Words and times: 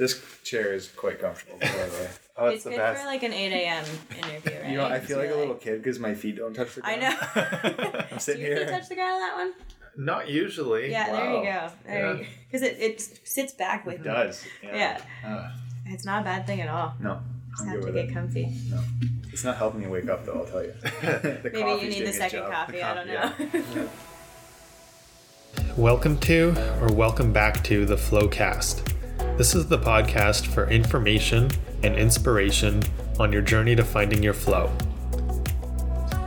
This 0.00 0.18
chair 0.44 0.72
is 0.72 0.88
quite 0.88 1.20
comfortable. 1.20 1.58
By 1.60 1.68
the 1.68 1.74
way. 1.92 2.08
Oh, 2.38 2.46
it's 2.46 2.64
good 2.64 2.72
for 2.74 3.04
like 3.04 3.22
an 3.22 3.34
8 3.34 3.52
a.m. 3.52 3.84
interview, 4.16 4.58
right? 4.62 4.70
You 4.70 4.76
know, 4.78 4.86
I 4.86 4.98
feel 4.98 5.18
It's 5.20 5.28
like 5.28 5.36
a 5.36 5.38
little 5.38 5.56
kid 5.56 5.82
because 5.82 5.98
my 5.98 6.14
feet 6.14 6.36
don't 6.36 6.54
touch 6.54 6.74
the 6.76 6.86
I 6.86 6.98
ground. 6.98 7.18
know. 7.36 8.00
I'm 8.10 8.18
sitting 8.18 8.40
Do 8.42 8.48
your 8.48 8.56
feet 8.60 8.68
here. 8.68 8.78
touch 8.78 8.88
the 8.88 8.94
ground 8.94 9.12
on 9.12 9.20
that 9.20 9.36
one? 9.36 9.52
Not 10.06 10.26
usually. 10.30 10.90
Yeah, 10.90 11.10
there 11.12 11.34
you 11.34 11.42
go. 11.42 11.68
There 11.84 12.16
you 12.16 12.26
Because 12.50 12.62
it, 12.66 12.78
it 12.80 13.00
sits 13.24 13.52
back 13.52 13.84
with 13.84 13.96
It 13.96 14.00
me. 14.00 14.04
does. 14.06 14.42
Yeah. 14.62 15.02
Uh, 15.22 15.50
It's 15.84 16.06
not 16.06 16.22
a 16.22 16.24
bad 16.24 16.46
thing 16.46 16.62
at 16.62 16.68
all. 16.70 16.94
no. 16.98 17.20
Just 17.50 17.62
I'm 17.64 17.68
have 17.68 17.80
to 17.84 17.92
get 17.92 18.04
it. 18.06 18.14
comfy. 18.14 18.48
It's 19.30 19.44
not 19.44 19.58
helping 19.58 19.82
you 19.82 19.90
wake 19.90 20.08
up 20.08 20.24
though. 20.24 20.38
I'll 20.40 20.46
tell 20.46 20.62
you. 20.62 20.72
Maybe 21.44 21.58
you 21.58 21.90
need 21.90 22.04
the 22.04 22.08
its 22.08 22.16
second 22.16 22.38
job. 22.38 22.52
coffee. 22.52 22.82
I 22.82 22.94
don't 22.94 23.06
know. 23.06 23.32
Yeah. 23.74 23.86
Welcome 25.76 26.16
to, 26.20 26.54
or 26.80 26.90
welcome 26.94 27.34
back 27.34 27.62
to, 27.64 27.84
the 27.84 27.96
Flowcast. 27.96 28.94
This 29.40 29.54
is 29.54 29.68
the 29.68 29.78
podcast 29.78 30.48
for 30.48 30.68
information 30.68 31.50
and 31.82 31.96
inspiration 31.96 32.82
on 33.18 33.32
your 33.32 33.40
journey 33.40 33.74
to 33.74 33.82
finding 33.82 34.22
your 34.22 34.34
flow. 34.34 34.70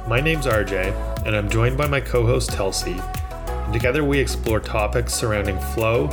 My 0.08 0.20
name's 0.20 0.48
RJ, 0.48 1.24
and 1.24 1.36
I'm 1.36 1.48
joined 1.48 1.78
by 1.78 1.86
my 1.86 2.02
co 2.02 2.26
host 2.26 2.50
Telsey. 2.50 2.98
Together 3.72 4.04
we 4.04 4.18
explore 4.18 4.60
topics 4.60 5.14
surrounding 5.14 5.60
flow, 5.60 6.08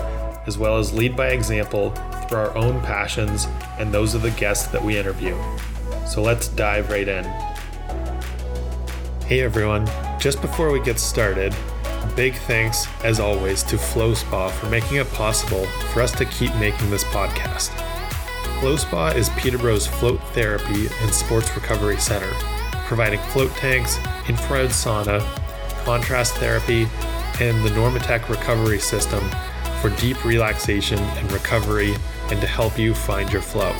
as 0.47 0.59
well 0.59 0.77
as 0.77 0.93
lead 0.93 1.17
by 1.17 1.29
example 1.29 1.93
through 2.29 2.39
our 2.39 2.55
own 2.55 2.83
passions 2.83 3.47
and 3.79 3.95
those 3.95 4.15
of 4.15 4.21
the 4.21 4.33
guests 4.33 4.67
that 4.67 4.85
we 4.85 4.99
interview. 4.99 5.35
So 6.07 6.21
let's 6.21 6.49
dive 6.49 6.91
right 6.91 7.09
in. 7.09 7.25
Hey 9.25 9.41
everyone, 9.41 9.87
just 10.19 10.43
before 10.43 10.71
we 10.71 10.83
get 10.83 10.99
started, 10.99 11.57
big 12.17 12.35
thanks 12.35 12.87
as 13.05 13.21
always 13.21 13.63
to 13.65 13.79
Flow 13.79 14.15
Spa 14.15 14.49
for 14.49 14.67
making 14.67 14.97
it 14.97 15.11
possible 15.13 15.67
for 15.93 16.03
us 16.03 16.13
to 16.13 16.25
keep 16.25 16.55
making 16.57 16.91
this 16.91 17.05
podcast. 17.05 17.71
Flow 18.61 18.77
Spa 18.77 19.09
is 19.09 19.29
Peterborough's 19.31 19.87
float 19.87 20.21
therapy 20.35 20.89
and 21.01 21.15
sports 21.15 21.55
recovery 21.55 21.99
center, 21.99 22.31
providing 22.87 23.21
float 23.33 23.51
tanks, 23.53 23.99
infrared 24.29 24.71
sauna, 24.71 25.21
contrast 25.85 26.35
therapy, 26.35 26.89
and 27.41 27.65
the 27.65 27.71
Normatec 27.71 28.29
recovery 28.29 28.79
system 28.79 29.25
for 29.81 29.91
deep 29.99 30.25
relaxation 30.25 30.99
and 30.99 31.33
recovery 31.33 31.95
and 32.31 32.41
to 32.41 32.47
help 32.47 32.79
you 32.79 32.95
find 32.95 33.33
your 33.33 33.43
flow. 33.43 33.75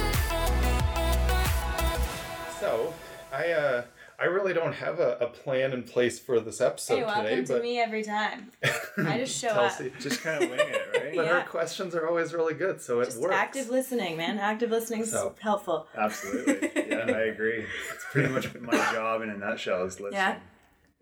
I 4.21 4.25
really 4.25 4.53
don't 4.53 4.75
have 4.75 5.01
a, 5.01 5.17
a 5.21 5.27
plan 5.29 5.73
in 5.73 5.83
place 5.83 6.19
for 6.19 6.41
this 6.41 6.61
episode 6.61 6.97
hey, 6.97 7.05
welcome 7.05 7.25
today, 7.25 7.45
to 7.57 7.63
me 7.63 7.79
every 7.81 8.03
time. 8.03 8.51
I 8.99 9.17
just 9.19 9.41
show 9.41 9.49
up. 9.49 9.73
Just 9.99 10.21
kind 10.23 10.45
of 10.45 10.51
wing 10.51 10.61
it, 10.61 10.89
right? 10.95 11.17
But 11.17 11.25
Yeah. 11.25 11.41
her 11.41 11.49
questions 11.49 11.95
are 11.95 12.07
always 12.07 12.35
really 12.35 12.53
good, 12.53 12.83
so 12.83 13.01
it 13.01 13.15
works. 13.19 13.35
active 13.35 13.71
listening, 13.71 14.19
man. 14.19 14.39
Active 14.39 14.71
listening 14.71 15.01
is 15.01 15.11
So- 15.13 15.35
helpful. 15.41 15.87
Absolutely. 15.97 16.71
Yeah, 16.89 17.05
I 17.07 17.21
agree. 17.33 17.65
It's 17.95 18.05
pretty 18.13 18.29
much 18.29 18.53
my 18.61 18.73
job 18.93 19.23
in 19.23 19.31
a 19.31 19.37
nutshell 19.39 19.85
is 19.87 19.99
listening. 20.01 20.13
Yeah. 20.21 20.39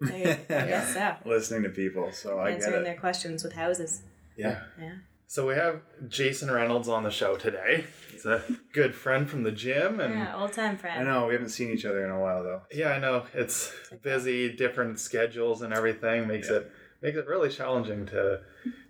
I 0.01 0.37
guess 0.49 0.95
so. 0.95 1.17
Listening 1.29 1.65
to 1.65 1.71
people. 1.71 2.13
So 2.13 2.39
I 2.39 2.51
get 2.51 2.55
Answering 2.63 2.83
it. 2.83 2.85
their 2.85 2.97
questions 3.01 3.43
with 3.43 3.55
houses. 3.55 4.03
Yeah. 4.37 4.61
Yeah. 4.81 4.93
So 5.31 5.47
we 5.47 5.55
have 5.57 5.83
Jason 6.09 6.51
Reynolds 6.51 6.89
on 6.89 7.03
the 7.03 7.11
show 7.11 7.37
today. 7.37 7.85
He's 8.11 8.25
a 8.25 8.43
good 8.73 8.95
friend 8.95 9.29
from 9.29 9.43
the 9.43 9.53
gym, 9.53 10.01
and 10.01 10.15
Yeah, 10.15 10.35
old 10.35 10.55
time 10.55 10.79
friend. 10.79 10.99
I 10.99 11.05
know 11.05 11.27
we 11.27 11.35
haven't 11.35 11.51
seen 11.51 11.71
each 11.71 11.85
other 11.85 12.03
in 12.03 12.11
a 12.11 12.19
while 12.19 12.43
though. 12.43 12.63
Yeah, 12.73 12.89
I 12.93 12.99
know 12.99 13.27
it's 13.35 13.71
busy, 14.03 14.51
different 14.51 14.99
schedules 14.99 15.61
and 15.61 15.75
everything 15.75 16.27
makes 16.27 16.49
Yeah. 16.49 16.57
it 16.57 16.73
makes 17.03 17.19
it 17.19 17.27
really 17.27 17.51
challenging 17.51 18.07
to 18.07 18.41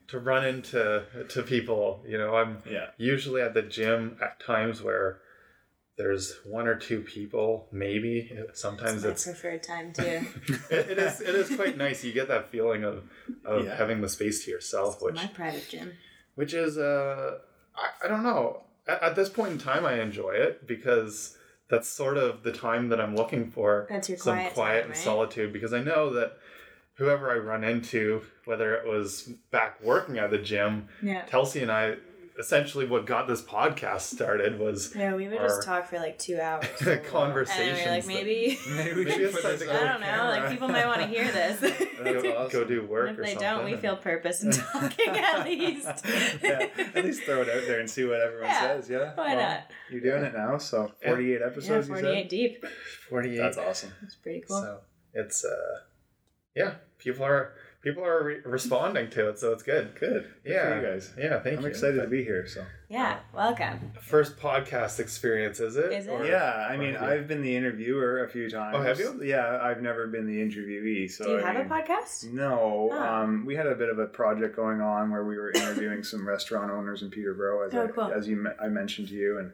to 0.07 0.19
run 0.21 0.47
into 0.47 1.05
to 1.29 1.43
people. 1.43 2.05
You 2.07 2.19
know, 2.19 2.37
I'm 2.37 2.63
Yeah. 2.71 2.91
usually 2.99 3.43
at 3.43 3.55
the 3.55 3.63
gym 3.63 4.17
at 4.23 4.39
times 4.39 4.81
where 4.81 5.21
there's 5.97 6.39
one 6.47 6.69
or 6.69 6.77
two 6.77 7.01
people, 7.01 7.69
maybe. 7.73 8.31
Sometimes 8.55 9.03
My 9.03 9.11
it's 9.11 9.25
preferred 9.25 9.65
time 9.65 9.93
too. 9.93 10.03
it, 10.71 10.91
it 10.91 10.99
is 11.01 11.21
it 11.21 11.35
is 11.35 11.57
quite 11.57 11.77
nice. 11.77 12.05
You 12.05 12.13
get 12.13 12.29
that 12.29 12.49
feeling 12.53 12.85
of 12.85 13.11
of 13.45 13.67
Yeah. 13.67 13.75
having 13.77 14.03
the 14.03 14.09
space 14.09 14.45
to 14.45 14.53
yourself, 14.53 15.03
which 15.03 15.17
My 15.17 15.27
private 15.27 15.69
gym. 15.69 15.95
Which 16.39 16.55
is 16.55 16.79
uh 16.79 17.39
I, 17.77 18.05
I 18.05 18.09
don't 18.09 18.23
know 18.23 18.63
at, 18.87 19.03
at 19.03 19.17
this 19.17 19.29
point 19.29 19.53
in 19.53 19.59
time 19.59 19.85
i 19.85 20.01
enjoy 20.01 20.31
it 20.31 20.67
because 20.69 21.37
that's 21.69 21.89
sort 21.89 22.17
of 22.17 22.45
the 22.45 22.53
time 22.53 22.89
that 22.91 23.01
i'm 23.01 23.17
looking 23.17 23.51
for 23.51 23.87
That's 23.91 24.09
your 24.09 24.19
some 24.19 24.37
quiet 24.37 24.55
quiet 24.55 24.75
time, 24.83 24.83
and 24.83 24.91
right? 24.91 25.05
solitude 25.05 25.53
because 25.53 25.73
i 25.73 25.83
know 25.83 26.13
that 26.15 26.39
whoever 26.95 27.29
i 27.33 27.37
run 27.39 27.65
into 27.65 28.23
whether 28.45 28.75
it 28.77 28.87
was 28.87 29.31
back 29.51 29.83
working 29.83 30.19
at 30.19 30.31
the 30.31 30.39
gym 30.39 30.89
Yeah. 31.03 31.25
Telsey 31.27 31.61
and 31.61 31.73
i 31.73 31.97
essentially 32.39 32.87
what 32.87 33.05
got 33.05 33.27
this 33.27 33.43
podcast 33.43 34.03
started 34.03 34.59
was 34.61 34.95
Yeah, 34.95 35.15
we 35.17 35.27
would 35.29 35.39
just 35.41 35.65
talk 35.65 35.89
for 35.89 35.99
like 35.99 36.19
two 36.19 36.39
hours. 36.41 36.67
the 36.81 36.93
And 36.93 37.05
conversations 37.05 37.87
like, 37.87 38.03
that- 38.05 38.07
maybe, 38.07 38.59
Maybe 38.71 38.95
we 38.95 39.05
Maybe 39.05 39.11
should 39.11 39.21
it's 39.23 39.35
put 39.35 39.43
this 39.59 39.63
to 39.63 39.71
I 39.73 39.89
don't 39.93 40.01
know, 40.01 40.07
camera. 40.07 40.29
like 40.41 40.51
people 40.51 40.69
might 40.69 40.87
want 40.87 41.01
to 41.01 41.07
hear 41.09 41.25
this. 41.33 41.61
Go, 41.61 42.37
awesome. 42.37 42.53
go 42.61 42.65
do 42.65 42.87
work 42.87 43.11
if 43.11 43.19
or 43.19 43.23
they 43.23 43.29
something 43.35 43.49
don't, 43.49 43.65
we 43.65 43.77
feel 43.77 43.97
purpose 43.97 44.43
in 44.45 44.53
talking 44.53 45.09
at 45.09 45.45
least. 45.45 45.87
yeah, 46.43 46.69
at 46.95 47.05
least 47.05 47.23
throw 47.25 47.43
it 47.43 47.49
out 47.49 47.67
there 47.67 47.81
and 47.81 47.91
see 47.91 48.05
what 48.05 48.21
everyone 48.21 48.47
Yeah, 48.49 48.61
says. 48.61 48.89
Yeah, 48.89 49.13
why 49.17 49.35
not? 49.35 49.63
You're 49.91 50.01
doing 50.01 50.23
it 50.25 50.33
now, 50.35 50.59
so 50.59 50.93
48 51.05 51.41
Yeah, 51.41 51.47
episodes. 51.47 51.89
you 51.89 51.95
48 51.95 52.29
deep. 52.29 52.65
48 53.11 53.37
said? 53.37 53.45
That's 53.45 53.59
awesome. 53.59 53.93
That's 54.01 54.15
pretty 54.15 54.45
cool. 54.47 54.61
So 54.61 54.79
it's 55.15 55.45
uh, 55.45 55.81
yeah, 56.55 56.75
people 56.99 57.25
are 57.25 57.53
people 57.89 58.05
are 58.05 58.23
re- 58.23 58.41
responding 58.45 59.09
to 59.11 59.29
it, 59.31 59.39
so 59.39 59.53
it's 59.53 59.63
good. 59.63 59.95
Good. 59.99 60.27
Good 60.45 60.53
Yeah, 60.53 60.69
for 60.69 60.81
you 60.81 60.87
guys. 60.93 61.13
Yeah, 61.19 61.41
thank 61.41 61.61
you. 61.61 61.67
I'm 61.67 61.71
excited 61.71 62.01
to 62.03 62.07
be 62.07 62.23
here. 62.23 62.47
So 62.47 62.65
yeah, 62.91 63.19
welcome. 63.35 63.93
First 64.01 64.39
podcast 64.39 65.01
experience, 65.01 65.61
is 65.61 65.77
it? 65.77 65.93
Is 65.93 66.07
it? 66.07 66.11
Or- 66.11 66.25
yeah, 66.27 66.67
I 66.71 66.77
mean, 66.77 66.95
or 66.97 66.99
have 66.99 67.09
you- 67.09 67.15
I've 67.17 67.29
been 67.29 67.43
the 67.43 67.55
interviewer 67.57 68.25
a 68.25 68.29
few 68.29 68.51
times. 68.51 68.77
Oh, 68.79 68.83
have 68.83 68.99
you? 68.99 69.21
Yeah, 69.23 69.59
I've 69.63 69.81
never 69.83 70.07
been 70.07 70.27
the 70.27 70.39
interviewee. 70.39 71.11
So 71.11 71.25
Do 71.25 71.31
you 71.33 71.43
I 71.45 71.53
have 71.53 71.67
a 71.67 71.69
podcast? 71.69 72.31
No, 72.33 72.91
Oh. 72.93 72.99
um, 72.99 73.45
we 73.47 73.55
had 73.57 73.67
a 73.67 73.75
bit 73.75 73.89
of 73.89 73.99
a 73.99 74.07
project 74.07 74.55
going 74.57 74.81
on 74.81 75.11
where 75.11 75.25
we 75.25 75.37
were 75.39 75.51
interviewing 75.53 76.03
some 76.03 76.27
restaurant 76.29 76.71
owners 76.71 77.03
in 77.03 77.11
Peterborough, 77.11 77.67
as, 77.67 77.75
Oh, 77.75 77.85
I, 77.85 77.87
cool. 77.89 78.13
as 78.13 78.29
you 78.29 78.49
I 78.61 78.69
mentioned 78.69 79.09
to 79.09 79.15
you, 79.15 79.39
and 79.39 79.53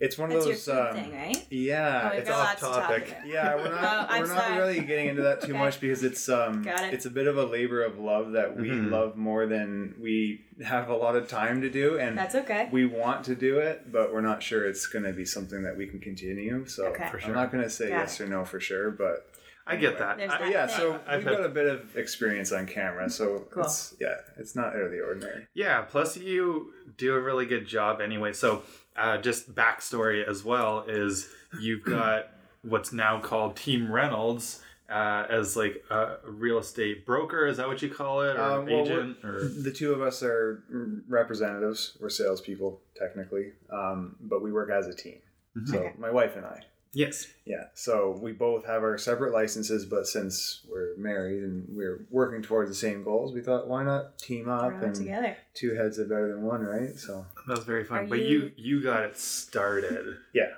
it's 0.00 0.18
one 0.18 0.30
of 0.32 0.44
That's 0.44 0.46
your 0.46 0.54
those. 0.54 0.64
food 0.92 0.98
um, 0.98 1.10
thing, 1.10 1.12
right? 1.16 1.46
Yeah, 1.50 2.02
oh, 2.04 2.10
we've 2.10 2.18
it's 2.20 2.28
got 2.28 2.38
off 2.40 2.62
lots 2.62 2.76
to 2.76 2.82
topic. 2.82 3.16
Yeah, 3.26 3.54
we're 3.56 3.70
not 3.80 4.08
Oh, 4.10 4.20
we're 4.20 4.26
not 4.34 4.56
really 4.58 4.80
getting 4.80 5.08
into 5.08 5.22
that 5.22 5.40
too 5.42 5.52
Okay. 5.52 5.58
much 5.58 5.80
because 5.80 6.02
it's 6.02 6.28
um 6.28 6.62
Got 6.62 6.84
it. 6.84 6.94
it's 6.94 7.06
a 7.06 7.10
bit 7.10 7.26
of 7.26 7.36
a 7.38 7.44
labor 7.44 7.82
of 7.82 7.98
love 7.98 8.32
that 8.32 8.56
we 8.56 8.68
Mhm. 8.70 8.90
love 8.90 9.16
more 9.16 9.46
than 9.46 9.94
we 10.00 10.40
have 10.64 10.88
a 10.88 10.94
lot 10.94 11.16
of 11.16 11.28
time 11.28 11.60
to 11.62 11.70
do 11.70 11.98
and 11.98 12.16
That's 12.16 12.34
okay. 12.34 12.68
we 12.70 12.86
want 12.86 13.24
to 13.26 13.34
do 13.34 13.58
it, 13.58 13.90
but 13.92 14.12
we're 14.12 14.20
not 14.20 14.42
sure 14.42 14.66
it's 14.66 14.86
going 14.86 15.04
to 15.04 15.12
be 15.12 15.24
something 15.24 15.62
that 15.64 15.76
we 15.76 15.86
can 15.86 15.98
continue. 16.00 16.66
So 16.66 16.86
Okay. 16.86 17.08
For 17.10 17.16
I'm 17.18 17.22
sure. 17.24 17.34
not 17.34 17.50
going 17.50 17.64
to 17.64 17.70
say 17.70 17.88
Got 17.88 17.98
yes 18.00 18.20
or 18.20 18.26
no 18.28 18.44
for 18.44 18.60
sure, 18.60 18.90
but 18.90 19.28
I 19.66 19.76
get 19.76 19.98
that. 19.98 20.18
There's 20.18 20.30
I- 20.30 20.38
that. 20.38 20.40
but 20.44 20.50
yeah. 20.50 20.66
thing. 20.66 20.76
So 20.76 21.00
I've 21.06 21.18
we've 21.18 21.26
had- 21.28 21.36
got 21.38 21.46
a 21.46 21.48
bit 21.48 21.66
of 21.66 21.96
experience 21.96 22.52
on 22.52 22.66
camera, 22.66 23.08
so 23.10 23.46
Cool. 23.50 23.64
it's 23.64 23.94
yeah, 24.00 24.16
it's 24.36 24.54
not 24.54 24.74
out 24.76 24.82
of 24.82 24.90
the 24.90 25.00
ordinary. 25.00 25.46
yeah. 25.54 25.80
Plus, 25.82 26.16
you 26.16 26.72
do 26.96 27.14
a 27.14 27.20
really 27.20 27.46
good 27.46 27.66
job 27.66 28.00
anyway. 28.00 28.32
So, 28.32 28.62
uh, 28.96 29.18
just 29.18 29.54
backstory 29.54 30.26
as 30.26 30.44
well 30.44 30.84
is 30.86 31.28
you've 31.60 31.82
got 31.98 32.28
what's 32.62 32.92
now 32.92 33.20
called 33.20 33.56
Team 33.56 33.90
Reynolds. 33.90 34.60
Uh, 34.86 35.26
as 35.30 35.56
like 35.56 35.82
a 35.90 36.16
real 36.26 36.58
estate 36.58 37.06
broker, 37.06 37.46
is 37.46 37.56
that 37.56 37.66
what 37.66 37.80
you 37.80 37.88
call 37.88 38.20
it, 38.20 38.36
or 38.36 38.40
Um, 38.42 38.66
well, 38.66 38.82
agent, 38.82 39.16
or 39.24 39.42
The 39.48 39.72
two 39.72 39.94
of 39.94 40.02
us 40.02 40.22
are 40.22 40.62
representatives. 41.08 41.96
We're 42.00 42.10
salespeople 42.10 42.82
technically, 42.94 43.52
um, 43.70 44.16
but 44.20 44.42
we 44.42 44.52
work 44.52 44.70
as 44.70 44.86
a 44.86 44.94
team. 44.94 45.20
Mhm. 45.56 45.68
So 45.68 45.78
Okay. 45.78 45.92
my 45.98 46.10
wife 46.10 46.36
and 46.36 46.44
I. 46.44 46.60
yes, 46.94 47.26
Yeah, 47.44 47.64
so 47.74 48.18
we 48.22 48.32
both 48.32 48.64
have 48.66 48.82
our 48.82 48.96
separate 48.96 49.32
licenses, 49.32 49.84
but 49.84 50.06
since 50.06 50.62
we're 50.70 50.96
married 50.96 51.42
and 51.42 51.66
we're 51.68 52.06
working 52.10 52.40
towards 52.42 52.70
the 52.70 52.74
same 52.74 53.02
goals, 53.04 53.34
we 53.34 53.40
thought, 53.42 53.68
why 53.68 53.82
not 53.84 54.16
team 54.18 54.48
up? 54.48 54.70
Throw 54.70 54.86
And 54.86 54.94
together. 54.94 55.36
two 55.54 55.74
heads 55.74 55.98
are 55.98 56.04
better 56.06 56.28
than 56.28 56.42
one, 56.42 56.62
right? 56.62 56.94
So 56.96 57.26
that 57.46 57.56
was 57.58 57.66
very 57.66 57.84
fun. 57.84 57.98
Are 58.04 58.06
but 58.06 58.20
you- 58.20 58.52
you 58.56 58.76
you 58.78 58.82
got 58.82 59.02
it 59.04 59.18
started. 59.18 60.16
yeah, 60.32 60.54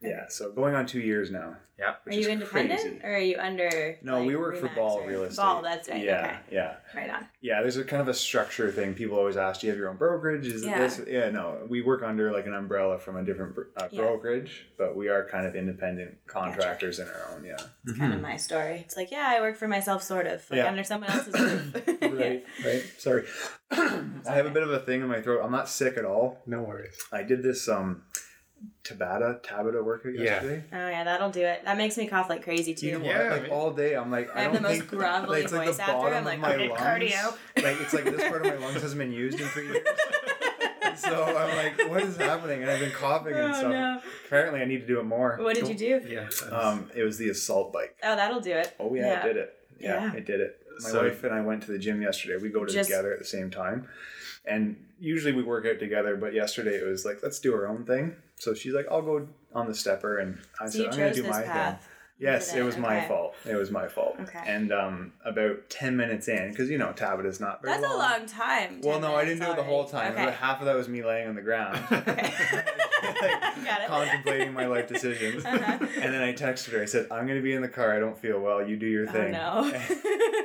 yeah. 0.00 0.28
So 0.28 0.50
going 0.52 0.74
on 0.74 0.86
two 0.86 1.00
years 1.00 1.30
now. 1.30 1.56
Yeah. 1.80 1.94
Are 2.06 2.12
you 2.12 2.28
independent 2.28 2.80
crazy. 2.80 3.00
or 3.02 3.14
are 3.14 3.18
you 3.18 3.38
under? 3.38 3.98
No, 4.02 4.18
like, 4.18 4.26
we 4.28 4.36
work 4.36 4.56
for 4.58 4.68
Ball 4.68 4.98
or- 5.00 5.08
Real 5.08 5.22
Estate. 5.24 5.42
Ball, 5.42 5.62
that's 5.62 5.88
right. 5.88 6.04
Yeah, 6.04 6.38
yeah, 6.52 6.74
Right 6.94 7.08
on. 7.08 7.26
yeah. 7.40 7.62
There's 7.62 7.78
a 7.78 7.84
kind 7.84 8.02
of 8.02 8.08
a 8.08 8.14
structure 8.14 8.70
thing. 8.70 8.92
People 8.94 9.16
always 9.18 9.36
ask, 9.38 9.62
"Do 9.62 9.66
you 9.66 9.70
have 9.72 9.78
your 9.78 9.88
own 9.88 9.96
brokerage?" 9.96 10.46
Is 10.46 10.64
Yeah. 10.64 10.78
this? 10.78 11.00
Yeah, 11.08 11.30
no. 11.30 11.66
We 11.68 11.80
work 11.80 12.02
under 12.02 12.30
like 12.32 12.46
an 12.46 12.52
umbrella 12.54 12.98
from 12.98 13.16
a 13.16 13.24
different 13.24 13.54
bro- 13.54 13.64
uh, 13.76 13.88
Yeah. 13.90 14.02
brokerage, 14.02 14.68
but 14.76 14.94
we 14.94 15.08
are 15.08 15.26
kind 15.26 15.46
of 15.46 15.56
independent 15.56 16.18
contractors 16.26 16.98
in 16.98 17.08
our 17.08 17.34
own. 17.34 17.44
Yeah. 17.44 17.56
It's 17.86 17.98
kind 17.98 18.12
of 18.12 18.20
my 18.20 18.36
story. 18.36 18.80
It's 18.84 18.96
like, 18.96 19.10
yeah, 19.10 19.26
I 19.34 19.40
work 19.40 19.56
for 19.56 19.66
myself, 19.68 20.02
sort 20.02 20.26
of, 20.26 20.44
like 20.50 20.58
Yeah. 20.58 20.68
under 20.68 20.84
someone 20.84 21.10
else's 21.10 21.34
roof. 21.40 21.98
right, 22.02 22.44
right. 22.64 22.84
Sorry, 22.98 23.24
I 23.70 24.34
have 24.34 24.46
a 24.46 24.50
bit 24.50 24.62
of 24.62 24.70
a 24.70 24.80
thing 24.80 25.00
in 25.00 25.08
my 25.08 25.22
throat. 25.22 25.40
I'm 25.42 25.52
not 25.52 25.68
sick 25.68 25.96
at 25.96 26.04
all. 26.04 26.42
No 26.46 26.60
worries. 26.62 26.98
I 27.12 27.22
did 27.22 27.42
this 27.42 27.68
um 27.68 28.02
Tabata 28.84 29.40
Tabata 29.42 29.84
workout 29.84 30.14
Yeah. 30.14 30.22
yesterday. 30.24 30.64
Oh 30.72 30.88
yeah, 30.88 31.04
that'll 31.04 31.30
do 31.30 31.42
it. 31.42 31.64
That 31.64 31.76
makes 31.76 31.96
me 31.96 32.06
cough 32.06 32.28
like 32.28 32.42
crazy 32.42 32.74
too. 32.74 32.86
You 32.86 32.98
know 32.98 33.04
Yeah. 33.04 33.30
Like 33.34 33.50
all 33.50 33.70
day, 33.72 33.94
I'm 33.94 34.10
like, 34.10 34.34
I, 34.34 34.40
I 34.40 34.42
have 34.42 34.52
don't 34.52 34.62
the 34.62 34.68
most 34.68 34.78
think 34.88 34.92
like, 34.92 35.44
it's 35.44 35.52
like 35.52 35.66
voice 35.66 35.76
the 35.76 35.82
after. 35.82 35.92
bottom 35.94 36.14
I'm 36.18 36.24
like, 36.24 36.34
of 36.36 36.40
my 36.40 36.48
I 36.54 36.56
did 36.56 36.70
lungs. 36.70 36.80
cardio. 36.82 37.36
Like 37.62 37.80
it's 37.80 37.92
like 37.94 38.04
this 38.04 38.28
part 38.28 38.44
of 38.46 38.52
my 38.60 38.66
lungs 38.66 38.82
hasn't 38.82 38.98
been 38.98 39.12
used 39.12 39.40
in 39.40 39.46
three 39.48 39.66
years. 39.68 39.86
so 40.96 41.24
I'm 41.24 41.56
like, 41.56 41.88
what 41.90 42.02
is 42.02 42.16
happening? 42.16 42.62
And 42.62 42.70
I've 42.70 42.80
been 42.80 42.90
coughing 42.92 43.34
and 43.34 43.52
Oh, 43.52 43.56
stuff. 43.58 43.70
no. 43.72 44.00
Apparently, 44.26 44.60
I 44.60 44.64
need 44.64 44.80
to 44.80 44.86
do 44.86 44.98
it 45.00 45.04
more. 45.04 45.38
What 45.40 45.54
did 45.54 45.68
you 45.68 45.74
do? 45.74 46.02
Yeah. 46.06 46.28
Um, 46.54 46.90
it 46.94 47.02
was 47.02 47.16
the 47.18 47.30
assault 47.30 47.72
bike. 47.72 47.96
Oh, 48.02 48.16
that'll 48.16 48.40
do 48.40 48.52
it. 48.52 48.74
Oh 48.78 48.94
yeah, 48.94 49.20
I 49.22 49.26
did 49.26 49.36
it. 49.36 49.54
Yeah, 49.78 50.04
Yeah. 50.06 50.12
I 50.14 50.20
did 50.20 50.40
it. 50.40 50.59
My 50.82 50.90
So- 50.90 51.02
wife 51.04 51.24
and 51.24 51.34
I 51.34 51.40
went 51.40 51.62
to 51.64 51.72
the 51.72 51.78
gym 51.78 52.02
yesterday. 52.02 52.36
We 52.40 52.48
go 52.50 52.64
to 52.64 52.72
Just- 52.72 52.88
together 52.88 53.12
at 53.12 53.18
the 53.18 53.24
same 53.24 53.50
time, 53.50 53.88
and 54.44 54.76
usually 54.98 55.32
we 55.32 55.42
work 55.42 55.66
out 55.66 55.78
together. 55.78 56.16
But 56.16 56.32
yesterday 56.34 56.76
it 56.76 56.86
was 56.86 57.04
like, 57.04 57.22
let's 57.22 57.38
do 57.40 57.54
our 57.54 57.66
own 57.66 57.84
thing. 57.84 58.16
So 58.36 58.54
she's 58.54 58.72
like, 58.74 58.86
I'll 58.90 59.02
go 59.02 59.28
on 59.54 59.66
the 59.66 59.74
stepper, 59.74 60.18
and 60.18 60.38
I 60.60 60.66
So 60.66 60.78
said, 60.78 60.86
I'm 60.92 60.98
gonna 60.98 61.14
do 61.14 61.22
my 61.24 61.42
path. 61.42 61.80
thing. 61.80 61.86
Yes, 62.22 62.54
it 62.54 62.62
was 62.62 62.76
my 62.76 62.98
okay. 62.98 63.08
fault. 63.08 63.34
It 63.46 63.54
was 63.54 63.70
my 63.70 63.88
fault. 63.88 64.16
Okay. 64.20 64.42
And 64.44 64.72
um, 64.74 65.14
about 65.24 65.70
ten 65.70 65.96
minutes 65.96 66.28
in, 66.28 66.50
because 66.50 66.68
you 66.68 66.76
know 66.76 66.92
Tabata's 66.94 67.40
not 67.40 67.62
very 67.62 67.72
That's 67.80 67.90
a 67.90 67.96
long 67.96 68.26
time. 68.26 68.82
Well, 68.82 69.00
no, 69.00 69.14
I 69.14 69.24
didn't 69.24 69.40
do 69.40 69.50
it 69.50 69.56
the 69.56 69.62
whole 69.62 69.86
time. 69.86 70.12
Okay. 70.12 70.24
About 70.24 70.34
half 70.34 70.60
of 70.60 70.66
that 70.66 70.76
was 70.76 70.86
me 70.86 71.02
laying 71.02 71.28
on 71.28 71.34
the 71.34 71.40
ground. 71.42 71.78
Okay. 71.92 72.32
Like, 73.02 73.86
contemplating 73.88 74.52
my 74.52 74.66
life 74.66 74.88
decisions. 74.88 75.44
Uh-huh. 75.44 75.78
And 76.00 76.14
then 76.14 76.22
I 76.22 76.32
texted 76.32 76.72
her. 76.72 76.82
I 76.82 76.84
said, 76.84 77.06
"I'm 77.10 77.26
going 77.26 77.38
to 77.38 77.42
be 77.42 77.52
in 77.54 77.62
the 77.62 77.68
car. 77.68 77.94
I 77.94 77.98
don't 77.98 78.18
feel 78.18 78.38
well. 78.40 78.66
You 78.66 78.76
do 78.76 78.86
your 78.86 79.06
thing." 79.06 79.34
Oh 79.34 79.70
thing." 79.70 79.98
no. 80.04 80.42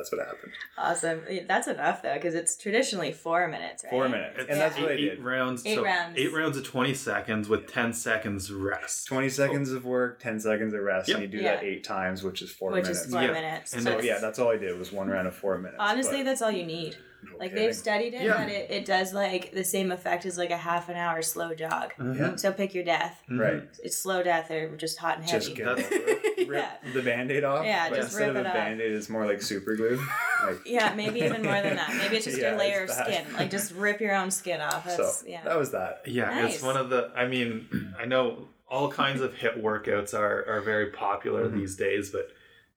That's 0.00 0.10
what 0.12 0.24
happened. 0.26 0.52
awesome. 0.78 1.22
That's 1.46 1.68
enough 1.68 2.00
though, 2.00 2.14
because 2.14 2.34
it's 2.34 2.56
traditionally 2.56 3.12
four 3.12 3.46
minutes, 3.48 3.84
right? 3.84 3.90
Four 3.90 4.08
minutes, 4.08 4.36
It's 4.38 4.50
and 4.50 4.58
that's 4.58 4.78
eight, 4.78 4.82
what 4.82 4.90
I 4.92 4.94
eight 4.94 5.22
rounds. 5.22 5.66
Eight 5.66 5.74
so 5.74 5.84
rounds. 5.84 6.16
Eight 6.18 6.32
rounds 6.32 6.56
of 6.56 6.64
20 6.64 6.94
seconds 6.94 7.48
with 7.50 7.70
10 7.70 7.92
seconds 7.92 8.50
rest. 8.50 9.06
Twenty 9.08 9.28
seconds 9.28 9.70
of 9.72 9.84
work, 9.84 10.18
ten 10.20 10.40
seconds 10.40 10.72
of 10.72 10.80
rest, 10.80 11.08
Yep. 11.08 11.18
and 11.18 11.22
you 11.32 11.38
do 11.38 11.44
Yeah. 11.44 11.56
that 11.56 11.64
eight 11.64 11.84
times, 11.84 12.22
which 12.22 12.40
is 12.40 12.50
four 12.50 12.70
Which 12.72 12.84
minutes. 12.84 13.04
is 13.04 13.12
four 13.12 13.20
Yeah. 13.22 13.32
minutes. 13.32 13.74
And 13.74 13.82
so 13.82 13.90
That's- 13.90 14.06
yeah, 14.06 14.18
that's 14.20 14.38
all 14.38 14.48
I 14.50 14.56
did 14.56 14.78
was 14.78 14.90
one 14.90 15.08
round 15.10 15.28
of 15.28 15.34
four 15.34 15.58
minutes. 15.58 15.76
honestly, 15.78 16.18
but 16.18 16.24
that's 16.24 16.40
all 16.40 16.50
you 16.50 16.64
need. 16.64 16.96
No 17.22 17.38
Like 17.38 17.50
kidding. 17.50 17.64
they've 17.66 17.74
studied 17.76 18.14
it, 18.14 18.22
Yeah. 18.22 18.36
that 18.38 18.48
it, 18.48 18.70
it 18.70 18.84
does 18.84 19.12
like 19.12 19.52
the 19.52 19.64
same 19.64 19.90
effect 19.92 20.24
as 20.26 20.38
like 20.38 20.50
a 20.50 20.56
half 20.56 20.88
an 20.88 20.96
hour 20.96 21.20
slow 21.22 21.54
jog. 21.54 21.92
Yeah. 21.98 22.36
So 22.36 22.52
pick 22.52 22.74
your 22.74 22.84
death. 22.84 23.22
Mhm. 23.30 23.38
right. 23.40 23.62
It's 23.84 23.96
slow 23.96 24.22
death 24.22 24.50
or 24.50 24.76
just 24.76 24.98
hot 24.98 25.18
and 25.18 25.26
Just 25.28 25.48
heavy. 25.48 25.62
get 25.62 25.76
That's- 25.76 26.16
Rip 26.48 26.64
yeah. 26.84 26.92
the 26.94 27.02
band-aid 27.02 27.44
off. 27.44 27.64
Yeah, 27.64 27.90
but 27.90 27.96
just 27.96 28.08
instead 28.08 28.28
rip 28.28 28.30
of 28.30 28.36
it 28.36 28.46
a 28.46 28.48
off. 28.48 28.54
band-aid, 28.54 28.92
it's 28.92 29.08
more 29.08 29.26
like 29.26 29.42
super 29.42 29.76
glue. 29.76 30.00
Like, 30.42 30.56
Yeah, 30.64 30.94
maybe 30.94 31.20
even 31.20 31.42
more 31.42 31.60
than 31.60 31.76
that. 31.76 31.94
Maybe 31.98 32.16
it's 32.16 32.24
just 32.24 32.38
Yeah, 32.38 32.50
your 32.50 32.58
layer 32.58 32.82
of 32.84 32.88
bad. 32.88 33.04
skin. 33.06 33.26
Like 33.34 33.50
just 33.50 33.72
rip 33.74 34.00
your 34.00 34.14
own 34.14 34.30
skin 34.30 34.62
off. 34.62 34.86
That's 34.86 35.18
so 35.20 35.26
yeah. 35.26 35.42
that 35.44 35.58
was 35.58 35.72
that. 35.72 36.00
Yeah, 36.06 36.30
Nice. 36.30 36.54
it's 36.54 36.62
one 36.64 36.78
of 36.78 36.88
the. 36.88 37.10
I 37.14 37.26
mean, 37.26 37.92
I 38.00 38.06
know 38.06 38.48
all 38.66 38.90
kinds 38.90 39.20
of 39.20 39.34
HIIT 39.34 39.60
workouts 39.62 40.14
are, 40.14 40.46
are 40.48 40.62
very 40.62 40.86
popular 40.92 41.44
Mm-hmm. 41.44 41.58
these 41.58 41.76
days, 41.76 42.08
but 42.10 42.28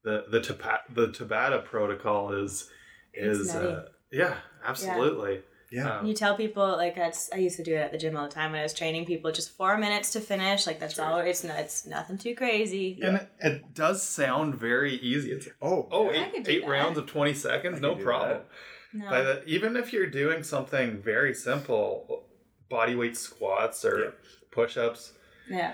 the 0.04 0.26
the 0.30 0.40
Taba- 0.42 0.82
the 0.94 1.08
Tabata 1.08 1.64
protocol 1.64 2.34
is 2.34 2.70
is 3.14 3.54
nutty. 3.54 3.68
uh, 3.68 3.82
yeah, 4.14 4.36
absolutely. 4.66 5.42
Yeah. 5.72 5.98
Um, 6.00 6.06
you 6.06 6.14
tell 6.14 6.36
people 6.38 6.68
like 6.78 6.96
that's 6.96 7.32
I 7.34 7.38
used 7.38 7.58
to 7.58 7.64
do 7.64 7.74
it 7.74 7.80
at 7.80 7.92
the 7.92 7.98
gym 7.98 8.16
all 8.16 8.28
the 8.28 8.34
time 8.34 8.52
when 8.52 8.60
I 8.60 8.64
was 8.64 8.76
training 8.76 9.06
people 9.06 9.32
just 9.32 9.50
four 9.58 9.76
minutes 9.76 10.12
to 10.12 10.20
finish 10.20 10.68
like 10.68 10.80
that's 10.80 11.00
all 11.00 11.18
it's 11.18 11.44
no, 11.44 11.56
it's 11.56 11.88
nothing 11.88 12.20
too 12.20 12.36
crazy 12.36 13.00
and 13.02 13.18
it, 13.18 13.30
it 13.40 13.74
does 13.74 14.04
sound 14.04 14.54
very 14.54 14.94
easy. 14.98 15.32
It's 15.32 15.48
Oh, 15.64 15.88
oh, 15.92 16.10
I 16.10 16.32
eight, 16.36 16.48
eight 16.48 16.68
rounds 16.68 17.00
of 17.00 17.08
twenty 17.08 17.34
seconds, 17.34 17.80
I 17.80 17.82
no 17.82 17.96
problem. 17.96 18.42
no 18.94 19.10
By 19.10 19.22
the, 19.24 19.44
even 19.46 19.76
if 19.76 19.92
you're 19.92 20.06
doing 20.06 20.44
something 20.44 21.02
very 21.02 21.34
simple, 21.34 22.28
body 22.70 22.94
weight 22.94 23.18
squats 23.18 23.84
or 23.84 24.00
Yeah. 24.00 24.10
push 24.52 24.78
ups, 24.78 25.14
yeah 25.50 25.74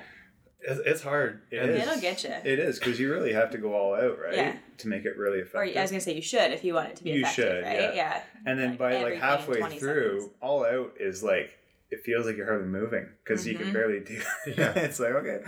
it's, 0.61 0.79
it's 0.85 1.01
hard. 1.01 1.41
It 1.51 1.57
And 1.57 1.71
is. 1.71 1.81
it'll 1.87 1.99
get 2.01 2.23
you 2.23 2.29
It 2.29 2.59
is 2.59 2.79
because 2.79 2.99
you 2.99 3.11
really 3.11 3.33
have 3.33 3.51
to 3.51 3.57
go 3.57 3.73
all 3.73 3.95
out, 3.95 4.19
right? 4.19 4.35
Yeah. 4.35 4.55
To 4.79 4.87
make 4.87 5.05
it 5.05 5.17
really 5.17 5.39
or 5.39 5.43
effective. 5.43 5.77
I 5.77 5.81
was 5.81 5.91
gonna 5.91 6.01
say 6.01 6.13
you 6.15 6.21
should 6.21 6.51
if 6.51 6.63
you 6.63 6.73
want 6.73 6.89
it 6.89 6.95
to 6.97 7.03
be 7.03 7.11
You 7.11 7.21
effective 7.21 7.45
should, 7.45 7.63
right 7.63 7.95
yeah. 7.95 8.23
and 8.45 8.59
then 8.59 8.69
like 8.71 8.79
by 8.79 9.03
like 9.03 9.15
halfway 9.19 9.61
through, 9.77 10.19
seconds. 10.21 10.33
all 10.41 10.65
out 10.65 10.93
is 10.99 11.23
like 11.23 11.51
it 11.91 12.01
feels 12.03 12.25
like 12.27 12.37
you're 12.37 12.45
hardly 12.45 12.67
moving 12.67 13.07
because 13.23 13.47
you 13.47 13.57
can 13.57 13.67
Mhm. 13.67 13.73
barely 13.73 13.99
do. 14.01 14.21
Yeah. 14.57 14.73
it's 14.77 14.99
like 14.99 15.11
okay. 15.11 15.39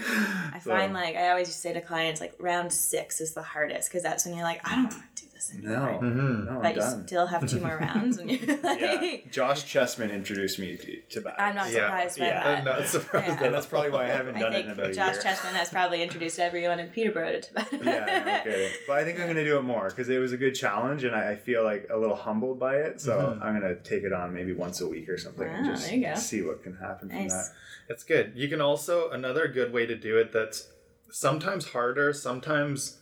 I 0.54 0.60
find 0.60 0.94
like 0.94 1.16
I 1.16 1.30
always 1.30 1.48
just 1.48 1.62
say 1.62 1.72
to 1.74 1.82
clients 1.82 2.20
like 2.20 2.34
round 2.40 2.74
six 2.74 3.22
is 3.22 3.34
the 3.34 3.44
hardest 3.44 3.90
because 3.90 4.04
that's 4.04 4.26
when 4.26 4.34
you're 4.36 4.44
like 4.44 4.62
I 4.68 4.76
don't 4.76 4.92
want 4.92 5.16
to 5.18 5.26
do 5.26 5.31
this 5.50 5.58
no, 5.64 5.72
anymore 5.74 6.02
no, 6.04 6.52
I'm 6.58 6.62
but 6.62 6.76
you 6.76 6.82
done. 6.82 7.08
still 7.08 7.28
have 7.28 7.48
two 7.50 7.60
more 7.60 7.78
rounds 7.78 8.18
and 8.18 8.30
you're 8.30 8.58
like 8.64 8.80
yeah, 8.82 9.16
Josh 9.32 9.64
Chessman 9.66 10.12
introduced 10.12 10.60
me 10.60 10.78
to, 10.78 11.02
to 11.10 11.22
that. 11.22 11.42
I'm 11.42 11.56
not 11.56 11.68
Yeah. 11.72 11.86
surprised 11.86 12.20
by 12.20 12.26
Yeah. 12.28 12.44
that 12.44 12.58
I'm 12.60 12.64
not 12.66 12.86
surprised. 12.88 13.28
Yeah. 13.28 13.34
at 13.36 13.42
and 13.44 13.54
that's 13.56 13.66
probably 13.66 13.90
why 13.90 14.06
I 14.06 14.10
haven't 14.10 14.36
I 14.36 14.40
done 14.40 14.54
it 14.54 14.56
think 14.56 14.66
in 14.68 14.72
about 14.74 14.90
a 14.92 14.94
Josh 14.94 15.14
year. 15.16 15.24
Chestman 15.24 15.54
has 15.54 15.70
probably 15.70 16.02
introduced 16.04 16.40
everyone 16.40 16.80
in 16.80 16.88
Peterborough 16.90 17.40
to 17.40 17.54
Tabata. 17.54 17.84
yeah, 17.86 18.24
no 18.46 18.52
kidding. 18.52 18.72
But 18.88 18.98
I 19.00 19.04
think 19.04 19.20
I'm 19.20 19.28
gonna 19.28 19.44
do 19.44 19.58
it 19.58 19.64
more 19.64 19.90
because 19.90 20.10
it 20.10 20.20
was 20.20 20.32
a 20.32 20.38
good 20.38 20.54
challenge, 20.54 21.04
and 21.04 21.16
I, 21.16 21.32
I 21.32 21.36
feel 21.36 21.64
like 21.64 21.88
a 21.90 21.98
little 21.98 22.16
humbled 22.16 22.60
by 22.60 22.76
it. 22.78 23.02
So 23.02 23.12
Mhm. 23.18 23.44
I'm 23.44 23.60
gonna 23.60 23.76
take 23.76 24.04
it 24.04 24.14
on 24.14 24.34
maybe 24.34 24.54
once 24.54 24.82
a 24.82 24.88
week 24.88 25.10
or 25.10 25.18
something, 25.18 25.48
and 25.48 25.66
just 25.66 25.88
there 25.88 25.96
you 25.98 26.06
go. 26.06 26.16
see 26.16 26.42
what 26.42 26.64
can 26.64 26.76
happen 26.78 27.10
from 27.10 27.18
Nice. 27.18 27.34
that. 27.34 27.56
It's 27.90 28.04
good. 28.04 28.34
You 28.36 28.48
can 28.48 28.62
also 28.62 29.10
another 29.10 29.48
good 29.48 29.74
way 29.74 29.86
to 29.86 29.96
do 29.96 30.18
it 30.18 30.32
that's 30.32 30.68
sometimes 31.10 31.70
harder, 31.70 32.14
sometimes 32.14 32.98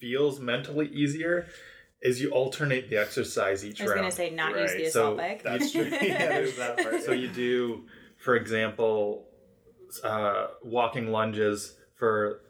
feels 0.00 0.40
mentally 0.40 0.88
easier, 0.88 1.46
is 2.02 2.20
you 2.20 2.30
alternate 2.30 2.88
the 2.88 2.96
exercise 2.96 3.64
each 3.64 3.80
round. 3.80 3.80
I 3.80 3.84
was 3.84 3.90
round. 3.90 4.02
gonna 4.02 4.10
say 4.12 4.30
not 4.34 4.50
use 4.58 4.70
Right, 4.70 4.78
the 4.84 4.90
so 4.90 5.00
assault 5.00 5.16
bike. 5.18 5.42
That's 5.42 5.70
true. 5.72 5.82
yeah, 6.02 6.46
that 6.58 6.78
part. 6.82 7.02
so 7.02 7.12
you 7.12 7.28
do, 7.28 7.84
for 8.16 8.36
example, 8.36 9.26
uh, 10.02 10.46
walking 10.62 11.08
lunges 11.12 11.76
for 11.96 12.40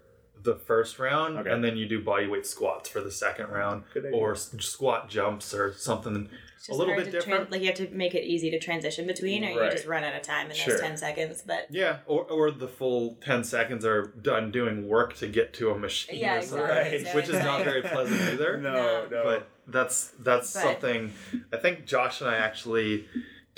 the 0.42 0.54
first 0.54 0.98
round, 0.98 1.38
Okay. 1.38 1.50
and 1.50 1.62
then 1.62 1.76
you 1.76 1.86
do 1.86 2.02
body 2.02 2.26
weight 2.26 2.46
squats 2.46 2.88
for 2.88 3.00
the 3.00 3.10
second 3.10 3.46
oh, 3.50 3.54
round, 3.54 3.82
or 4.12 4.34
squat 4.36 5.08
jumps 5.08 5.52
or 5.54 5.72
something 5.74 6.28
a 6.68 6.74
little 6.74 6.94
bit 6.94 7.06
to 7.06 7.10
tran- 7.10 7.12
different. 7.24 7.50
like 7.50 7.60
you 7.62 7.68
have 7.68 7.76
to 7.76 7.88
make 7.90 8.14
it 8.14 8.22
easy 8.24 8.50
to 8.50 8.58
transition 8.58 9.06
between, 9.06 9.44
or 9.44 9.64
you 9.64 9.70
just 9.70 9.86
run 9.86 10.04
out 10.04 10.14
of 10.14 10.22
time 10.22 10.50
in 10.50 10.54
Sure. 10.56 10.74
those 10.74 10.80
ten 10.82 10.96
seconds. 10.96 11.42
But 11.46 11.66
Yeah, 11.70 11.98
or, 12.06 12.24
or 12.24 12.50
the 12.50 12.68
full 12.68 13.16
10 13.22 13.44
seconds 13.44 13.84
are 13.84 14.08
done 14.20 14.50
doing 14.50 14.86
work 14.88 15.16
to 15.16 15.26
get 15.26 15.52
to 15.54 15.70
a 15.70 15.78
machine 15.78 16.18
Yeah, 16.20 16.36
or 16.38 16.42
something, 16.42 16.66
exactly. 16.68 17.04
Right. 17.04 17.14
which 17.14 17.28
is 17.28 17.42
not 17.44 17.64
very 17.64 17.82
pleasant 17.82 18.20
either. 18.22 18.56
no, 18.62 18.72
No. 18.74 19.06
no. 19.10 19.24
But 19.24 19.48
that's 19.66 20.12
that's 20.18 20.52
But- 20.52 20.62
something 20.62 21.12
I 21.52 21.56
think 21.56 21.86
Josh 21.86 22.20
and 22.20 22.28
I 22.30 22.36
actually 22.36 23.06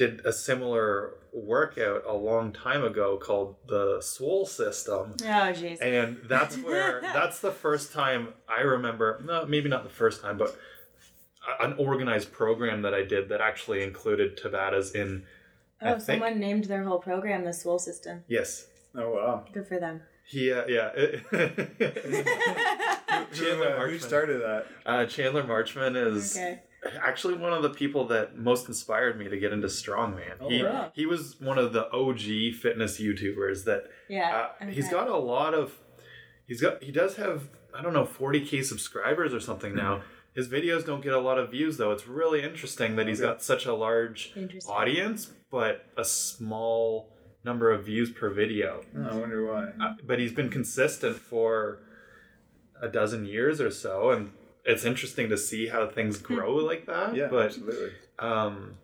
did 0.02 0.26
a 0.26 0.32
similar 0.32 1.14
workout 1.32 2.02
a 2.06 2.12
long 2.12 2.52
time 2.52 2.84
ago 2.84 3.16
called 3.16 3.56
the 3.68 4.00
Swole 4.00 4.46
system. 4.46 5.14
oh 5.22 5.24
jeez, 5.24 5.80
And 5.80 6.18
that's 6.28 6.56
where 6.58 7.00
that's 7.02 7.40
the 7.40 7.52
first 7.52 7.92
time 7.92 8.28
I 8.48 8.62
remember, 8.62 9.22
no, 9.24 9.46
maybe 9.46 9.68
not 9.68 9.84
the 9.84 9.90
first 9.90 10.22
time, 10.22 10.38
but 10.38 10.56
an 11.60 11.74
organized 11.78 12.32
program 12.32 12.82
that 12.82 12.94
I 12.94 13.02
did 13.04 13.28
that 13.30 13.40
actually 13.40 13.82
included 13.82 14.38
Tabatas 14.38 14.94
in 14.94 15.24
I 15.80 15.90
oh 15.90 15.92
think- 15.94 16.02
someone 16.22 16.38
named 16.38 16.64
their 16.64 16.84
whole 16.84 17.00
program 17.00 17.44
the 17.44 17.52
Swole 17.52 17.78
System. 17.78 18.24
yes. 18.28 18.66
oh 18.94 19.10
wow. 19.16 19.44
Good 19.52 19.66
for 19.66 19.78
them. 19.80 20.02
He 20.28 20.52
uh, 20.52 20.64
yeah. 20.68 20.90
Who, 21.30 21.38
Chandler 23.44 23.76
uh, 23.76 23.88
who 23.88 23.98
started 23.98 24.40
that? 24.42 24.66
Uh, 24.86 25.06
Chandler 25.06 25.42
Marchman 25.44 25.96
is 25.96 26.36
okay. 26.36 26.60
Actually 27.00 27.34
one 27.34 27.52
of 27.52 27.62
the 27.62 27.70
people 27.70 28.06
that 28.08 28.36
most 28.36 28.68
inspired 28.68 29.18
me 29.18 29.28
to 29.28 29.38
get 29.38 29.52
into 29.52 29.66
strongman. 29.68 30.34
Oh, 30.40 30.48
he 30.48 30.62
wow. 30.62 30.90
he 30.94 31.06
was 31.06 31.40
one 31.40 31.58
of 31.58 31.72
the 31.72 31.90
OG 31.92 32.54
fitness 32.60 33.00
YouTubers 33.00 33.64
that 33.64 33.84
Yeah. 34.08 34.48
uh, 34.60 34.66
he's 34.66 34.86
okay. 34.86 34.94
got 34.94 35.08
a 35.08 35.16
lot 35.16 35.54
of 35.54 35.78
he's 36.46 36.60
got 36.60 36.82
he 36.82 36.90
does 36.92 37.16
have 37.16 37.48
I 37.74 37.82
don't 37.82 37.92
know 37.92 38.04
40k 38.04 38.64
subscribers 38.64 39.32
or 39.32 39.40
something 39.40 39.74
now. 39.74 40.02
His 40.34 40.48
videos 40.48 40.86
don't 40.86 41.02
get 41.02 41.12
a 41.12 41.20
lot 41.20 41.38
of 41.38 41.50
views 41.50 41.76
though. 41.76 41.92
It's 41.92 42.06
really 42.06 42.42
interesting 42.42 42.96
that 42.96 43.06
he's 43.06 43.20
got 43.20 43.42
such 43.42 43.66
a 43.66 43.74
large 43.74 44.32
audience 44.66 45.30
but 45.50 45.84
a 45.98 46.04
small 46.04 47.12
number 47.44 47.70
of 47.70 47.84
views 47.84 48.10
per 48.10 48.30
video. 48.30 48.82
Oh, 48.96 49.02
I 49.10 49.14
wonder 49.14 49.44
why. 49.44 49.64
Uh, 49.84 49.94
but 50.06 50.18
he's 50.18 50.32
been 50.32 50.48
consistent 50.48 51.16
for 51.16 51.80
a 52.80 52.88
dozen 52.88 53.26
years 53.26 53.60
or 53.60 53.70
so 53.70 54.10
and 54.10 54.32
it's 54.64 54.84
interesting 54.84 55.28
to 55.28 55.36
see 55.36 55.66
how 55.68 55.86
things 55.88 56.18
grow 56.18 56.54
like 56.56 56.86
that 56.86 57.14
Yeah, 57.14 57.28
but 57.28 57.46
absolutely. 57.46 57.90
um 58.18 58.74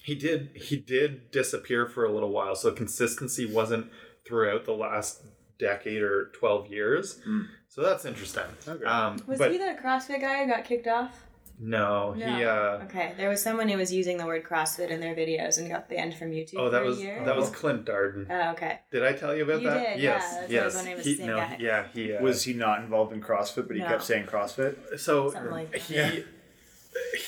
he 0.00 0.14
did 0.14 0.50
he 0.54 0.76
did 0.76 1.30
disappear 1.30 1.86
for 1.86 2.04
a 2.04 2.12
little 2.12 2.30
while 2.30 2.54
so 2.54 2.72
consistency 2.72 3.46
wasn't 3.46 3.90
throughout 4.26 4.64
the 4.64 4.72
last 4.72 5.22
decade 5.58 6.02
or 6.02 6.26
12 6.34 6.68
years 6.68 7.20
Mm. 7.26 7.46
so 7.68 7.82
that's 7.82 8.04
interesting 8.04 8.44
Okay. 8.66 8.84
um 8.84 9.22
Was 9.26 9.38
but 9.38 9.50
he 9.52 9.58
the 9.58 9.76
CrossFit 9.82 10.20
guy 10.20 10.44
who 10.44 10.50
got 10.50 10.64
kicked 10.64 10.86
off? 10.86 11.24
No, 11.60 12.12
he 12.12 12.20
No. 12.24 12.80
uh 12.80 12.84
Okay, 12.84 13.14
there 13.16 13.28
was 13.28 13.42
someone 13.42 13.68
who 13.68 13.76
was 13.76 13.92
using 13.92 14.16
the 14.16 14.26
word 14.26 14.44
CrossFit 14.44 14.90
in 14.90 15.00
their 15.00 15.14
videos 15.14 15.58
and 15.58 15.68
got 15.68 15.88
banned 15.88 16.14
from 16.14 16.30
YouTube 16.30 16.54
oh 16.58 16.70
that 16.70 16.80
for 16.82 16.86
was 16.86 16.98
a 16.98 17.02
year. 17.02 17.24
that 17.24 17.36
was 17.36 17.50
clint 17.50 17.84
darden 17.84 18.26
Oh, 18.30 18.52
okay. 18.52 18.80
did 18.92 19.04
i 19.04 19.12
tell 19.12 19.34
you 19.34 19.42
about 19.44 19.62
You 19.62 19.68
that 19.70 19.94
did, 19.94 20.02
yeah, 20.02 20.12
yes 20.12 20.22
that's 20.22 20.34
why 20.34 20.38
I 20.38 20.42
was 20.42 20.50
yes 20.52 20.74
wondering 20.76 20.98
if 20.98 21.06
it 21.06 21.10
was 21.10 21.18
he, 21.18 21.26
no, 21.26 21.36
guy. 21.36 21.56
yeah 21.60 21.86
he 21.92 22.14
uh, 22.14 22.22
Was 22.22 22.44
he 22.44 22.52
not 22.54 22.80
involved 22.80 23.12
in 23.12 23.20
CrossFit, 23.20 23.66
but 23.66 23.76
he 23.76 23.82
No. 23.82 23.88
kept 23.88 24.04
saying 24.04 24.26
CrossFit? 24.26 24.98
so 25.00 25.26
like 25.50 25.72
that. 25.72 25.80
he 25.82 25.94
Yeah. 25.96 26.10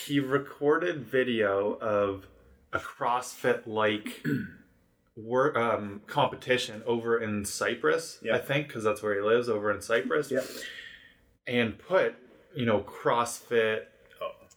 he 0.06 0.20
recorded 0.20 1.04
video 1.04 1.74
of 1.74 2.26
a 2.72 2.78
CrossFit 2.78 3.62
like 3.66 4.24
work 5.16 5.56
um, 5.56 6.02
competition 6.06 6.82
over 6.86 7.18
in 7.18 7.44
Cyprus, 7.44 8.18
Yeah. 8.22 8.36
I 8.36 8.38
think, 8.38 8.68
because 8.68 8.84
that's 8.84 9.02
where 9.02 9.14
he 9.14 9.20
lives, 9.20 9.48
over 9.48 9.70
in 9.72 9.80
Cyprus, 9.82 10.30
Yep. 10.30 10.44
and 11.46 11.78
put 11.78 12.14
you 12.54 12.64
know 12.64 12.80
CrossFit. 12.80 13.82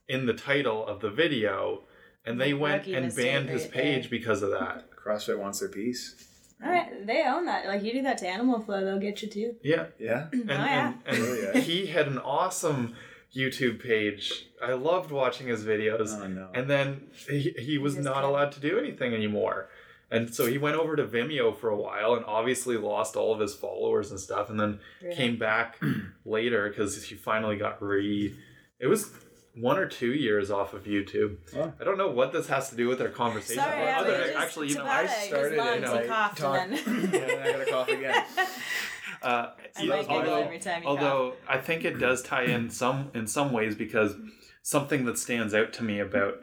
In 0.08 0.26
the 0.26 0.34
title 0.34 0.86
of 0.86 1.00
the 1.02 1.10
video, 1.10 1.84
and 2.26 2.40
they 2.40 2.54
went 2.54 2.80
Rookie 2.82 2.94
and 2.96 3.06
mistake 3.06 3.26
banned 3.26 3.50
his 3.50 3.64
right 3.64 3.74
there. 3.74 3.84
page 3.84 4.10
because 4.10 4.42
of 4.42 4.52
that. 4.52 4.86
CrossFit 4.92 5.38
wants 5.40 5.60
their 5.60 5.70
piece. 5.70 6.16
All 6.64 6.70
right, 6.70 7.06
they 7.06 7.24
own 7.26 7.46
that. 7.46 7.66
Like 7.68 7.84
you 7.84 7.92
do 7.94 8.02
that 8.04 8.18
to 8.20 8.28
Animal 8.28 8.62
Flow, 8.62 8.84
they'll 8.86 9.00
get 9.00 9.22
you 9.22 9.28
too. 9.28 9.56
Yeah, 9.64 9.88
Yeah. 10.00 10.28
and, 10.32 10.50
Oh, 10.52 10.54
yeah. 10.54 10.88
and, 10.88 10.98
and 11.06 11.18
Really, 11.18 11.48
eh? 11.48 11.60
he 11.60 11.88
had 11.88 12.08
an 12.08 12.18
awesome 12.20 12.96
YouTube 13.36 13.84
page. 13.84 14.46
I 14.64 14.74
loved 14.74 15.12
watching 15.12 15.48
his 15.48 15.66
videos. 15.66 16.18
Oh 16.18 16.28
no. 16.28 16.50
And 16.54 16.70
then 16.70 17.08
he, 17.30 17.54
he 17.60 17.78
was 17.78 17.96
just 17.96 18.06
not 18.06 18.14
can't- 18.16 18.26
allowed 18.28 18.52
to 18.54 18.60
do 18.62 18.78
anything 18.80 19.14
anymore. 19.14 19.70
And 20.12 20.34
so 20.34 20.46
he 20.46 20.58
went 20.60 20.78
over 20.78 20.96
to 20.96 21.04
Vimeo 21.06 21.58
for 21.58 21.70
a 21.70 21.76
while 21.76 22.14
and 22.14 22.24
obviously 22.26 22.78
lost 22.78 23.16
all 23.16 23.34
of 23.34 23.40
his 23.40 23.56
followers 23.56 24.12
and 24.12 24.20
stuff. 24.20 24.50
And 24.52 24.60
then 24.60 24.80
Yeah. 25.02 25.16
came 25.16 25.38
back 25.38 25.80
later 26.26 26.70
because 26.70 27.04
he 27.04 27.16
finally 27.16 27.58
got 27.58 27.82
re. 27.82 28.34
It 28.80 28.88
was 28.88 29.10
one 29.56 29.78
or 29.78 29.86
two 29.88 30.14
years 30.14 30.50
off 30.50 30.74
of 30.74 30.86
YouTube. 30.86 31.38
Oh. 31.56 31.72
I 31.80 31.84
don't 31.84 31.98
know 31.98 32.10
what 32.10 32.34
this 32.34 32.48
has 32.48 32.70
to 32.72 32.76
do 32.76 32.88
with 32.88 33.02
our 33.02 33.10
conversation. 33.10 33.62
Sorry, 33.62 33.78
but 33.80 33.86
yeah, 33.86 34.00
other 34.00 34.12
we 34.12 34.18
than- 34.18 34.28
just 34.28 34.38
actually, 34.38 34.68
you 34.70 34.76
know, 34.76 34.86
I, 34.86 35.06
started 35.06 35.58
lungs, 35.58 35.84
and 35.84 35.86
I 35.86 36.08
coughed, 36.08 36.38
talked- 36.40 36.72
and 36.72 37.12
then 37.12 37.40
I 37.40 37.52
gotta 37.52 37.72
cough 37.72 37.88
again. 37.90 38.24
uh, 39.22 39.48
I 39.78 39.82
you- 39.82 39.94
although, 39.94 40.42
every 40.42 40.60
time 40.60 40.82
you 40.82 40.90
although 40.90 41.34
I 41.48 41.60
think 41.60 41.86
it 41.86 42.00
does 42.00 42.24
tie 42.24 42.46
in 42.46 42.70
some 42.70 43.12
in 43.14 43.28
some 43.28 43.52
ways 43.52 43.76
because 43.76 44.16
something 44.64 45.06
that 45.06 45.20
stands 45.20 45.54
out 45.54 45.72
to 45.74 45.84
me 45.84 46.00
about 46.00 46.36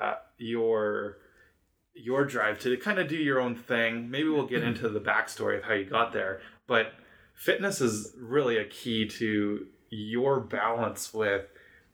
uh, 0.00 0.14
your 0.38 1.18
your 1.94 2.24
drive 2.24 2.58
to 2.60 2.76
kind 2.78 2.98
of 2.98 3.08
do 3.08 3.16
your 3.16 3.40
own 3.40 3.54
thing. 3.54 4.10
Maybe 4.10 4.28
we'll 4.28 4.46
get 4.46 4.62
into 4.62 4.88
the 4.88 5.00
backstory 5.00 5.58
of 5.58 5.64
how 5.64 5.74
you 5.74 5.84
got 5.84 6.12
there, 6.12 6.40
but 6.66 6.92
fitness 7.34 7.80
is 7.80 8.12
really 8.18 8.56
a 8.58 8.64
key 8.64 9.06
to 9.06 9.66
your 9.88 10.40
balance 10.40 11.14
with 11.14 11.46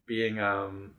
being 0.06 0.38
um 0.40 0.92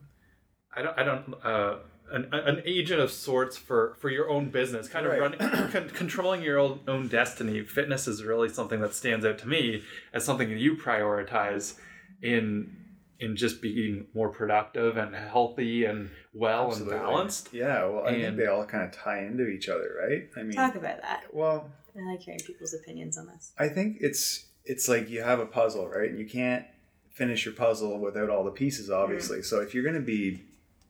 I 0.75 0.81
don't 0.81 0.97
I 0.97 1.03
don't 1.03 1.33
uh 1.43 1.75
an, 2.11 2.27
an 2.33 2.61
agent 2.65 2.99
of 2.99 3.11
sorts 3.11 3.57
for 3.57 3.95
for 3.99 4.09
your 4.09 4.29
own 4.29 4.49
business 4.49 4.87
kind 4.87 5.05
of 5.05 5.11
Right. 5.13 5.21
running 5.21 5.39
con- 5.71 5.89
controlling 5.89 6.41
your 6.43 6.59
own, 6.59 6.81
own 6.87 7.07
destiny 7.07 7.63
fitness 7.63 8.07
is 8.07 8.23
really 8.23 8.49
something 8.49 8.81
that 8.81 8.93
stands 8.93 9.25
out 9.25 9.37
to 9.39 9.47
me 9.47 9.81
as 10.13 10.23
something 10.23 10.49
that 10.49 10.59
you 10.59 10.75
prioritize 10.75 11.75
in 12.21 12.77
in 13.19 13.35
just 13.37 13.61
being 13.61 14.07
more 14.13 14.29
productive 14.29 14.97
and 14.97 15.15
healthy 15.15 15.85
and 15.85 16.09
well 16.33 16.67
Absolutely. 16.67 16.95
and 16.97 17.03
balanced 17.05 17.49
Yeah, 17.53 17.85
well, 17.85 18.05
I 18.05 18.11
think 18.21 18.37
they 18.37 18.47
all 18.47 18.65
kind 18.65 18.83
of 18.83 18.91
tie 18.91 19.19
into 19.19 19.47
each 19.47 19.69
other, 19.69 19.91
right? 20.01 20.23
I 20.35 20.43
mean, 20.43 20.53
talk 20.53 20.75
about 20.75 21.01
that. 21.01 21.23
well, 21.31 21.69
I 21.95 22.11
like 22.11 22.19
hearing 22.21 22.39
people's 22.45 22.73
opinions 22.73 23.17
on 23.17 23.27
this. 23.27 23.53
I 23.57 23.69
think 23.69 23.97
it's 24.01 24.47
it's 24.65 24.89
like 24.89 25.09
you 25.09 25.21
have 25.21 25.39
a 25.39 25.45
puzzle, 25.45 25.87
right? 25.87 26.09
And 26.09 26.19
you 26.19 26.27
can't 26.27 26.65
finish 27.13 27.45
your 27.45 27.53
puzzle 27.53 27.99
without 27.99 28.29
all 28.29 28.43
the 28.43 28.51
pieces, 28.51 28.89
obviously. 28.89 29.41
So 29.43 29.61
if 29.61 29.73
you're 29.73 29.83
going 29.83 29.95
to 29.95 30.01
be 30.01 30.43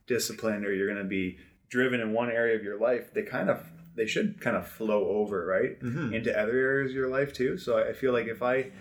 disciplined 0.08 0.66
or 0.66 0.74
you're 0.74 0.88
going 0.88 1.04
to 1.04 1.10
be 1.10 1.38
driven 1.70 2.00
in 2.00 2.14
one 2.14 2.30
area 2.32 2.56
of 2.56 2.64
your 2.64 2.80
life, 2.80 3.14
they 3.14 3.22
kind 3.24 3.50
of 3.50 3.64
they 3.96 4.08
should 4.08 4.42
kind 4.42 4.58
of 4.58 4.68
flow 4.68 5.08
over, 5.10 5.46
right, 5.46 5.80
Mhm. 5.80 6.14
into 6.16 6.36
other 6.36 6.58
areas 6.58 6.90
of 6.92 6.96
your 6.96 7.10
life 7.10 7.32
too. 7.32 7.58
So 7.60 7.78
I 7.78 7.94
feel 7.94 8.12
like 8.12 8.26
if 8.28 8.42
I 8.42 8.72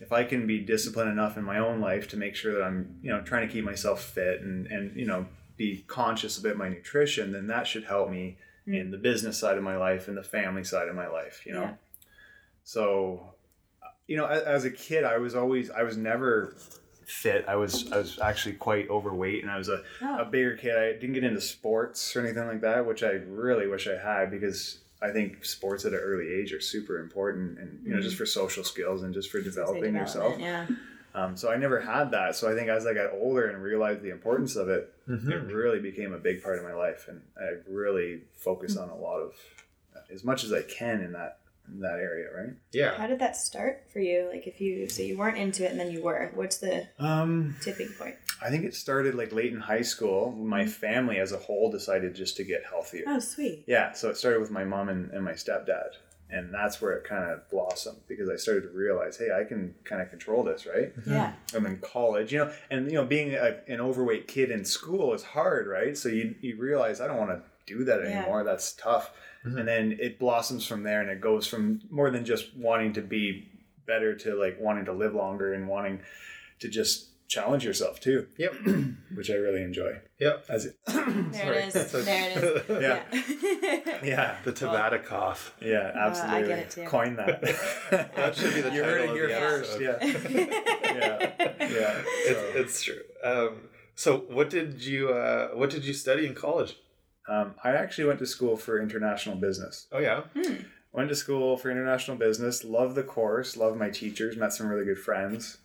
if 0.00 0.12
I 0.12 0.22
can 0.22 0.46
be 0.46 0.60
disciplined 0.60 1.10
enough 1.10 1.36
in 1.36 1.42
my 1.42 1.58
own 1.58 1.80
life 1.80 2.06
to 2.10 2.16
make 2.16 2.36
sure 2.36 2.54
that 2.54 2.62
I'm, 2.62 2.96
you 3.02 3.10
know, 3.10 3.20
trying 3.22 3.48
to 3.48 3.52
keep 3.52 3.64
myself 3.64 4.02
fit 4.04 4.42
and 4.42 4.66
and 4.68 4.94
you 4.96 5.06
know 5.06 5.26
be 5.56 5.84
conscious 5.88 6.38
about 6.38 6.56
my 6.56 6.68
nutrition, 6.68 7.32
then 7.32 7.46
that 7.48 7.66
should 7.66 7.84
help 7.84 8.10
me 8.10 8.38
in 8.66 8.90
the 8.92 8.96
business 8.98 9.36
side 9.38 9.56
of 9.58 9.64
my 9.64 9.76
life 9.76 10.06
and 10.06 10.16
the 10.16 10.22
family 10.22 10.62
side 10.64 10.86
of 10.88 10.94
my 10.94 11.08
life, 11.08 11.42
you 11.44 11.52
know. 11.52 11.62
Yeah. 11.62 11.74
So, 12.62 13.34
you 14.06 14.16
know, 14.16 14.26
as, 14.26 14.42
as 14.42 14.64
a 14.64 14.70
kid, 14.70 15.02
I 15.04 15.18
was 15.18 15.34
always 15.34 15.70
I 15.70 15.82
was 15.82 15.96
never 15.96 16.54
fit. 17.10 17.44
I 17.48 17.56
was 17.56 17.90
I 17.92 17.98
was 17.98 18.18
actually 18.20 18.54
quite 18.54 18.88
overweight, 18.88 19.42
and 19.42 19.50
I 19.50 19.58
was 19.58 19.68
a, 19.68 19.82
Oh. 20.02 20.18
a 20.20 20.24
bigger 20.24 20.56
kid. 20.56 20.76
I 20.76 20.92
didn't 20.92 21.12
get 21.14 21.24
into 21.24 21.40
sports 21.40 22.14
or 22.16 22.20
anything 22.20 22.46
like 22.46 22.60
that, 22.62 22.86
which 22.86 23.02
I 23.02 23.12
really 23.28 23.66
wish 23.66 23.88
I 23.88 23.96
had 23.96 24.30
because 24.30 24.78
I 25.02 25.10
think 25.10 25.44
sports 25.44 25.84
at 25.84 25.92
an 25.92 25.98
early 25.98 26.32
age 26.32 26.52
are 26.52 26.60
super 26.60 26.98
important, 26.98 27.58
and 27.58 27.80
you 27.84 27.94
know, 27.94 28.00
just 28.00 28.16
for 28.16 28.26
social 28.26 28.64
skills 28.64 29.02
and 29.02 29.12
just 29.14 29.30
for 29.30 29.40
developing 29.40 29.94
yourself. 29.94 30.38
Yeah. 30.38 30.66
Um, 31.12 31.36
so 31.36 31.50
I 31.50 31.56
never 31.56 31.80
had 31.80 32.12
that. 32.12 32.36
So 32.36 32.48
I 32.50 32.54
think 32.54 32.68
as 32.68 32.86
I 32.86 32.94
got 32.94 33.10
older 33.12 33.48
and 33.48 33.60
realized 33.60 34.00
the 34.02 34.10
importance 34.10 34.54
of 34.54 34.68
it, 34.68 34.94
Mhm. 35.08 35.28
it 35.50 35.52
really 35.52 35.80
became 35.80 36.12
a 36.12 36.18
big 36.18 36.40
part 36.40 36.58
of 36.58 36.64
my 36.64 36.72
life, 36.72 37.08
and 37.08 37.20
I 37.36 37.56
really 37.68 38.20
focus 38.36 38.76
on 38.76 38.88
a 38.90 38.96
lot 38.96 39.18
of 39.20 39.34
as 40.08 40.22
much 40.24 40.44
as 40.44 40.52
I 40.52 40.62
can 40.62 41.00
in 41.02 41.12
that 41.12 41.38
in 41.72 41.80
that 41.80 41.98
area, 42.00 42.28
right? 42.36 42.54
yeah 42.72 42.94
How 42.96 43.06
did 43.06 43.18
that 43.20 43.36
start 43.36 43.84
for 43.92 44.00
you? 44.00 44.28
Like, 44.32 44.46
if 44.46 44.60
you 44.60 44.88
so 44.88 45.02
you 45.02 45.16
weren't 45.18 45.38
into 45.38 45.64
it 45.64 45.70
and 45.70 45.78
then 45.80 45.90
you 45.90 46.02
were. 46.02 46.30
What's 46.34 46.58
the 46.58 46.86
Um, 46.98 47.56
tipping 47.62 47.88
point? 47.98 48.16
I 48.42 48.50
think 48.50 48.64
it 48.64 48.74
started 48.74 49.14
like 49.14 49.32
late 49.32 49.52
in 49.52 49.60
high 49.60 49.82
school. 49.82 50.32
My 50.32 50.66
family 50.66 51.18
as 51.18 51.32
a 51.32 51.36
whole 51.38 51.70
decided 51.70 52.14
just 52.14 52.36
to 52.38 52.44
get 52.44 52.64
healthier. 52.68 53.04
Oh, 53.06 53.18
sweet. 53.18 53.64
Yeah, 53.66 53.92
so 53.92 54.08
it 54.10 54.16
started 54.16 54.40
with 54.40 54.50
my 54.50 54.64
mom 54.64 54.88
and, 54.88 55.10
and 55.10 55.24
my 55.24 55.32
stepdad. 55.32 55.90
And 56.32 56.54
that's 56.54 56.80
where 56.80 56.92
it 56.92 57.02
kind 57.02 57.28
of 57.28 57.50
blossomed 57.50 57.98
because 58.06 58.28
I 58.30 58.36
started 58.36 58.60
to 58.62 58.68
realize, 58.68 59.16
hey, 59.18 59.30
I 59.36 59.42
can 59.42 59.74
kind 59.82 60.00
of 60.00 60.10
control 60.10 60.44
this, 60.44 60.64
right? 60.64 60.92
Yeah. 61.04 61.32
I'm 61.52 61.66
in 61.66 61.78
college, 61.78 62.32
you 62.32 62.38
know, 62.38 62.52
and 62.70 62.86
you 62.86 62.92
know, 62.98 63.04
being 63.04 63.34
a, 63.34 63.56
an 63.66 63.80
overweight 63.80 64.28
kid 64.28 64.52
in 64.52 64.64
school 64.64 65.12
is 65.12 65.24
hard, 65.24 65.66
right? 65.66 65.96
So 65.98 66.08
you 66.08 66.36
you 66.40 66.56
realize 66.56 67.00
I 67.00 67.08
don't 67.08 67.16
want 67.18 67.30
to 67.30 67.42
do 67.66 67.82
that 67.84 68.00
Yeah. 68.02 68.18
anymore. 68.20 68.44
That's 68.44 68.72
tough. 68.74 69.10
And 69.42 69.66
then 69.66 69.96
it 69.98 70.18
blossoms 70.18 70.66
from 70.66 70.82
there, 70.82 71.00
and 71.00 71.10
it 71.10 71.20
goes 71.20 71.46
from 71.46 71.80
more 71.90 72.10
than 72.10 72.24
just 72.24 72.54
wanting 72.56 72.92
to 72.94 73.00
be 73.00 73.48
better 73.86 74.14
to 74.14 74.34
like 74.34 74.58
wanting 74.60 74.84
to 74.84 74.92
live 74.92 75.14
longer 75.14 75.54
and 75.54 75.66
wanting 75.68 76.00
to 76.60 76.68
just 76.68 77.06
challenge 77.28 77.64
yourself 77.64 78.00
too, 78.00 78.26
yep 78.36 78.52
which 79.14 79.30
I 79.30 79.34
really 79.34 79.62
enjoy. 79.62 79.92
yep 80.18 80.44
As 80.48 80.66
it, 80.66 80.76
There 80.86 81.52
it 81.54 81.74
is. 81.74 81.92
There 81.92 82.30
it 82.30 82.36
is. 82.36 82.62
Yeah. 82.82 83.02
Yeah. 83.12 83.98
yeah, 84.04 84.36
the 84.44 84.52
Tabata 84.52 85.02
cough 85.04 85.54
yeah, 85.62 85.92
I 85.94 86.08
absolutely. 86.08 86.48
get 86.48 86.58
it 86.58 86.70
too. 86.70 86.84
Coin 86.86 87.16
that. 87.16 87.40
That 88.16 88.34
should 88.36 88.54
be 88.54 88.60
the 88.62 88.72
you 88.72 88.82
heard 88.82 89.06
title 89.06 89.14
it 89.14 89.28
here 89.28 89.40
first. 89.40 89.80
Yeah, 89.80 89.96
yeah, 90.02 91.32
yeah. 91.60 92.02
it's, 92.28 92.56
it's 92.56 92.82
true 92.82 93.00
um, 93.24 93.68
so 93.94 94.24
what 94.28 94.50
did 94.50 94.84
you 94.84 95.10
uh, 95.10 95.48
what 95.54 95.70
did 95.70 95.84
you 95.84 95.94
study 95.94 96.26
in 96.26 96.34
college 96.34 96.76
Um, 97.28 97.54
I 97.62 97.70
actually 97.72 98.06
went 98.06 98.18
to 98.20 98.26
school 98.26 98.56
for 98.56 98.80
international 98.80 99.36
business. 99.36 99.86
oh 99.92 99.98
yeah 99.98 100.22
Went 100.92 101.08
to 101.10 101.14
school 101.14 101.56
for 101.56 101.70
international 101.70 102.16
business. 102.16 102.64
Loved 102.64 102.96
the 102.96 103.04
course. 103.04 103.56
Loved 103.56 103.78
my 103.78 103.90
teachers. 103.90 104.36
Met 104.36 104.52
some 104.52 104.66
really 104.66 104.84
good 104.84 104.98
friends. 104.98 105.58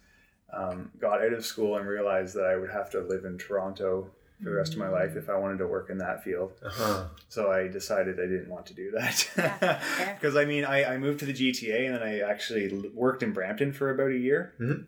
Um, 0.53 0.91
got 0.99 1.23
out 1.23 1.33
of 1.33 1.43
school 1.43 1.77
and 1.77 1.87
realized 1.87 2.35
that 2.35 2.45
I 2.45 2.55
would 2.55 2.69
have 2.69 2.91
to 2.91 2.99
live 3.01 3.25
in 3.25 3.37
Toronto 3.39 4.11
for 4.37 4.49
the 4.51 4.55
rest 4.55 4.73
of 4.73 4.79
my 4.79 4.87
life 4.89 5.15
if 5.15 5.27
I 5.27 5.35
wanted 5.35 5.57
to 5.59 5.67
work 5.67 5.89
in 5.89 5.97
that 5.97 6.23
field. 6.23 6.51
uh-huh. 6.63 7.05
So 7.29 7.51
I 7.51 7.67
decided 7.67 8.19
I 8.19 8.27
didn't 8.27 8.49
want 8.49 8.67
to 8.67 8.75
do 8.75 8.91
that. 8.91 9.27
Yeah, 9.35 9.57
fair. 9.57 10.15
Because 10.19 10.35
I 10.35 10.45
mean, 10.45 10.63
I, 10.63 10.93
I 10.93 10.97
moved 10.99 11.19
to 11.21 11.25
the 11.25 11.33
GTA 11.33 11.87
and 11.87 11.95
then 11.95 12.03
I 12.03 12.19
actually 12.19 12.89
worked 12.93 13.23
in 13.23 13.33
Brampton 13.33 13.73
for 13.73 13.89
about 13.89 14.11
a 14.11 14.17
year, 14.17 14.53
Mhm. 14.59 14.85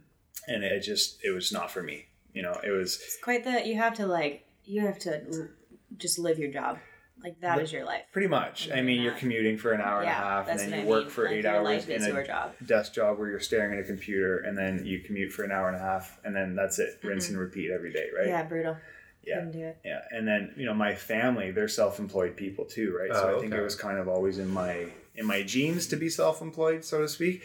and 0.48 0.64
it 0.64 0.82
just 0.82 1.18
it 1.24 1.32
was 1.32 1.52
not 1.52 1.72
for 1.72 1.82
me. 1.82 2.06
You 2.34 2.44
know, 2.44 2.60
it 2.64 2.70
was 2.70 2.96
It's 3.04 3.18
quite 3.24 3.44
the. 3.44 3.66
You 3.68 3.76
have 3.78 3.96
to 3.96 4.06
like. 4.06 4.46
You 4.66 4.82
have 4.82 5.00
to 5.00 5.24
l- 5.34 5.48
just 5.96 6.20
live 6.20 6.38
your 6.39 6.51
job. 6.51 6.79
Like 7.24 7.39
that 7.41 7.60
is 7.62 7.72
your 7.74 7.84
life. 7.84 8.03
pretty 8.12 8.27
much. 8.27 8.70
I 8.72 8.82
mean, 8.82 9.01
you're 9.01 9.13
Yeah. 9.13 9.17
commuting 9.20 9.58
for 9.58 9.72
an 9.74 9.82
hour 9.82 10.01
and 10.01 10.10
a 10.10 10.13
half, 10.13 10.48
and 10.50 10.60
then 10.60 10.70
you 10.72 10.75
I 10.82 10.86
work 10.86 11.03
mean. 11.06 11.10
for 11.10 11.24
like, 11.24 11.34
eight 11.34 11.44
your 11.46 11.56
hours 11.56 11.65
life 11.65 11.89
in 11.89 11.96
is 12.01 12.06
a 12.08 12.12
your 12.12 12.24
job. 12.24 12.53
desk 12.63 12.94
job 12.94 13.17
where 13.17 13.27
you're 13.29 13.39
staring 13.39 13.74
at 13.74 13.84
a 13.84 13.88
computer, 13.88 14.38
and 14.38 14.56
then 14.56 14.86
you 14.86 15.00
commute 15.00 15.32
for 15.32 15.44
an 15.44 15.51
hour 15.51 15.67
and 15.67 15.75
a 15.75 15.79
half, 15.79 16.20
and 16.24 16.36
then 16.36 16.56
that's 16.56 16.77
it, 16.77 17.00
rinse 17.03 17.29
and 17.29 17.39
repeat 17.39 17.72
every 17.72 17.91
day, 17.91 18.08
right? 18.15 18.27
Yeah, 18.27 18.44
brutal. 18.44 18.77
Yeah. 19.25 19.41
Do 19.41 19.60
it. 19.65 19.77
Yeah, 19.84 20.01
and 20.12 20.27
then 20.27 20.53
you 20.58 20.65
know 20.67 20.75
my 20.75 20.94
family, 20.94 21.50
they're 21.50 21.67
self-employed 21.67 22.36
people 22.38 22.65
too, 22.65 22.96
right? 22.96 23.12
So 23.12 23.32
Oh, 23.34 23.38
I 23.38 23.39
think 23.41 23.51
okay. 23.51 23.62
it 23.62 23.63
was 23.63 23.75
kind 23.75 23.98
of 23.98 24.08
always 24.08 24.38
in 24.38 24.48
my 24.50 24.86
in 25.15 25.25
my 25.25 25.41
genes 25.41 25.88
to 25.88 25.96
be 25.96 26.10
self-employed, 26.10 26.86
so 26.86 27.01
to 27.01 27.08
speak. 27.10 27.41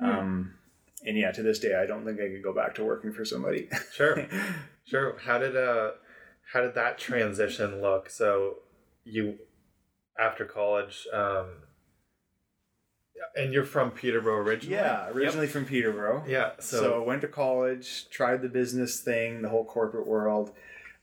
Um, 0.00 0.54
and 1.06 1.16
yeah, 1.18 1.30
to 1.32 1.42
this 1.42 1.58
day, 1.58 1.74
I 1.74 1.84
don't 1.84 2.06
think 2.06 2.18
I 2.20 2.28
could 2.28 2.42
go 2.42 2.54
back 2.54 2.74
to 2.76 2.84
working 2.84 3.12
for 3.12 3.26
somebody. 3.26 3.68
Sure. 3.92 4.26
Sure. 4.86 5.18
How 5.20 5.36
did 5.38 5.56
uh 5.56 5.90
how 6.52 6.60
did 6.62 6.74
that 6.74 6.98
transition 6.98 7.80
look? 7.80 8.10
So 8.10 8.56
you 9.04 9.38
after 10.18 10.44
college, 10.44 11.06
um 11.12 11.46
and 13.36 13.52
you're 13.52 13.64
from 13.64 13.90
Peterborough 13.90 14.38
originally? 14.38 14.76
yeah, 14.76 15.06
Yep. 15.06 15.14
originally 15.16 15.46
from 15.46 15.64
Peterborough. 15.64 16.24
Yeah. 16.26 16.52
So, 16.58 16.80
So, 16.82 17.02
went 17.02 17.20
to 17.20 17.28
college, 17.28 18.08
tried 18.10 18.42
the 18.42 18.48
business 18.48 19.00
thing, 19.00 19.42
the 19.42 19.48
whole 19.50 19.64
corporate 19.64 20.06
world. 20.06 20.52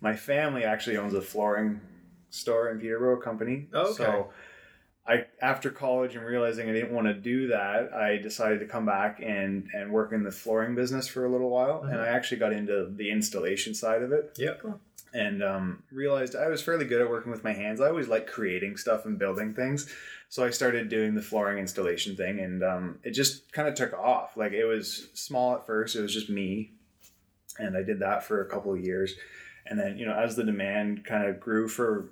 My 0.02 0.16
family 0.16 0.64
actually 0.64 0.98
owns 0.98 1.14
a 1.14 1.22
flooring 1.22 1.80
store 2.30 2.70
in 2.70 2.80
Peterborough 2.80 3.22
company. 3.22 3.68
Oh, 3.74 3.82
okay. 3.92 3.94
So 3.94 4.30
I 5.08 5.26
after 5.42 5.70
college 5.70 6.16
and 6.16 6.26
realizing 6.26 6.70
I 6.70 6.74
didn't 6.74 6.92
want 6.92 7.08
to 7.08 7.14
do 7.14 7.48
that, 7.48 7.94
I 7.94 8.18
decided 8.18 8.60
to 8.60 8.66
come 8.66 8.86
back 8.86 9.22
and 9.24 9.70
and 9.74 9.92
work 9.92 10.12
in 10.12 10.24
the 10.24 10.32
flooring 10.32 10.76
business 10.76 11.08
for 11.08 11.24
a 11.26 11.32
little 11.32 11.50
while. 11.50 11.84
And 11.84 11.94
Mhm. 11.94 12.04
I 12.04 12.08
actually 12.10 12.40
got 12.40 12.52
into 12.52 12.88
the 12.94 13.10
installation 13.10 13.74
side 13.74 14.02
of 14.02 14.12
it 14.12 14.32
yeah. 14.38 14.56
And 15.14 15.44
um, 15.44 15.84
realized 15.92 16.36
I 16.36 16.48
was 16.48 16.62
fairly 16.62 16.86
good 16.86 17.02
at 17.02 17.10
working 17.10 17.32
with 17.32 17.44
my 17.44 17.54
hands. 17.54 17.82
I 17.82 17.88
always 17.88 18.08
like 18.08 18.28
creating 18.28 18.78
stuff 18.78 19.06
and 19.06 19.18
building 19.18 19.54
things. 19.54 19.92
So 20.30 20.44
I 20.44 20.50
started 20.50 20.90
doing 20.90 21.16
the 21.16 21.22
flooring 21.22 21.58
installation 21.58 22.16
thing, 22.16 22.40
and 22.40 22.64
um, 22.64 23.00
it 23.04 23.12
just 23.12 23.52
kind 23.54 23.68
of 23.68 23.76
took 23.76 23.94
off. 23.94 24.36
Like 24.36 24.52
it 24.52 24.66
was 24.66 25.10
small 25.14 25.56
at 25.56 25.66
first; 25.66 25.96
it 25.96 26.02
was 26.02 26.14
just 26.14 26.30
me, 26.30 26.72
and 27.58 27.78
I 27.78 27.84
did 27.84 28.00
that 28.00 28.24
for 28.24 28.42
a 28.42 28.50
couple 28.50 28.74
of 28.74 28.82
years. 28.82 29.16
And 29.70 29.80
then, 29.80 29.98
you 29.98 30.06
know, 30.06 30.14
as 30.14 30.36
the 30.36 30.44
demand 30.44 31.04
kind 31.06 31.28
of 31.28 31.40
grew 31.40 31.68
for 31.68 32.10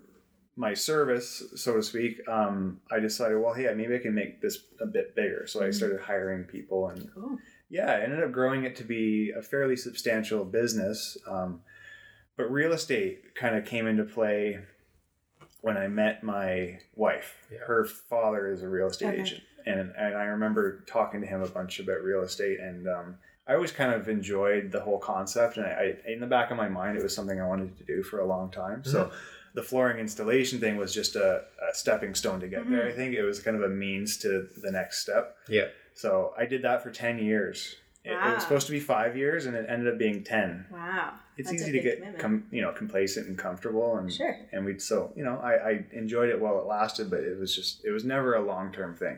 my 0.58 0.74
service, 0.74 1.44
so 1.56 1.76
to 1.76 1.84
speak, 1.84 2.22
um, 2.28 2.80
I 2.92 3.00
decided, 3.00 3.38
well, 3.38 3.54
hey, 3.54 3.74
maybe 3.76 3.96
I 3.96 4.00
can 4.00 4.14
make 4.14 4.42
this 4.42 4.60
a 4.82 4.86
bit 4.86 5.16
bigger. 5.16 5.46
So 5.48 5.66
I 5.66 5.72
started 5.72 6.00
hiring 6.02 6.44
people, 6.46 6.88
and 6.90 7.10
Cool. 7.14 7.38
yeah, 7.70 7.92
I 7.92 8.02
ended 8.02 8.24
up 8.24 8.32
growing 8.32 8.64
it 8.64 8.76
to 8.78 8.84
be 8.84 9.32
a 9.32 9.42
fairly 9.42 9.76
substantial 9.76 10.46
business. 10.46 11.18
Um, 11.28 11.62
but 12.38 12.52
real 12.52 12.74
estate 12.74 13.36
kind 13.36 13.56
of 13.56 13.66
came 13.66 13.88
into 13.88 14.04
play 14.04 14.60
when 15.62 15.78
I 15.78 15.88
met 15.88 16.24
my 16.24 16.80
wife. 16.96 17.34
Yeah. 17.52 17.60
Her 17.66 17.86
father 17.86 18.48
is 18.52 18.62
a 18.62 18.68
real 18.68 18.88
estate 18.88 19.08
Okay. 19.10 19.22
agent, 19.22 19.44
and 19.66 19.92
and 19.98 20.16
I 20.16 20.26
remember 20.26 20.82
talking 20.88 21.22
to 21.22 21.28
him 21.28 21.42
a 21.42 21.48
bunch 21.48 21.80
about 21.80 22.02
real 22.04 22.22
estate, 22.22 22.60
and 22.60 22.88
um, 22.88 23.18
I 23.48 23.54
always 23.56 23.72
kind 23.72 23.94
of 23.94 24.08
enjoyed 24.10 24.72
the 24.72 24.82
whole 24.82 25.00
concept, 25.00 25.58
and 25.58 25.66
I, 25.66 25.96
I 26.08 26.12
in 26.12 26.20
the 26.20 26.28
back 26.28 26.52
of 26.52 26.58
my 26.58 26.70
mind, 26.70 26.98
it 26.98 27.04
was 27.04 27.16
something 27.16 27.40
I 27.42 27.48
wanted 27.48 27.78
to 27.78 27.84
do 27.84 28.04
for 28.04 28.20
a 28.20 28.26
long 28.26 28.52
time. 28.52 28.84
So. 28.84 29.12
The 29.54 29.64
flooring 29.64 30.00
installation 30.00 30.60
thing 30.60 30.76
was 30.76 30.94
just 30.94 31.16
a, 31.16 31.44
a 31.72 31.74
stepping 31.74 32.14
stone 32.14 32.42
to 32.42 32.48
get 32.50 32.70
there. 32.70 32.90
I 32.90 32.92
think 32.92 33.16
it 33.16 33.24
was 33.24 33.40
kind 33.40 33.56
of 33.56 33.64
a 33.64 33.70
means 33.70 34.18
to 34.18 34.50
the 34.62 34.70
next 34.70 35.00
step. 35.00 35.38
Yeah. 35.48 35.68
So 35.94 36.34
I 36.38 36.46
did 36.46 36.62
that 36.64 36.84
for 36.84 36.92
10 36.92 37.20
years. 37.20 37.78
It, 38.06 38.12
it 38.12 38.34
was 38.34 38.44
supposed 38.44 38.68
to 38.68 38.72
be 38.72 38.80
five 38.80 39.18
years 39.18 39.46
and 39.46 39.56
it 39.56 39.66
ended 39.68 39.92
up 39.92 39.98
being 40.00 40.24
10. 40.24 40.68
Wow. 40.72 41.14
It's 41.38 41.50
That's 41.50 41.62
easy 41.62 41.72
to 41.74 41.80
get, 41.80 42.20
com, 42.20 42.46
you 42.52 42.62
know, 42.62 42.72
complacent 42.72 43.28
and 43.28 43.38
comfortable. 43.38 43.98
And, 43.98 44.12
Sure. 44.14 44.38
and 44.54 44.66
we, 44.66 44.80
so, 44.80 45.12
you 45.16 45.24
know, 45.24 45.38
I, 45.44 45.54
I 45.70 45.86
enjoyed 45.92 46.30
it 46.30 46.40
while 46.40 46.60
it 46.60 46.66
lasted, 46.66 47.10
but 47.10 47.22
it 47.22 47.38
was 47.38 47.54
just, 47.56 47.84
it 47.84 47.92
was 47.92 48.06
never 48.06 48.36
a 48.36 48.42
long-term 48.46 48.96
thing. 48.96 49.18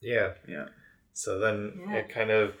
Yeah. 0.00 0.32
Yeah. 0.48 0.66
So 1.12 1.38
then 1.38 1.80
Yeah. 1.88 1.96
it 1.96 2.08
kind 2.08 2.30
of 2.30 2.54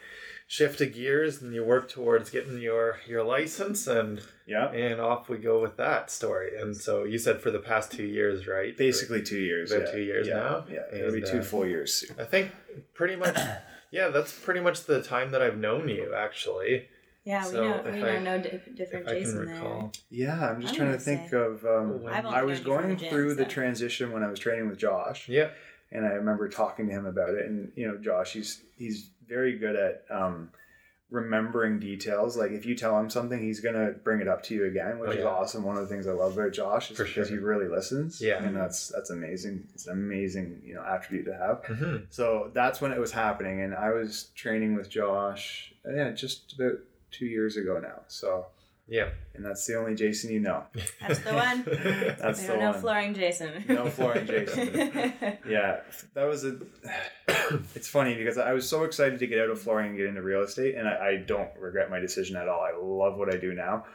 shifted 0.46 0.92
gears 0.92 1.40
and 1.40 1.54
you 1.54 1.64
work 1.64 1.88
towards 1.88 2.28
getting 2.28 2.58
your 2.60 2.98
your 3.06 3.22
license 3.22 3.86
and 3.86 4.20
Yeah. 4.46 4.68
and 4.72 5.00
off 5.00 5.28
we 5.28 5.38
go 5.38 5.60
with 5.62 5.76
that 5.76 6.10
story. 6.10 6.60
And 6.60 6.76
so 6.76 7.04
you 7.04 7.18
said 7.18 7.40
for 7.40 7.50
the 7.52 7.60
past 7.60 7.92
two 7.92 8.04
years, 8.04 8.46
right? 8.48 8.76
Basically 8.76 9.22
two 9.22 9.38
years. 9.38 9.70
About 9.72 9.86
yeah. 9.86 9.92
two 9.92 10.02
years 10.02 10.26
yeah. 10.28 10.34
now? 10.34 10.64
Yeah. 10.68 10.80
It'll 10.92 11.12
be 11.12 11.22
two 11.22 11.38
uh, 11.38 11.42
full 11.42 11.66
years 11.66 11.94
soon. 11.94 12.16
I 12.20 12.24
think 12.24 12.50
pretty 12.94 13.16
much 13.16 13.36
yeah, 13.90 14.08
that's 14.08 14.32
pretty 14.32 14.60
much 14.60 14.84
the 14.84 15.02
time 15.02 15.30
that 15.32 15.42
I've 15.42 15.58
known 15.58 15.88
you 15.88 16.14
actually. 16.14 16.88
Yeah, 17.24 17.46
we 17.48 17.54
know 17.54 17.82
if 17.84 17.94
we 17.94 18.02
I- 18.02 18.18
know 18.18 18.36
no 18.36 18.42
di- 18.42 18.60
different 18.74 19.06
If 19.06 19.08
I 19.08 19.12
can 19.12 19.22
Jason 19.22 19.44
there. 19.46 19.54
recall. 19.56 19.92
Yeah. 20.08 20.48
I'm 20.50 20.60
just 20.62 20.72
I'm 20.74 20.78
trying 20.78 20.92
to 20.92 20.98
think 20.98 21.28
say- 21.30 21.36
of, 21.36 21.64
um, 21.66 22.02
When- 22.02 22.12
I've 22.14 22.24
only 22.24 22.38
I 22.38 22.42
was 22.42 22.58
known 22.64 22.66
you 22.66 22.74
from 22.74 22.82
going 22.82 22.88
the 22.96 23.00
gym, 23.02 23.10
through 23.10 23.34
the 23.34 23.44
transition 23.44 24.12
when 24.12 24.22
I 24.22 24.28
was 24.28 24.38
training 24.38 24.68
with 24.68 24.78
Josh. 24.78 25.28
Yeah. 25.28 25.50
and 25.92 26.06
I 26.06 26.10
remember 26.10 26.48
talking 26.48 26.86
to 26.86 26.92
him 26.92 27.04
about 27.04 27.30
it. 27.34 27.46
And 27.46 27.72
you 27.74 27.86
know, 27.88 27.96
Josh, 27.98 28.32
he's 28.32 28.62
he's 28.78 29.10
very 29.28 29.58
good 29.58 29.74
at 29.76 30.04
um, 30.08 30.50
remembering 31.10 31.78
details. 31.80 32.36
Like 32.36 32.52
if 32.52 32.64
you 32.66 32.74
tell 32.74 32.98
him 32.98 33.10
something, 33.10 33.40
he's 33.42 33.60
gonna 33.60 33.90
bring 33.92 34.20
it 34.20 34.28
up 34.28 34.42
to 34.44 34.54
you 34.54 34.66
again, 34.66 34.98
which 34.98 35.10
Oh, 35.10 35.12
is 35.20 35.24
awesome. 35.24 35.64
One 35.64 35.76
of 35.76 35.82
the 35.82 35.88
things 35.88 36.06
I 36.06 36.12
love 36.12 36.36
about 36.38 36.52
Josh 36.52 36.90
is 36.90 36.96
For 36.96 37.04
because 37.04 37.28
sure. 37.28 37.36
he 37.38 37.42
really 37.42 37.68
listens. 37.68 38.20
Yeah. 38.20 38.42
and 38.42 38.56
that's 38.56 38.88
that's 38.88 39.10
amazing. 39.10 39.66
It's 39.74 39.86
an 39.86 39.92
amazing 39.92 40.62
you 40.64 40.74
know 40.74 40.82
attribute 40.84 41.26
to 41.26 41.34
have. 41.36 41.64
hmm 41.66 41.96
So 42.10 42.50
that's 42.54 42.80
when 42.80 42.92
it 42.92 43.00
was 43.00 43.12
happening, 43.12 43.60
and 43.62 43.74
I 43.74 43.90
was 43.90 44.30
training 44.34 44.74
with 44.74 44.88
Josh. 44.88 45.72
Yeah, 45.84 46.10
just 46.12 46.52
about 46.58 46.78
two 47.10 47.26
years 47.26 47.56
ago 47.56 47.78
now. 47.80 48.02
So. 48.08 48.46
Yeah. 48.90 49.10
And 49.34 49.44
that's 49.44 49.64
the 49.66 49.76
only 49.76 49.94
Jason 49.94 50.32
you 50.32 50.40
know. 50.40 50.64
That's 51.00 51.20
the 51.20 51.32
one. 51.32 51.62
That's 52.18 52.40
we 52.40 52.46
the 52.46 52.52
don't 52.52 52.60
know 52.60 52.70
one. 52.72 52.80
flooring 52.80 53.14
Jason. 53.14 53.64
No 53.68 53.88
flooring 53.88 54.26
Jason. 54.26 55.12
Yeah, 55.48 55.80
that 56.14 56.24
was 56.24 56.44
a. 56.44 56.58
It's 57.74 57.88
funny 57.88 58.14
because 58.14 58.36
I 58.36 58.52
was 58.52 58.68
so 58.68 58.84
excited 58.84 59.18
to 59.20 59.26
get 59.26 59.38
out 59.40 59.50
of 59.50 59.60
flooring 59.60 59.90
and 59.90 59.96
get 59.96 60.06
into 60.06 60.22
real 60.22 60.42
estate, 60.42 60.74
and 60.74 60.86
I, 60.88 61.08
I 61.08 61.16
don't 61.16 61.48
regret 61.58 61.88
my 61.90 61.98
decision 62.00 62.36
at 62.36 62.48
all. 62.48 62.60
I 62.60 62.72
love 62.78 63.16
what 63.16 63.32
I 63.32 63.38
do 63.38 63.54
now, 63.54 63.86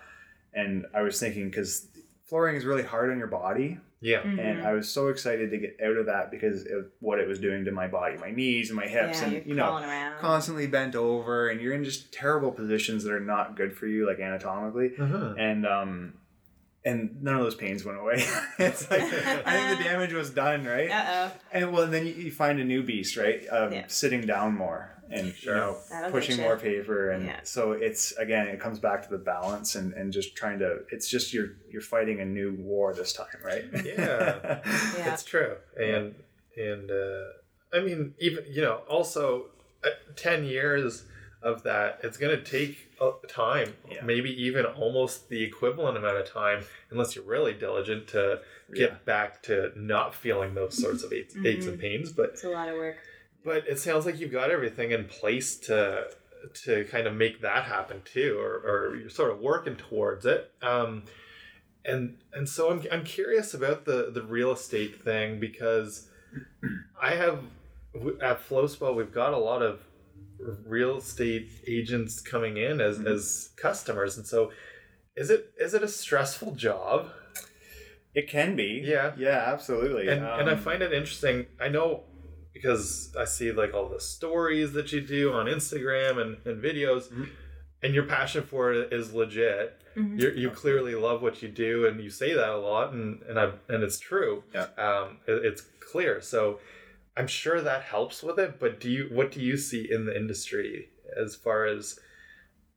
and 0.54 0.86
I 0.94 1.02
was 1.02 1.20
thinking 1.20 1.50
because 1.50 1.88
flooring 2.26 2.56
is 2.56 2.66
really 2.66 2.84
hard 2.84 3.12
on 3.12 3.18
your 3.18 3.28
body, 3.28 3.80
Yeah. 4.02 4.22
Mhm. 4.24 4.40
and 4.40 4.68
I 4.68 4.74
was 4.74 4.90
so 4.90 5.08
excited 5.10 5.52
to 5.52 5.58
get 5.58 5.78
out 5.84 5.96
of 5.98 6.08
that 6.08 6.32
because 6.32 6.66
of 6.66 6.88
what 7.00 7.20
it 7.20 7.28
was 7.28 7.40
doing 7.40 7.66
to 7.66 7.72
my 7.72 7.88
body, 7.88 8.18
my 8.18 8.32
knees 8.32 8.70
and 8.70 8.76
my 8.78 8.88
hips, 8.88 9.20
yeah, 9.20 9.24
and 9.26 9.34
you're 9.34 9.44
you 9.44 9.54
know, 9.56 9.78
around. 9.78 10.18
constantly 10.20 10.68
bent 10.68 10.96
over, 10.96 11.50
and 11.50 11.62
you're 11.62 11.74
in 11.74 11.84
just 11.84 12.12
terrible 12.14 12.52
positions 12.52 13.04
that 13.04 13.14
are 13.14 13.20
not 13.20 13.56
good 13.56 13.74
for 13.78 13.88
you, 13.88 14.06
like 14.08 14.20
anatomically 14.20 14.90
Mhm. 14.98 15.36
and 15.40 15.66
um 15.66 16.14
and 16.88 17.24
none 17.24 17.34
of 17.36 17.42
those 17.42 17.56
pains 17.56 17.84
went 17.84 17.98
away 17.98 18.14
it's 18.60 18.92
like 18.92 19.02
i 19.02 19.08
think 19.08 19.78
the 19.80 19.84
damage 19.90 20.14
was 20.14 20.30
done 20.30 20.64
right 20.66 20.92
Uh 20.92 21.06
oh. 21.10 21.32
and 21.52 21.72
well 21.74 21.82
and 21.82 21.92
then 21.92 22.06
you, 22.06 22.14
you 22.14 22.32
find 22.32 22.60
a 22.60 22.64
new 22.64 22.84
beast 22.84 23.18
right 23.18 23.44
um, 23.50 23.74
Yeah. 23.74 23.86
sitting 23.88 24.22
down 24.22 24.54
more 24.56 24.92
and 25.12 25.34
Sure. 25.36 25.54
you 25.56 25.60
know 25.62 25.78
That'll 25.90 26.12
pushing 26.12 26.38
get 26.38 26.44
ya. 26.44 26.48
more 26.50 26.58
paper 26.58 27.12
and 27.12 27.26
Yeah. 27.26 27.40
so 27.44 27.74
it's 27.74 28.12
again 28.14 28.48
it 28.48 28.60
comes 28.60 28.80
back 28.80 29.04
to 29.04 29.10
the 29.10 29.18
balance 29.18 29.76
and 29.76 29.94
and 29.94 30.12
just 30.12 30.36
trying 30.36 30.60
to 30.60 30.80
it's 30.92 31.08
just 31.08 31.34
you're 31.34 31.52
you're 31.70 31.82
fighting 31.82 32.20
a 32.22 32.26
new 32.26 32.54
war 32.60 32.94
this 32.94 33.14
time 33.14 33.28
right 33.44 33.66
Yeah. 33.86 34.62
Yeah. 34.98 35.14
It's 35.14 35.24
true, 35.24 35.56
and 35.80 36.16
and 36.58 36.90
uh, 36.92 37.26
I 37.74 37.82
mean, 37.82 38.14
even 38.20 38.46
you 38.50 38.62
know, 38.62 38.76
also 38.88 39.48
uh, 39.84 39.90
ten 40.16 40.46
years 40.46 41.04
of 41.42 41.62
that, 41.64 42.00
it's 42.04 42.18
gonna 42.18 42.42
take 42.42 42.92
uh, 43.02 43.12
time, 43.28 43.74
Yeah. 43.92 44.04
maybe 44.04 44.32
even 44.44 44.66
almost 44.66 45.28
the 45.30 45.44
equivalent 45.44 45.98
amount 45.98 46.18
of 46.18 46.26
time, 46.32 46.64
unless 46.92 47.16
you're 47.16 47.26
really 47.26 47.54
diligent 47.54 48.08
to 48.10 48.40
get 48.74 48.90
Yeah. 48.92 48.98
back 49.06 49.44
to 49.44 49.72
not 49.76 50.16
feeling 50.16 50.54
those 50.56 50.76
sorts 50.82 51.04
of 51.04 51.12
aches, 51.14 51.36
aches 51.46 51.66
and 51.68 51.78
pains. 51.80 52.12
But 52.14 52.30
It's 52.32 52.46
a 52.46 52.50
lot 52.50 52.70
of 52.70 52.76
work. 52.76 52.96
But 53.46 53.68
it 53.68 53.80
sounds 53.80 54.06
like 54.06 54.20
you've 54.20 54.32
got 54.32 54.50
everything 54.52 54.92
in 54.92 55.06
place 55.06 55.56
to 55.68 56.08
to 56.66 56.84
kind 56.86 57.08
of 57.08 57.14
make 57.16 57.42
that 57.42 57.64
happen 57.64 58.02
too, 58.06 58.38
or, 58.40 58.54
or 58.54 58.96
you're 58.98 59.10
sort 59.10 59.32
of 59.32 59.40
working 59.40 59.76
towards 59.76 60.26
it. 60.26 60.52
Um, 60.62 61.04
and 61.86 62.18
and 62.34 62.48
so 62.50 62.72
I'm, 62.72 62.84
I'm 62.92 63.04
curious 63.04 63.54
about 63.54 63.86
the 63.86 64.12
the 64.14 64.24
real 64.24 64.52
estate 64.52 65.04
thing 65.04 65.40
because 65.40 66.08
I 67.02 67.12
have 67.16 67.40
at 68.22 68.48
Flowspa 68.48 68.96
we've 68.96 69.14
got 69.14 69.34
a 69.34 69.38
lot 69.38 69.62
of 69.62 69.80
real 70.66 70.98
estate 70.98 71.50
agents 71.68 72.20
coming 72.22 72.58
in 72.58 72.82
as 72.82 73.00
as 73.00 73.50
customers, 73.56 74.18
and 74.18 74.26
so 74.28 74.52
is 75.16 75.30
it 75.30 75.54
is 75.60 75.74
it 75.74 75.84
a 75.84 75.88
stressful 75.88 76.56
job? 76.56 77.10
it 78.18 78.30
can 78.30 78.56
be 78.56 78.82
Yeah. 78.82 79.12
yeah 79.18 79.44
absolutely 79.48 80.08
and 80.08 80.24
and 80.26 80.50
I 80.50 80.54
Um, 80.54 80.60
find 80.60 80.82
it 80.82 80.94
interesting. 80.94 81.48
I 81.60 81.68
know 81.68 82.04
because 82.66 83.14
I 83.18 83.26
see 83.26 83.52
like 83.52 83.74
all 83.74 83.88
the 83.90 84.00
stories 84.00 84.74
that 84.74 84.92
you 84.92 85.02
do 85.02 85.34
on 85.34 85.46
Instagram 85.46 86.20
and, 86.22 86.38
and 86.46 86.62
videos, 86.64 87.10
Mhm. 87.12 87.30
and 87.84 87.94
your 87.94 88.06
passion 88.06 88.44
for 88.44 88.74
it 88.74 88.92
is 88.92 89.14
legit. 89.14 89.80
Mhm. 89.96 90.20
You 90.20 90.30
you 90.32 90.50
clearly 90.50 90.96
love 90.96 91.22
what 91.22 91.42
you 91.44 91.50
do, 91.50 91.86
and 91.86 92.04
you 92.04 92.10
say 92.10 92.34
that 92.34 92.50
a 92.50 92.58
lot, 92.58 92.94
and 92.94 93.22
and 93.24 93.40
I 93.40 93.52
and 93.70 93.84
it's 93.84 94.00
true. 94.00 94.44
Yeah. 94.54 94.68
Um, 94.78 95.20
it- 95.28 95.46
it's 95.46 95.62
clear. 95.92 96.22
So 96.22 96.60
I'm 97.16 97.28
sure 97.28 97.62
that 97.62 97.84
helps 97.84 98.24
with 98.24 98.40
it. 98.40 98.60
But 98.60 98.80
do 98.80 98.90
you 98.90 99.04
what 99.12 99.32
do 99.32 99.40
you 99.42 99.58
see 99.58 99.90
in 99.90 100.06
the 100.06 100.16
industry 100.16 100.90
as 101.16 101.36
far 101.36 101.66
as 101.66 102.00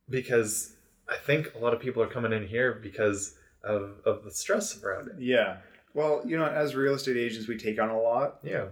because 0.09 0.75
I 1.07 1.17
think 1.17 1.53
a 1.55 1.57
lot 1.57 1.73
of 1.73 1.79
people 1.79 2.01
are 2.03 2.07
coming 2.07 2.31
in 2.33 2.45
here 2.47 2.73
because 2.73 3.35
of 3.63 3.99
of 4.05 4.23
the 4.23 4.31
stress 4.31 4.81
around 4.83 5.09
it. 5.09 5.15
yeah 5.19 5.57
well 5.93 6.21
you 6.25 6.37
know 6.37 6.45
as 6.45 6.75
real 6.75 6.93
estate 6.93 7.17
agents 7.17 7.47
we 7.49 7.57
take 7.57 7.77
on 7.81 7.89
a 7.89 7.99
lot 7.99 8.39
Yeah. 8.43 8.67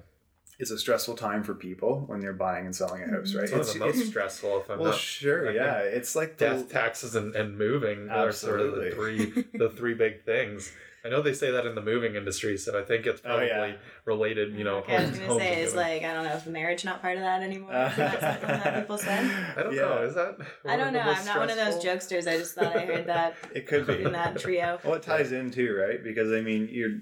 It's 0.59 0.71
a 0.71 0.77
stressful 0.77 1.15
time 1.15 1.43
for 1.43 1.53
people 1.53 2.03
when 2.07 2.19
they're 2.19 2.33
buying 2.33 2.65
and 2.65 2.75
selling 2.75 3.03
a 3.03 3.07
house 3.07 3.29
mm-hmm. 3.29 3.37
right 3.37 3.43
It's 3.43 3.51
one 3.51 3.61
it's, 3.61 3.69
of 3.73 3.79
the 3.79 3.85
most 3.85 3.95
it's- 3.95 4.09
stressful 4.09 4.59
if 4.61 4.69
I'm 4.69 4.79
well 4.79 4.91
not 4.91 4.99
sure 4.99 5.49
I 5.49 5.53
yeah 5.53 5.77
it's 5.79 6.15
like 6.15 6.37
the, 6.37 6.45
death, 6.49 6.69
taxes, 6.71 7.15
and, 7.15 7.35
and 7.35 7.57
moving 7.57 8.09
are 8.09 8.31
sort 8.31 8.59
of 8.61 8.75
the 8.75 8.91
three 8.91 9.45
the 9.53 9.69
three 9.77 9.93
big 9.93 10.23
things. 10.25 10.71
I 11.05 11.09
know 11.09 11.21
they 11.21 11.33
say 11.33 11.51
that 11.51 11.65
in 11.65 11.73
the 11.73 11.81
moving 11.81 12.15
industry, 12.15 12.57
so 12.57 12.77
I 12.77 12.83
think 12.83 13.05
it's 13.05 13.21
Oh, 13.23 13.29
probably 13.29 13.47
yeah. 13.47 13.73
related. 14.03 14.55
You 14.55 14.65
know, 14.65 14.77
Okay, 14.79 14.97
I 14.97 15.01
was 15.07 15.17
gonna 15.17 15.39
say 15.39 15.53
and 15.53 15.61
it's 15.61 15.75
like 15.75 16.03
I 16.03 16.11
don't 16.13 16.25
know 16.25 16.33
if 16.33 16.45
marriage 16.47 16.83
not 16.83 17.01
part 17.01 17.15
of 17.15 17.21
that 17.21 17.41
anymore. 17.43 17.71
That 17.71 18.75
people 18.81 18.97
say? 18.97 19.13
I 19.55 19.63
don't 19.63 19.73
yeah. 19.73 19.81
know. 19.83 20.01
Is 20.03 20.15
that? 20.15 20.37
I 20.65 20.75
don't 20.75 20.91
know. 20.91 20.99
I'm 20.99 21.23
not 21.25 21.37
one 21.37 21.49
of 21.49 21.55
those 21.55 21.75
jokesters. 21.81 22.27
I 22.27 22.37
just 22.37 22.55
thought 22.55 22.75
I 22.75 22.85
heard 22.85 23.05
that 23.05 23.35
It 23.55 23.67
could 23.67 23.87
be. 23.87 24.03
in 24.03 24.11
that 24.11 24.37
trio. 24.39 24.79
Well, 24.83 24.95
it 24.95 25.03
ties 25.03 25.31
in 25.31 25.49
too, 25.51 25.73
right? 25.79 26.03
Because 26.03 26.33
I 26.33 26.41
mean, 26.41 26.67
you're 26.71 26.95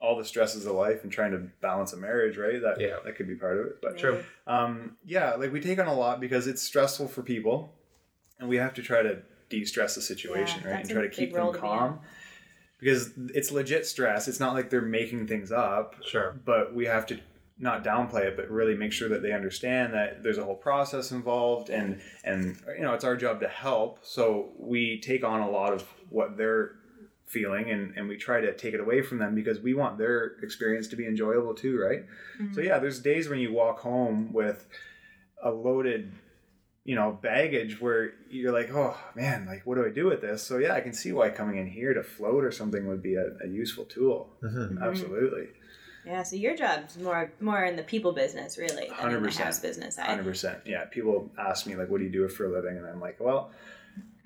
all 0.00 0.16
the 0.16 0.24
stresses 0.24 0.64
of 0.66 0.74
life 0.74 1.02
and 1.02 1.10
trying 1.12 1.32
to 1.32 1.38
balance 1.60 1.92
a 1.92 1.96
marriage, 1.96 2.36
right? 2.36 2.60
That 2.62 2.80
Yeah. 2.80 2.98
that 3.04 3.16
could 3.16 3.26
be 3.28 3.34
part 3.34 3.58
of 3.58 3.66
it. 3.66 3.80
But 3.82 3.98
True. 3.98 4.22
um, 4.46 4.96
yeah, 5.04 5.34
like 5.34 5.52
we 5.52 5.60
take 5.60 5.78
on 5.78 5.86
a 5.86 5.94
lot 5.94 6.20
because 6.20 6.46
it's 6.46 6.62
stressful 6.62 7.08
for 7.08 7.22
people, 7.22 7.74
and 8.38 8.48
we 8.48 8.56
have 8.56 8.74
to 8.74 8.82
try 8.82 9.02
to 9.02 9.22
de-stress 9.48 9.94
the 9.94 10.02
situation, 10.02 10.62
Yeah, 10.64 10.70
right? 10.72 10.80
And 10.80 10.90
try 10.90 11.02
to 11.02 11.08
keep 11.08 11.32
them 11.32 11.46
to 11.48 11.52
be 11.52 11.58
calm. 11.58 12.00
Because 12.78 13.10
it's 13.34 13.50
legit 13.50 13.86
stress. 13.86 14.28
It's 14.28 14.38
not 14.38 14.54
like 14.54 14.70
they're 14.70 14.82
making 14.82 15.26
things 15.26 15.50
up, 15.50 15.96
Sure. 16.04 16.38
but 16.44 16.72
we 16.74 16.84
have 16.86 17.06
to 17.06 17.18
not 17.58 17.82
downplay 17.82 18.26
it, 18.26 18.36
but 18.36 18.48
really 18.48 18.76
make 18.76 18.92
sure 18.92 19.08
that 19.08 19.20
they 19.20 19.32
understand 19.32 19.92
that 19.94 20.22
there's 20.22 20.38
a 20.38 20.44
whole 20.44 20.54
process 20.54 21.10
involved, 21.10 21.70
and 21.70 22.00
and 22.22 22.56
you 22.76 22.82
know 22.82 22.94
it's 22.94 23.02
our 23.02 23.16
job 23.16 23.40
to 23.40 23.48
help. 23.48 23.98
So 24.04 24.52
we 24.56 25.00
take 25.00 25.24
on 25.24 25.40
a 25.40 25.50
lot 25.50 25.72
of 25.72 25.82
what 26.08 26.36
they're 26.36 26.76
feeling, 27.28 27.70
and 27.70 27.94
and 27.96 28.08
we 28.08 28.16
try 28.16 28.40
to 28.40 28.52
take 28.54 28.74
it 28.74 28.80
away 28.80 29.02
from 29.02 29.18
them 29.18 29.34
because 29.34 29.60
we 29.60 29.74
want 29.74 29.98
their 29.98 30.36
experience 30.42 30.88
to 30.88 30.96
be 30.96 31.06
enjoyable 31.06 31.54
too, 31.54 31.78
right? 31.78 32.04
So 32.54 32.60
yeah, 32.60 32.78
there's 32.78 33.00
days 33.00 33.28
when 33.28 33.38
you 33.40 33.52
walk 33.52 33.80
home 33.80 34.32
with 34.32 34.66
a 35.42 35.50
loaded 35.50 36.12
you 36.84 36.94
know 36.94 37.18
baggage 37.20 37.80
where 37.80 38.12
you're 38.30 38.52
like 38.52 38.70
oh 38.72 38.96
man 39.14 39.44
like 39.46 39.62
what 39.66 39.74
do 39.74 39.84
i 39.84 39.90
do 39.90 40.06
with 40.06 40.20
this 40.22 40.42
so 40.42 40.56
yeah 40.58 40.72
i 40.72 40.80
can 40.80 40.92
see 40.94 41.12
why 41.12 41.28
coming 41.28 41.58
in 41.58 41.66
here 41.66 41.92
to 41.92 42.02
float 42.02 42.42
or 42.42 42.50
something 42.50 42.86
would 42.88 43.02
be 43.02 43.14
a, 43.14 43.26
a 43.44 43.46
useful 43.46 43.84
tool 43.84 44.30
Mhm. 44.42 44.80
absolutely 44.82 45.48
Yeah, 46.04 46.22
so 46.22 46.36
your 46.36 46.56
job's 46.56 46.96
more 46.96 47.30
more 47.40 47.62
in 47.64 47.76
the 47.76 47.82
people 47.82 48.12
business, 48.12 48.56
really, 48.56 48.88
than 49.00 49.12
in 49.12 49.22
the 49.22 49.28
100%. 49.28 49.36
house 49.44 49.60
business 49.60 49.96
side. 49.96 50.18
100% 50.18 50.60
yeah 50.64 50.84
people 50.86 51.30
ask 51.38 51.66
me 51.66 51.76
like 51.76 51.88
what 51.90 51.98
do 51.98 52.04
you 52.04 52.10
do 52.12 52.26
for 52.28 52.46
a 52.46 52.50
living 52.50 52.76
and 52.78 52.86
i'm 52.86 53.00
like 53.00 53.20
well 53.20 53.50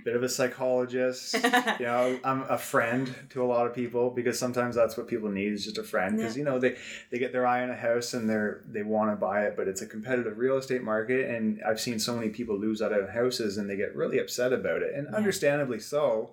bit 0.05 0.17
of 0.17 0.23
a 0.23 0.29
psychologist 0.29 1.35
you 1.79 1.87
know 1.87 2.19
i'm 2.25 2.43
a 2.49 2.59
friend 2.59 3.15
to 3.31 3.43
a 3.43 3.47
lot 3.47 3.67
of 3.67 3.75
people 3.75 4.11
because 4.11 4.39
sometimes 4.39 4.75
that's 4.75 4.97
what 4.97 5.07
people 5.07 5.29
need 5.31 5.53
is 5.53 5.65
just 5.65 5.79
a 5.79 5.83
friend 5.83 6.17
because 6.17 6.35
Yeah. 6.37 6.41
you 6.41 6.45
know 6.45 6.59
they 6.59 6.77
they 7.11 7.19
get 7.19 7.33
their 7.33 7.47
eye 7.47 7.63
on 7.63 7.71
a 7.71 7.77
house 7.77 8.15
and 8.15 8.29
they're 8.29 8.63
they 8.69 8.83
want 8.83 9.11
to 9.11 9.17
buy 9.17 9.45
it 9.47 9.57
but 9.57 9.69
it's 9.69 9.83
a 9.83 9.87
competitive 9.87 10.39
real 10.39 10.57
estate 10.57 10.83
market 10.83 11.31
and 11.31 11.61
i've 11.67 11.81
seen 11.81 11.99
so 11.99 12.15
many 12.17 12.31
people 12.31 12.57
lose 12.59 12.83
out 12.83 12.93
on 12.93 13.07
houses 13.09 13.59
and 13.59 13.69
they 13.71 13.77
get 13.77 13.95
really 13.95 14.19
upset 14.19 14.53
about 14.53 14.83
it 14.83 14.93
and 14.95 15.07
Yeah. 15.11 15.17
understandably 15.17 15.79
so 15.79 16.31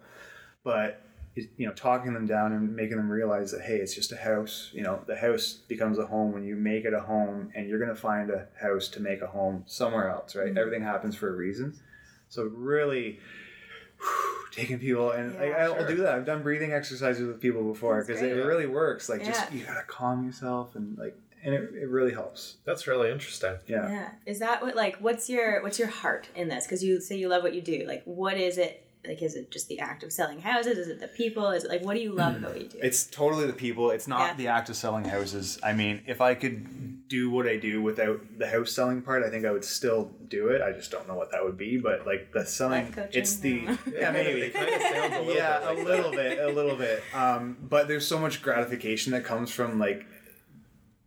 but 0.64 1.02
it- 1.36 1.50
you 1.58 1.68
know 1.68 1.74
talking 1.74 2.14
them 2.14 2.26
down 2.26 2.54
and 2.54 2.76
making 2.76 2.98
them 2.98 3.10
realize 3.10 3.52
that 3.52 3.62
hey 3.62 3.78
it's 3.78 3.94
just 3.94 4.12
a 4.12 4.18
house 4.18 4.72
you 4.74 4.82
know 4.82 5.02
the 5.08 5.16
house 5.16 5.54
becomes 5.68 6.00
a 6.00 6.06
home 6.08 6.32
when 6.32 6.44
you 6.44 6.56
make 6.56 6.86
it 6.86 6.94
a 6.94 7.00
home 7.02 7.52
and 7.56 7.70
you're 7.70 7.80
going 7.80 7.94
to 7.96 8.02
find 8.02 8.30
a 8.32 8.48
house 8.60 8.88
to 8.90 9.00
make 9.00 9.22
a 9.22 9.28
home 9.28 9.64
somewhere 9.68 10.10
else 10.10 10.36
right 10.36 10.54
Mhm. 10.54 10.58
everything 10.58 10.82
happens 10.84 11.16
for 11.16 11.30
a 11.30 11.36
reason 11.36 11.74
so 12.32 12.44
really 12.44 13.20
taking 14.52 14.80
people 14.80 15.12
and 15.12 15.36
like, 15.36 15.54
I'll 15.54 15.76
sure. 15.76 15.88
do 15.88 15.96
that. 15.98 16.16
I've 16.16 16.26
done 16.26 16.44
breathing 16.44 16.74
exercises 16.74 17.28
with 17.28 17.40
people 17.40 17.64
before 17.64 18.04
because 18.04 18.22
it 18.22 18.32
really 18.34 18.68
works. 18.68 19.10
Like 19.10 19.24
just 19.24 19.52
you 19.52 19.64
gotta 19.66 19.84
calm 19.88 20.26
yourself 20.26 20.76
and 20.76 20.98
like 20.98 21.16
and 21.44 21.54
it, 21.54 21.74
it 21.74 21.90
really 21.90 22.12
helps. 22.14 22.58
That's 22.66 22.88
really 22.88 23.12
interesting. 23.12 23.56
Yeah. 23.68 23.90
Yeah. 23.90 24.10
Is 24.26 24.40
that 24.40 24.62
what 24.62 24.76
like 24.76 24.98
what's 24.98 25.30
your 25.30 25.62
what's 25.64 25.80
your 25.80 25.88
heart 25.88 26.28
in 26.36 26.50
this? 26.50 26.66
Because 26.66 26.84
you 26.84 27.00
say 27.00 27.18
you 27.18 27.30
love 27.30 27.44
what 27.44 27.54
you 27.54 27.62
do. 27.62 27.86
Like 27.88 28.04
what 28.06 28.38
is 28.38 28.58
it? 28.58 28.86
Like 29.08 29.22
is 29.22 29.36
it 29.36 29.50
just 29.50 29.70
the 29.70 29.80
act 29.80 30.04
of 30.04 30.12
selling 30.12 30.42
houses? 30.42 30.78
Is 30.78 30.88
it 30.90 31.00
the 31.00 31.08
people? 31.08 31.50
Is 31.52 31.64
it 31.64 31.70
like 31.70 31.82
what 31.84 31.96
do 31.96 32.02
you 32.02 32.12
love 32.12 32.36
about 32.36 32.52
what 32.52 32.62
you 32.62 32.68
do? 32.68 32.80
It's 32.82 33.06
totally 33.06 33.48
the 33.48 33.54
people. 33.54 33.92
It's 33.92 34.08
not 34.08 34.20
Yeah. 34.22 34.34
the 34.36 34.48
act 34.48 34.70
of 34.70 34.76
selling 34.76 35.06
houses. 35.06 35.58
I 35.64 35.74
mean, 35.74 36.02
if 36.06 36.20
I 36.20 36.36
could 36.36 36.89
do 37.10 37.30
what 37.30 37.48
I 37.48 37.58
do 37.58 37.82
without 37.82 38.22
the 38.38 38.48
house 38.48 38.72
selling 38.72 39.02
part, 39.02 39.24
I 39.24 39.30
think 39.30 39.44
I 39.46 39.52
would 39.52 39.66
still 39.66 40.12
do 40.28 40.48
it. 40.50 40.62
I 40.62 40.72
just 40.72 40.92
don't 40.92 41.08
know 41.08 41.16
what 41.16 41.32
that 41.32 41.44
would 41.44 41.58
be. 41.58 41.78
But 41.78 42.06
like 42.06 42.32
the 42.32 42.46
selling, 42.46 42.92
coaching, 42.92 43.20
it's 43.20 43.36
the 43.38 43.68
I 43.68 43.78
yeah 44.00 44.12
maybe 44.12 44.50
kind 44.54 44.70
of 44.70 44.82
a 45.14 45.20
little 45.22 45.36
yeah, 45.36 45.60
bit 45.60 45.66
like 45.66 45.78
a 45.78 45.84
that. 45.84 45.86
little 45.96 46.12
bit, 46.12 46.40
a 46.40 46.48
little 46.52 46.76
bit. 46.76 47.04
Um, 47.14 47.58
but 47.62 47.88
there's 47.88 48.08
so 48.08 48.20
much 48.20 48.42
gratification 48.42 49.12
that 49.14 49.26
comes 49.26 49.52
from 49.52 49.80
like 49.80 50.06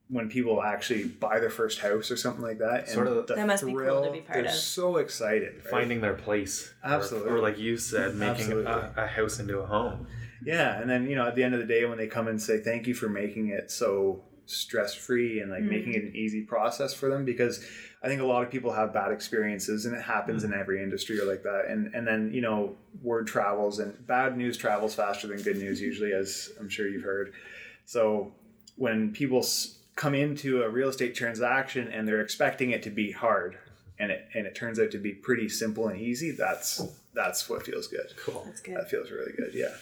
when 0.09 0.29
people 0.29 0.63
actually 0.63 1.05
buy 1.05 1.39
their 1.39 1.49
first 1.51 1.79
house 1.79 2.11
or 2.11 2.17
something 2.19 2.43
like 2.43 2.59
that. 2.59 2.81
And 2.81 2.89
Sort 2.89 3.07
of- 3.07 3.27
the 3.27 3.35
That 3.35 3.47
must 3.47 3.65
be 3.65 3.73
cool 3.73 4.05
to 4.05 4.11
be 4.11 4.21
part 4.21 4.43
they're 4.43 4.47
of. 4.53 4.59
so 4.59 4.99
excited. 4.99 5.55
right? 5.57 5.71
Finding 5.71 6.01
their 6.03 6.13
place. 6.15 6.71
Or- 6.85 6.91
Absolutely. 6.91 7.31
Or, 7.31 7.39
like 7.39 7.59
you 7.59 7.79
said, 7.79 8.17
making 8.17 8.53
a, 8.53 8.93
a 8.97 9.07
house 9.07 9.39
into 9.39 9.59
a 9.61 9.67
home. 9.67 10.07
Yeah, 10.45 10.81
and 10.81 10.91
then 10.91 11.09
you 11.09 11.15
know 11.15 11.27
at 11.29 11.37
the 11.37 11.45
end 11.45 11.55
of 11.55 11.61
the 11.61 11.67
day 11.67 11.85
when 11.87 11.97
they 11.97 12.09
come 12.09 12.27
and 12.29 12.43
say 12.43 12.59
thank 12.59 12.89
you 12.89 12.95
for 12.95 13.09
making 13.09 13.49
it 13.51 13.71
so 13.71 14.25
stress 14.47 14.95
free 14.95 15.41
and 15.41 15.51
like 15.51 15.63
Mm. 15.63 15.71
making 15.71 15.95
it 15.95 16.03
an 16.05 16.17
easy 16.17 16.43
process 16.43 16.93
for 16.93 17.09
them 17.09 17.25
because 17.25 17.65
I 18.03 18.09
think 18.09 18.21
a 18.21 18.25
lot 18.27 18.43
of 18.43 18.51
people 18.51 18.73
have 18.73 18.93
bad 18.93 19.13
experiences 19.13 19.87
and 19.87 19.95
it 19.95 20.03
happens 20.03 20.43
Mm. 20.43 20.47
in 20.53 20.55
every 20.61 20.83
industry 20.83 21.19
or 21.21 21.25
like 21.25 21.43
that 21.45 21.67
and 21.69 21.95
and 21.95 22.07
then 22.07 22.33
you 22.33 22.41
know 22.41 22.77
word 23.03 23.27
travels 23.27 23.79
and 23.79 24.07
bad 24.07 24.37
news 24.37 24.57
travels 24.57 24.95
faster 24.95 25.27
than 25.29 25.41
good 25.43 25.57
news 25.59 25.81
usually 25.81 26.13
as 26.13 26.51
I'm 26.61 26.69
sure 26.69 26.89
you've 26.89 27.05
heard. 27.05 27.33
So 27.85 28.35
when 28.77 29.13
people 29.13 29.39
s- 29.41 29.79
come 29.97 30.15
into 30.15 30.63
a 30.63 30.69
real 30.69 30.89
estate 30.89 31.15
transaction 31.15 31.89
and 31.89 32.07
they're 32.09 32.23
expecting 32.23 32.71
it 32.71 32.83
to 32.83 32.91
be 32.91 33.13
hard 33.13 33.57
and 33.99 34.11
it 34.11 34.27
and 34.35 34.47
it 34.47 34.55
turns 34.55 34.79
out 34.81 34.91
to 34.91 34.99
be 34.99 35.13
pretty 35.13 35.49
simple 35.49 35.89
and 35.89 36.01
easy 36.01 36.31
that's 36.33 36.83
that's 37.15 37.49
what 37.49 37.63
feels 37.65 37.87
good. 37.89 38.07
Cool. 38.17 38.43
That's 38.47 38.61
good. 38.63 38.77
That 38.77 38.91
feels 38.91 39.11
really 39.11 39.33
good. 39.33 39.53
Yeah. 39.55 39.75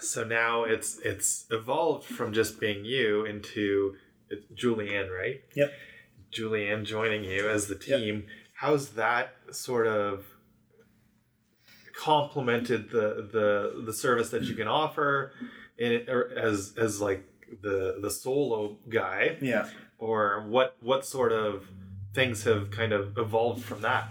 So 0.00 0.24
now 0.24 0.64
it's 0.64 0.98
it's 1.04 1.46
evolved 1.50 2.04
from 2.06 2.32
just 2.32 2.58
being 2.60 2.84
you 2.84 3.24
into 3.24 3.94
it's 4.30 4.46
Julianne, 4.54 5.10
right? 5.10 5.42
Yep. 5.54 5.72
Julianne 6.32 6.84
joining 6.84 7.24
you 7.24 7.48
as 7.48 7.66
the 7.66 7.74
Yep. 7.74 7.98
team. 8.00 8.24
How's 8.54 8.90
that 8.90 9.34
sort 9.50 9.86
of 9.86 10.24
complemented 11.94 12.90
the 12.90 13.28
the 13.32 13.82
the 13.84 13.92
service 13.92 14.30
that 14.30 14.42
you 14.44 14.54
can 14.54 14.66
offer 14.66 15.32
in 15.78 16.04
or 16.08 16.30
as 16.36 16.74
as 16.78 17.00
like 17.00 17.24
the 17.62 17.98
the 18.00 18.10
solo 18.10 18.78
guy 18.88 19.36
Yeah. 19.40 19.68
or 19.98 20.46
what 20.48 20.76
what 20.80 21.04
sort 21.04 21.32
of 21.32 21.66
things 22.14 22.44
have 22.44 22.70
kind 22.70 22.92
of 22.92 23.16
evolved 23.18 23.62
from 23.64 23.82
that? 23.82 24.08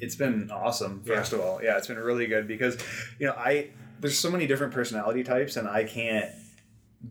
it's 0.00 0.16
been 0.16 0.50
awesome 0.50 1.02
first 1.04 1.32
of 1.32 1.40
all 1.40 1.60
yeah 1.62 1.76
it's 1.78 1.86
been 1.86 1.96
really 1.98 2.26
good 2.26 2.46
because 2.48 2.76
you 3.18 3.26
know 3.26 3.32
i 3.38 3.70
there's 4.04 4.18
so 4.18 4.30
many 4.30 4.46
different 4.46 4.72
personality 4.72 5.24
types 5.24 5.56
and 5.56 5.66
i 5.68 5.82
can't 5.84 6.30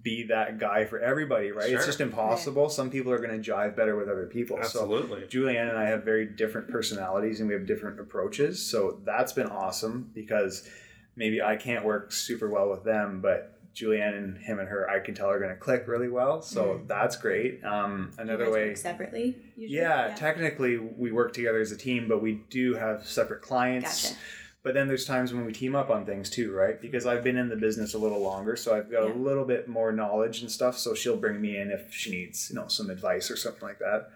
be 0.01 0.23
that 0.23 0.57
guy 0.59 0.85
for 0.85 0.99
everybody 0.99 1.51
right 1.51 1.69
it's 1.71 1.85
just 1.85 2.01
impossible 2.01 2.67
some 2.69 2.89
people 2.89 3.11
are 3.11 3.19
going 3.19 3.41
to 3.41 3.51
jive 3.51 3.75
better 3.75 3.95
with 3.95 4.07
other 4.09 4.25
people 4.25 4.57
Absolutely. 4.57 5.21
so 5.21 5.27
julianne 5.27 5.69
and 5.69 5.77
i 5.77 5.85
have 5.85 6.03
very 6.03 6.25
different 6.25 6.67
personalities 6.69 7.39
and 7.39 7.47
we 7.49 7.53
have 7.55 7.65
different 7.67 7.99
approaches 7.99 8.63
so 8.63 8.99
that's 9.05 9.33
been 9.33 9.47
awesome 9.47 10.09
because 10.15 10.67
maybe 11.15 11.41
i 11.41 11.55
can't 11.55 11.83
work 11.85 12.11
super 12.11 12.49
well 12.49 12.69
with 12.69 12.83
them 12.83 13.21
but 13.21 13.49
Julianne 13.75 14.15
and 14.15 14.37
him 14.37 14.59
and 14.59 14.69
her, 14.69 14.87
I 14.87 14.99
can 14.99 15.15
tell 15.15 15.31
are 15.31 15.39
going 15.39 15.49
to 15.49 15.55
click 15.55 15.87
really 15.87 16.07
well. 16.07 16.43
So 16.43 16.63
Mm. 16.63 16.87
that's 16.87 17.15
great. 17.15 17.63
Um, 17.65 18.11
You 18.19 18.21
another 18.23 18.45
guys 18.45 18.53
way, 18.53 18.67
work 18.67 18.77
separately. 18.77 19.35
Usually? 19.57 19.79
yeah, 19.81 20.13
technically 20.15 20.77
we 20.77 21.11
work 21.11 21.33
together 21.33 21.59
as 21.59 21.71
a 21.71 21.75
team, 21.75 22.07
but 22.07 22.21
we 22.21 22.43
do 22.51 22.75
have 22.75 23.03
separate 23.07 23.41
clients. 23.41 24.09
Gotcha. 24.11 24.19
But 24.63 24.73
then 24.73 24.87
there's 24.87 25.03
times 25.05 25.33
when 25.33 25.45
we 25.45 25.51
team 25.51 25.75
up 25.75 25.89
on 25.89 26.05
things 26.05 26.29
too, 26.29 26.53
right? 26.53 26.81
Because 26.81 27.05
I've 27.05 27.23
been 27.23 27.35
in 27.37 27.49
the 27.49 27.55
business 27.57 27.93
a 27.93 27.97
little 27.97 28.21
longer, 28.21 28.55
so 28.55 28.73
I've 28.75 28.89
got 28.89 29.03
Yeah. 29.05 29.13
a 29.13 29.15
little 29.15 29.43
bit 29.43 29.67
more 29.67 29.91
knowledge 29.91 30.41
and 30.41 30.49
stuff. 30.49 30.77
So 30.77 30.93
she'll 30.93 31.17
bring 31.17 31.41
me 31.41 31.57
in 31.57 31.69
if 31.69 31.93
she 31.93 32.11
needs, 32.11 32.49
you 32.49 32.55
know, 32.55 32.67
some 32.69 32.89
advice 32.89 33.29
or 33.29 33.35
something 33.35 33.61
like 33.67 33.79
that. 33.79 34.09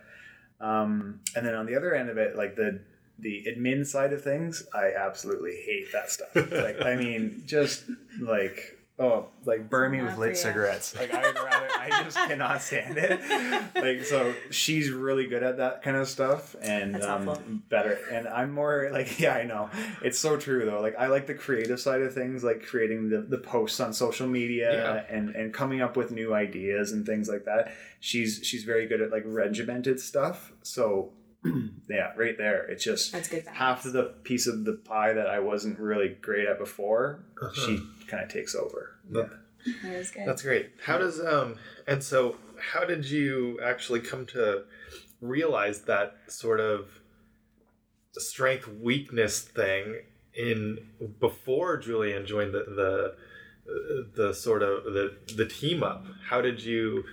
Um, 0.62 1.20
and 1.36 1.46
then 1.46 1.54
on 1.54 1.66
the 1.66 1.76
other 1.76 1.94
end 1.94 2.10
of 2.10 2.18
it, 2.18 2.36
like 2.38 2.56
the 2.56 2.80
the 3.20 3.46
admin 3.48 3.86
side 3.86 4.14
of 4.14 4.24
things, 4.24 4.64
I 4.74 4.92
absolutely 4.98 5.56
hate 5.66 5.92
that 5.92 6.10
stuff. 6.12 6.30
like, 6.36 6.82
I 6.82 6.96
mean, 6.96 7.44
just 7.46 7.84
like. 8.22 8.77
Oh, 9.00 9.28
like 9.46 9.70
burn 9.70 9.92
me 9.92 10.00
Not 10.00 10.08
with 10.08 10.18
lit 10.18 10.30
you. 10.30 10.36
cigarettes. 10.36 10.96
Like 10.96 11.14
I 11.14 11.22
would 11.22 11.36
rather, 11.36 11.68
I 11.80 12.04
just 12.04 12.18
cannot 12.28 12.64
stand 12.64 12.98
it. 12.98 13.22
Like 13.76 14.04
so, 14.04 14.34
she's 14.50 14.90
really 14.90 15.28
good 15.28 15.44
at 15.44 15.58
that 15.58 15.84
kind 15.84 15.96
of 15.98 16.08
stuff, 16.08 16.56
and 16.64 16.96
That's 16.96 17.06
um, 17.06 17.26
helpful. 17.26 17.46
better. 17.70 18.00
And 18.12 18.28
I'm 18.28 18.52
more 18.52 18.90
like, 18.92 19.20
yeah, 19.20 19.36
I 19.36 19.44
know. 19.44 19.70
It's 20.02 20.18
so 20.18 20.36
true 20.36 20.66
though. 20.66 20.82
Like 20.82 20.96
I 20.98 21.08
like 21.08 21.28
the 21.28 21.36
creative 21.36 21.80
side 21.80 22.02
of 22.02 22.12
things, 22.16 22.44
like 22.44 22.64
creating 22.66 23.10
the, 23.10 23.20
the 23.22 23.38
posts 23.38 23.80
on 23.80 23.94
social 23.94 24.26
media 24.28 24.74
Yeah. 25.08 25.16
and 25.16 25.36
and 25.36 25.54
coming 25.54 25.80
up 25.82 25.96
with 25.96 26.10
new 26.12 26.34
ideas 26.34 26.92
and 26.92 27.06
things 27.06 27.30
like 27.30 27.46
that. 27.46 27.72
She's 28.00 28.40
she's 28.44 28.64
very 28.64 28.88
good 28.88 29.02
at 29.02 29.12
like 29.12 29.24
regimented 29.28 30.00
stuff. 30.00 30.52
So 30.64 31.12
yeah, 31.88 32.14
right 32.18 32.36
there. 32.36 32.64
It's 32.66 32.84
just 32.84 33.12
That's 33.12 33.30
good. 33.30 33.46
half 33.46 33.86
of 33.86 33.94
the 33.94 34.06
piece 34.24 34.48
of 34.48 34.66
the 34.66 34.74
pie 34.74 35.14
that 35.14 35.28
I 35.28 35.38
wasn't 35.40 35.78
really 35.78 36.18
great 36.20 36.48
at 36.48 36.58
before. 36.58 37.24
Uh-huh. 37.40 37.54
She 37.54 37.80
kind 38.08 38.24
of 38.24 38.30
takes 38.30 38.56
over. 38.56 38.96
That- 39.10 39.32
That 39.84 39.94
is 39.96 40.12
good. 40.12 40.28
That's 40.28 40.42
great. 40.44 40.72
How 40.86 40.98
does 40.98 41.20
um 41.20 41.56
and 41.88 42.04
so 42.04 42.38
how 42.72 42.86
did 42.86 43.10
you 43.10 43.60
actually 43.62 44.00
come 44.00 44.26
to 44.28 44.64
realize 45.22 45.82
that 45.84 46.16
sort 46.28 46.60
of 46.60 46.90
strength 48.14 48.68
weakness 48.68 49.42
thing 49.42 50.02
in 50.34 50.78
before 51.20 51.80
Julianne 51.82 52.26
joined 52.26 52.54
the 52.54 52.64
the 52.82 53.16
the 54.16 54.34
sort 54.34 54.64
of 54.64 54.86
the 54.86 55.18
the 55.36 55.46
team 55.46 55.84
up? 55.84 56.06
How 56.30 56.40
did 56.42 56.64
you 56.64 57.04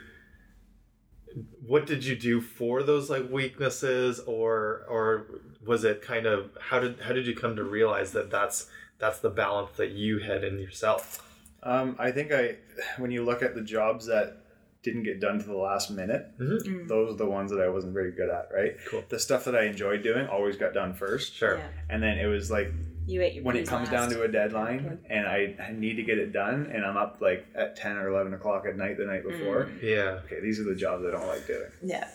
what 1.67 1.87
did 1.87 2.05
you 2.05 2.15
do 2.15 2.41
for 2.41 2.83
those 2.83 3.11
like 3.11 3.29
weaknesses 3.31 4.21
or 4.21 4.85
or 4.89 5.27
was 5.67 5.83
it 5.85 6.01
kind 6.03 6.27
of 6.27 6.51
how 6.61 6.79
did 6.79 7.01
how 7.01 7.13
did 7.13 7.27
you 7.27 7.35
come 7.35 7.57
to 7.57 7.65
realize 7.65 8.13
that 8.13 8.31
that's 8.31 8.69
that's 8.99 9.19
the 9.21 9.31
balance 9.31 9.77
that 9.77 9.91
you 9.91 10.19
had 10.19 10.45
in 10.45 10.59
yourself? 10.59 11.21
Um, 11.63 11.97
I 11.99 12.11
think 12.11 12.33
I, 12.33 12.57
when 12.99 13.11
you 13.11 13.25
look 13.25 13.43
at 13.43 13.55
the 13.55 13.63
jobs 13.63 14.07
that 14.07 14.39
didn't 14.83 15.05
get 15.05 15.19
done 15.19 15.39
to 15.39 15.45
the 15.47 15.57
last 15.57 15.91
minute, 15.91 16.27
Mm. 16.39 16.87
those 16.89 17.15
are 17.15 17.17
the 17.17 17.25
ones 17.27 17.51
that 17.51 17.61
I 17.61 17.69
wasn't 17.69 17.95
very 17.95 18.13
good 18.13 18.29
at, 18.29 18.49
right? 18.55 18.77
Cool. 18.91 19.03
The 19.09 19.19
stuff 19.19 19.45
that 19.47 19.57
I 19.57 19.65
enjoyed 19.65 20.03
doing 20.03 20.27
always 20.27 20.57
got 20.57 20.75
done 20.75 20.93
first. 20.93 21.35
Sure. 21.35 21.57
Yeah. 21.57 21.69
And 21.89 22.03
then 22.03 22.19
it 22.19 22.27
was 22.27 22.51
like 22.51 22.71
You 23.07 23.23
ate 23.23 23.33
your 23.35 23.45
when 23.45 23.57
it 23.57 23.67
comes 23.67 23.91
last. 23.91 24.11
down 24.11 24.11
to 24.11 24.23
a 24.25 24.29
deadline 24.29 24.99
and 25.09 25.27
I, 25.27 25.57
I 25.59 25.73
need 25.73 25.95
to 25.97 26.03
get 26.03 26.19
it 26.19 26.33
done 26.35 26.71
and 26.71 26.85
I'm 26.85 26.99
up 26.99 27.19
like 27.23 27.47
at 27.55 27.77
10 27.77 27.97
or 27.97 28.09
11 28.11 28.35
o'clock 28.35 28.67
at 28.67 28.77
night 28.77 28.99
the 28.99 29.07
night 29.07 29.23
before. 29.27 29.71
Yeah. 29.83 30.21
Okay, 30.27 30.41
these 30.43 30.61
are 30.61 30.65
the 30.65 30.75
jobs 30.75 31.03
I 31.07 31.13
don't 31.13 31.27
like 31.27 31.47
doing. 31.47 31.71
Yeah. 31.83 32.07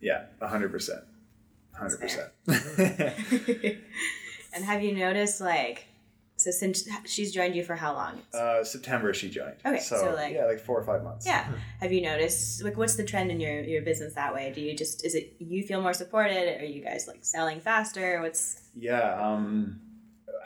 Yeah, 0.00 0.24
100%. 0.40 1.02
100%. 1.78 2.30
and 4.54 4.64
have 4.64 4.82
you 4.82 4.94
noticed 4.94 5.40
like 5.40 5.84
So 6.46 6.52
since 6.52 6.88
she's 7.06 7.32
joined 7.32 7.56
you 7.56 7.64
for 7.64 7.74
how 7.74 7.92
long? 7.92 8.20
Uh, 8.32 8.62
September 8.62 9.12
she 9.12 9.28
joined. 9.28 9.56
Okay, 9.66 9.80
so, 9.80 9.96
so, 9.98 10.14
like- 10.14 10.32
yeah, 10.32 10.44
like 10.44 10.60
four 10.60 10.78
or 10.78 10.84
five 10.84 11.02
months. 11.02 11.26
Yeah. 11.26 11.44
Have 11.80 11.92
you 11.92 12.00
noticed 12.02 12.62
like 12.62 12.76
what's 12.76 12.94
the 12.94 13.02
trend 13.02 13.32
in 13.32 13.40
your 13.40 13.62
your 13.62 13.82
business 13.82 14.14
that 14.14 14.32
way? 14.32 14.52
Do 14.54 14.60
you 14.60 14.76
just 14.76 15.04
is 15.04 15.16
it 15.16 15.34
you 15.40 15.64
feel 15.64 15.82
more 15.82 15.92
supported? 15.92 16.60
Are 16.60 16.64
you 16.64 16.84
guys 16.84 17.08
like 17.08 17.24
selling 17.24 17.58
faster? 17.58 18.20
What's 18.20 18.62
Yeah, 18.76 19.20
um, 19.20 19.80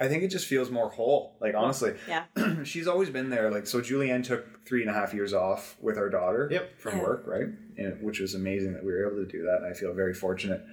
I 0.01 0.09
think 0.09 0.23
it 0.23 0.29
just 0.29 0.47
feels 0.47 0.71
more 0.71 0.89
whole. 0.89 1.37
Like 1.39 1.55
honestly, 1.55 1.93
yeah. 2.09 2.25
she's 2.65 2.87
always 2.89 3.11
been 3.11 3.29
there. 3.29 3.51
Like 3.51 3.67
so, 3.67 3.83
Julianne 3.83 4.25
took 4.25 4.65
three 4.67 4.81
and 4.81 4.89
a 4.91 4.95
half 4.95 5.13
years 5.13 5.35
off 5.35 5.77
with 5.83 5.99
our 5.99 6.09
daughter. 6.09 6.49
Yep. 6.51 6.81
From 6.81 6.97
Yeah. 6.97 7.03
work, 7.03 7.25
right? 7.27 7.49
And 7.77 8.03
which 8.03 8.21
was 8.21 8.35
amazing 8.35 8.73
that 8.73 8.83
we 8.83 8.91
were 8.91 9.07
able 9.07 9.23
to 9.23 9.31
do 9.31 9.43
that. 9.43 9.59
And 9.59 9.67
I 9.67 9.75
feel 9.75 9.93
very 9.93 10.15
fortunate. 10.15 10.65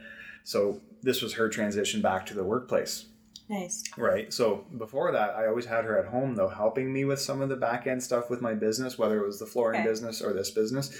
So 0.45 0.79
this 1.01 1.21
was 1.21 1.33
her 1.33 1.49
transition 1.49 2.01
back 2.01 2.25
to 2.27 2.33
the 2.33 2.45
workplace. 2.45 3.07
Nice. 3.49 3.83
Right. 3.97 4.33
So 4.33 4.65
before 4.77 5.11
that, 5.13 5.35
I 5.35 5.47
always 5.47 5.65
had 5.65 5.85
her 5.85 5.97
at 5.97 6.07
home 6.11 6.35
though, 6.35 6.49
helping 6.49 6.91
me 6.91 7.05
with 7.05 7.19
some 7.21 7.41
of 7.41 7.49
the 7.49 7.55
back 7.55 7.87
end 7.87 8.03
stuff 8.03 8.29
with 8.29 8.41
my 8.41 8.53
business, 8.53 8.97
whether 8.97 9.21
it 9.21 9.25
was 9.25 9.39
the 9.39 9.45
flooring 9.45 9.79
Okay. 9.81 9.89
business 9.89 10.21
or 10.21 10.33
this 10.33 10.51
business. 10.51 10.95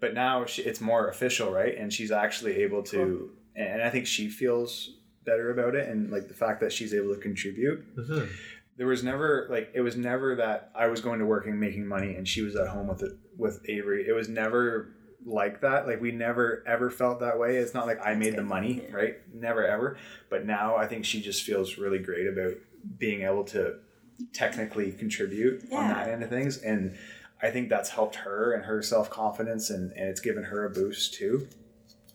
But 0.00 0.14
now 0.14 0.44
she, 0.44 0.62
it's 0.62 0.80
more 0.80 1.08
official, 1.08 1.50
right? 1.50 1.76
And 1.78 1.92
she's 1.92 2.10
actually 2.10 2.56
able 2.62 2.82
to, 2.84 3.30
and 3.56 3.80
I 3.82 3.88
think 3.90 4.06
she 4.06 4.28
feels 4.28 4.90
better 5.24 5.50
about 5.50 5.74
it, 5.74 5.88
and 5.88 6.10
like 6.10 6.28
the 6.28 6.34
fact 6.34 6.60
that 6.60 6.72
she's 6.72 6.92
able 6.92 7.14
to 7.14 7.20
contribute. 7.20 7.96
Mhm. 7.96 8.28
There 8.76 8.86
was 8.86 9.04
never 9.04 9.46
like 9.50 9.70
it 9.74 9.80
was 9.82 9.96
never 9.96 10.34
that 10.36 10.72
I 10.74 10.88
was 10.88 11.00
going 11.00 11.20
to 11.20 11.26
work 11.26 11.46
and 11.46 11.60
making 11.60 11.86
money, 11.86 12.16
and 12.16 12.26
she 12.26 12.42
was 12.42 12.56
at 12.56 12.66
home 12.68 12.88
with 12.88 13.02
it 13.02 13.12
with 13.36 13.60
Avery. 13.68 14.06
It 14.08 14.12
was 14.12 14.28
never 14.28 14.88
like 15.24 15.60
that. 15.60 15.86
Like 15.86 16.00
we 16.00 16.10
never 16.12 16.62
ever 16.66 16.90
felt 16.90 17.20
that 17.20 17.38
way. 17.38 17.56
It's 17.56 17.74
not 17.74 17.86
like 17.86 18.04
I 18.04 18.14
made 18.14 18.36
the 18.36 18.42
money, 18.42 18.82
Yeah. 18.88 18.94
right? 18.96 19.34
Never 19.34 19.66
ever. 19.66 19.96
But 20.30 20.44
now 20.46 20.76
I 20.76 20.86
think 20.86 21.04
she 21.04 21.20
just 21.20 21.42
feels 21.44 21.78
really 21.78 21.98
great 21.98 22.26
about 22.26 22.54
being 22.98 23.22
able 23.22 23.44
to 23.44 23.76
technically 24.32 24.92
contribute 24.92 25.62
on 25.72 25.88
that 25.88 26.08
end 26.08 26.22
of 26.22 26.28
things. 26.30 26.58
And 26.58 26.96
I 27.40 27.50
think 27.50 27.68
that's 27.68 27.90
helped 27.90 28.16
her 28.16 28.52
and 28.52 28.64
her 28.64 28.82
self 28.82 29.10
confidence 29.10 29.70
and, 29.70 29.92
and 29.92 30.08
it's 30.08 30.20
given 30.20 30.44
her 30.44 30.64
a 30.64 30.70
boost 30.70 31.14
too. 31.14 31.48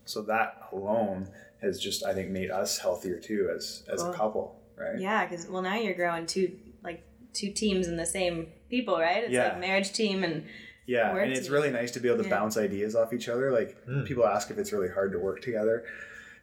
So 0.05 0.21
that 0.23 0.61
alone 0.71 1.27
has 1.61 1.79
just 1.79 2.05
I 2.05 2.13
think 2.13 2.29
made 2.29 2.51
us 2.51 2.77
healthier 2.77 3.19
too 3.19 3.49
as 3.55 3.83
as 3.91 4.03
a 4.03 4.13
couple, 4.13 4.59
right? 4.77 4.99
Yeah, 4.99 5.25
because 5.25 5.47
well 5.47 5.61
now 5.61 5.75
you're 5.75 5.95
growing 5.95 6.25
two 6.25 6.57
like 6.83 7.03
two 7.33 7.51
teams 7.51 7.87
in 7.87 7.97
the 7.97 8.05
same 8.05 8.47
people, 8.69 8.97
right? 8.99 9.23
It's 9.23 9.33
Yeah. 9.33 9.49
like 9.49 9.59
marriage 9.59 9.91
team 9.91 10.23
and 10.23 10.45
Yeah, 10.87 11.15
and 11.15 11.31
it's 11.31 11.41
team. 11.47 11.53
really 11.53 11.69
nice 11.69 11.91
to 11.91 11.99
be 11.99 12.07
able 12.07 12.23
to 12.23 12.29
Yeah. 12.29 12.35
bounce 12.37 12.57
ideas 12.57 12.95
off 12.95 13.13
each 13.13 13.29
other. 13.29 13.51
Like 13.51 13.77
Mm. 13.85 14.05
people 14.05 14.25
ask 14.25 14.49
if 14.49 14.57
it's 14.57 14.71
really 14.73 14.89
hard 14.89 15.11
to 15.11 15.19
work 15.19 15.41
together, 15.41 15.83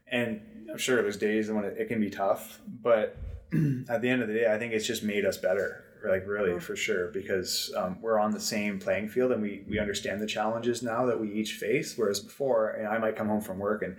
and 0.07 0.41
I'm 0.71 0.79
sure 0.79 1.03
there's 1.03 1.17
days 1.17 1.51
when 1.51 1.65
it, 1.65 1.77
it 1.79 1.89
can 1.89 1.99
be 2.01 2.11
tough. 2.11 2.61
But 2.83 3.17
at 3.89 4.03
the 4.03 4.09
end 4.09 4.23
of 4.23 4.29
the 4.29 4.35
day, 4.35 4.53
I 4.53 4.59
think 4.59 4.73
it's 4.75 4.87
just 4.87 5.03
made 5.03 5.25
us 5.25 5.37
better. 5.39 5.81
Like 6.07 6.27
really, 6.29 6.51
Cool. 6.51 6.61
for 6.61 6.77
sure, 6.77 7.09
because 7.09 7.73
um, 7.75 7.99
we're 8.03 8.19
on 8.19 8.31
the 8.33 8.41
same 8.41 8.79
playing 8.79 9.09
field 9.09 9.33
and 9.33 9.41
we 9.41 9.65
we 9.67 9.79
understand 9.79 10.21
the 10.21 10.27
challenges 10.27 10.83
now 10.83 11.07
that 11.07 11.19
we 11.19 11.33
each 11.33 11.55
face. 11.55 11.97
Whereas 11.97 12.21
before, 12.21 12.71
and 12.73 12.87
I 12.87 12.99
might 12.99 13.17
come 13.17 13.29
home 13.29 13.41
from 13.41 13.59
work 13.59 13.83
and 13.83 13.97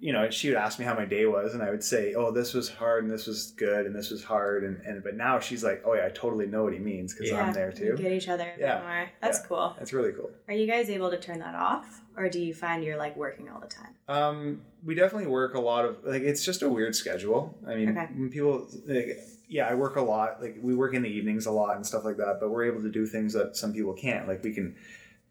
you 0.00 0.12
know, 0.12 0.30
she 0.30 0.48
would 0.48 0.56
ask 0.56 0.78
me 0.78 0.84
how 0.84 0.94
my 0.94 1.04
day 1.04 1.26
was, 1.26 1.54
and 1.54 1.62
I 1.62 1.70
would 1.70 1.82
say, 1.82 2.14
"Oh, 2.14 2.30
this 2.30 2.54
was 2.54 2.68
hard, 2.68 3.02
and 3.04 3.12
this 3.12 3.26
was 3.26 3.52
good, 3.56 3.84
and 3.86 3.94
this 3.94 4.10
was 4.10 4.22
hard," 4.22 4.62
and, 4.64 4.80
and 4.86 5.02
but 5.02 5.16
now 5.16 5.40
she's 5.40 5.64
like, 5.64 5.82
"Oh 5.84 5.94
yeah, 5.94 6.06
I 6.06 6.10
totally 6.10 6.46
know 6.46 6.62
what 6.64 6.72
he 6.72 6.78
means 6.78 7.12
because 7.14 7.30
yeah, 7.30 7.42
I'm 7.42 7.52
there 7.52 7.70
you 7.70 7.96
too." 7.96 8.02
get 8.02 8.12
each 8.12 8.28
other 8.28 8.52
Yeah. 8.58 8.80
more. 8.82 9.10
That's 9.20 9.38
Yeah. 9.40 9.46
cool. 9.48 9.74
That's 9.78 9.92
really 9.92 10.12
cool. 10.12 10.30
Are 10.46 10.54
you 10.54 10.66
guys 10.66 10.88
able 10.88 11.10
to 11.10 11.18
turn 11.18 11.40
that 11.40 11.54
off, 11.56 12.00
or 12.16 12.28
do 12.28 12.38
you 12.40 12.54
find 12.54 12.84
you're 12.84 12.96
like 12.96 13.16
working 13.16 13.48
all 13.48 13.60
the 13.60 13.66
time? 13.66 13.94
Um, 14.08 14.62
we 14.84 14.94
definitely 14.94 15.26
work 15.28 15.54
a 15.54 15.60
lot 15.60 15.84
of 15.84 15.96
like 16.04 16.22
it's 16.22 16.44
just 16.44 16.62
a 16.62 16.68
weird 16.68 16.94
schedule. 16.94 17.58
I 17.66 17.74
mean, 17.74 17.90
Okay. 17.90 18.06
when 18.16 18.30
people, 18.30 18.68
like, 18.86 19.18
yeah, 19.48 19.66
I 19.66 19.74
work 19.74 19.96
a 19.96 20.00
lot. 20.02 20.40
Like 20.40 20.58
we 20.62 20.74
work 20.76 20.94
in 20.94 21.02
the 21.02 21.08
evenings 21.08 21.46
a 21.46 21.50
lot 21.50 21.74
and 21.74 21.84
stuff 21.84 22.04
like 22.04 22.18
that. 22.18 22.36
But 22.40 22.50
we're 22.50 22.66
able 22.66 22.82
to 22.82 22.90
do 22.90 23.04
things 23.06 23.32
that 23.32 23.56
some 23.56 23.72
people 23.72 23.94
can't. 23.94 24.28
Like 24.28 24.44
we 24.44 24.52
can 24.54 24.76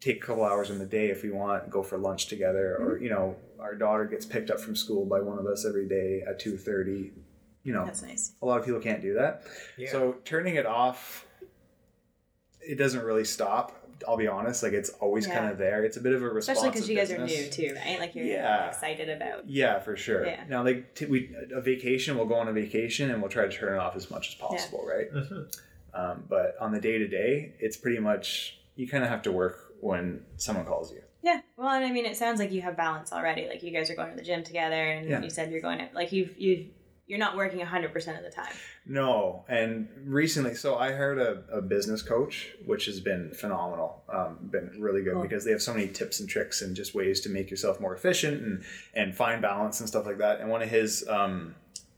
take 0.00 0.22
a 0.22 0.26
couple 0.26 0.44
hours 0.44 0.70
in 0.70 0.78
the 0.78 0.86
day 0.86 1.08
if 1.10 1.22
we 1.22 1.30
want, 1.30 1.70
go 1.70 1.82
for 1.82 1.98
lunch 1.98 2.26
together, 2.26 2.76
Mm-hmm. 2.80 2.88
or 2.88 2.98
you 2.98 3.10
know, 3.10 3.36
our 3.58 3.74
daughter 3.74 4.04
gets 4.04 4.24
picked 4.26 4.50
up 4.50 4.60
from 4.60 4.76
school 4.76 5.04
by 5.04 5.20
one 5.20 5.38
of 5.38 5.46
us 5.46 5.64
every 5.66 5.88
day 5.88 6.22
at 6.28 6.38
two 6.38 6.56
thirty. 6.56 7.12
You 7.64 7.72
know, 7.74 7.84
That's 7.84 8.02
nice. 8.02 8.32
a 8.40 8.46
lot 8.46 8.58
of 8.60 8.64
people 8.64 8.80
can't 8.80 9.02
do 9.02 9.14
that. 9.14 9.42
Yeah. 9.76 9.90
So 9.90 10.16
turning 10.24 10.54
it 10.54 10.64
off, 10.64 11.26
it 12.60 12.76
doesn't 12.76 13.02
really 13.04 13.24
stop. 13.24 13.74
I'll 14.06 14.16
be 14.16 14.28
honest. 14.28 14.62
Like 14.62 14.72
it's 14.74 14.90
always 15.00 15.26
Yeah. 15.26 15.34
kind 15.38 15.50
of 15.50 15.58
there. 15.58 15.82
It's 15.84 15.96
a 15.96 16.00
bit 16.00 16.12
of 16.12 16.22
a 16.22 16.36
Especially 16.36 16.70
because 16.70 16.88
you 16.88 16.96
guys 16.96 17.10
are 17.10 17.18
new 17.18 17.48
too, 17.50 17.74
right? 17.84 17.98
Like 17.98 18.14
you're 18.14 18.24
Yeah. 18.24 18.68
excited 18.68 19.08
about. 19.10 19.48
Yeah, 19.50 19.80
for 19.80 19.96
sure. 19.96 20.24
Yeah. 20.24 20.44
Now, 20.48 20.62
like 20.62 20.94
t- 20.94 21.06
we 21.06 21.34
a 21.52 21.60
vacation, 21.60 22.16
we'll 22.16 22.26
go 22.26 22.36
on 22.36 22.46
a 22.48 22.52
vacation 22.52 23.10
and 23.10 23.20
we'll 23.20 23.30
try 23.30 23.46
to 23.46 23.50
turn 23.50 23.74
it 23.74 23.78
off 23.78 23.96
as 23.96 24.08
much 24.10 24.28
as 24.28 24.34
possible, 24.36 24.86
right? 24.86 25.12
Mhm. 25.12 25.58
Um, 25.92 26.24
but 26.28 26.56
on 26.60 26.70
the 26.72 26.80
day 26.80 26.98
to 26.98 27.08
day, 27.08 27.54
it's 27.58 27.76
pretty 27.76 27.98
much 27.98 28.60
you 28.76 28.86
kind 28.86 29.02
of 29.02 29.10
have 29.10 29.22
to 29.22 29.32
work 29.32 29.67
when 29.80 30.22
someone 30.36 30.64
calls 30.66 30.92
you. 30.92 31.02
Yeah. 31.22 31.40
Well, 31.56 31.68
and 31.68 31.84
I 31.84 31.90
mean, 31.90 32.06
it 32.06 32.16
sounds 32.16 32.38
like 32.38 32.52
you 32.52 32.62
have 32.62 32.76
balance 32.76 33.12
already. 33.12 33.48
Like 33.48 33.62
you 33.62 33.70
guys 33.72 33.90
are 33.90 33.94
going 33.96 34.10
to 34.10 34.16
the 34.16 34.22
gym 34.22 34.44
together, 34.44 34.74
and 34.92 35.08
Yeah. 35.08 35.20
you 35.22 35.30
said 35.30 35.50
you're 35.50 35.60
going 35.60 35.78
to 35.78 35.88
like 35.94 36.12
you've 36.12 36.38
you 36.38 36.68
you're 37.06 37.18
not 37.18 37.36
working 37.36 37.58
hundred 37.60 37.92
percent 37.92 38.18
of 38.18 38.24
the 38.24 38.30
time. 38.30 38.52
No, 38.86 39.44
and 39.48 39.88
recently, 40.04 40.54
so 40.54 40.76
I 40.76 40.92
hired 40.92 41.18
a, 41.18 41.42
a 41.52 41.60
business 41.60 42.02
coach, 42.02 42.48
which 42.64 42.86
has 42.86 43.00
been 43.00 43.32
phenomenal, 43.34 44.02
um, 44.12 44.38
been 44.50 44.70
really 44.78 45.02
good 45.02 45.14
Cool. 45.14 45.22
because 45.22 45.44
they 45.44 45.50
have 45.50 45.60
so 45.62 45.74
many 45.74 45.88
tips 45.88 46.20
and 46.20 46.28
tricks 46.28 46.62
and 46.62 46.74
just 46.76 46.94
ways 46.94 47.20
to 47.22 47.28
make 47.28 47.50
yourself 47.50 47.80
more 47.80 47.94
efficient 47.94 48.42
and 48.42 48.62
and 48.94 49.14
find 49.16 49.42
balance 49.42 49.80
and 49.80 49.88
stuff 49.88 50.06
like 50.06 50.18
that. 50.18 50.40
And 50.40 50.48
one 50.50 50.62
of 50.62 50.68
his 50.70 51.06
um, 51.08 51.54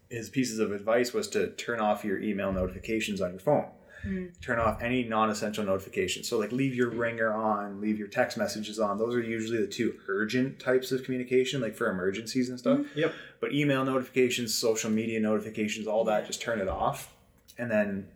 his 0.09 0.29
pieces 0.31 0.59
of 0.61 0.73
advice 0.73 1.13
was 1.13 1.29
to 1.29 1.49
turn 1.51 1.79
off 1.81 2.05
your 2.05 2.21
email 2.21 2.53
notifications 2.53 3.21
on 3.21 3.31
your 3.33 3.41
phone. 3.41 3.67
Mm. 4.05 4.41
Turn 4.41 4.59
off 4.59 4.83
any 4.83 5.05
non-essential 5.05 5.65
notifications. 5.65 6.29
So 6.29 6.39
like 6.39 6.53
leave 6.53 6.75
your 6.75 6.91
ringer 6.91 7.33
on, 7.33 7.81
leave 7.81 7.99
your 7.99 8.09
text 8.09 8.39
messages 8.39 8.79
on. 8.79 8.99
Those 8.99 9.15
are 9.15 9.23
usually 9.23 9.61
the 9.61 9.67
two 9.67 9.99
urgent 10.09 10.59
types 10.59 10.93
of 10.93 11.05
communication, 11.05 11.61
like 11.61 11.75
for 11.77 11.91
emergencies 11.91 12.49
and 12.49 12.59
stuff. 12.59 12.81
Yep. 12.95 13.13
But 13.41 13.53
email 13.53 13.85
notifications, 13.85 14.55
social 14.55 14.91
media 14.91 15.21
notifications, 15.21 15.87
all 15.87 16.05
that, 16.05 16.27
just 16.27 16.41
turn 16.41 16.61
it 16.61 16.69
off 16.69 17.13
and 17.61 17.71
then 17.71 18.09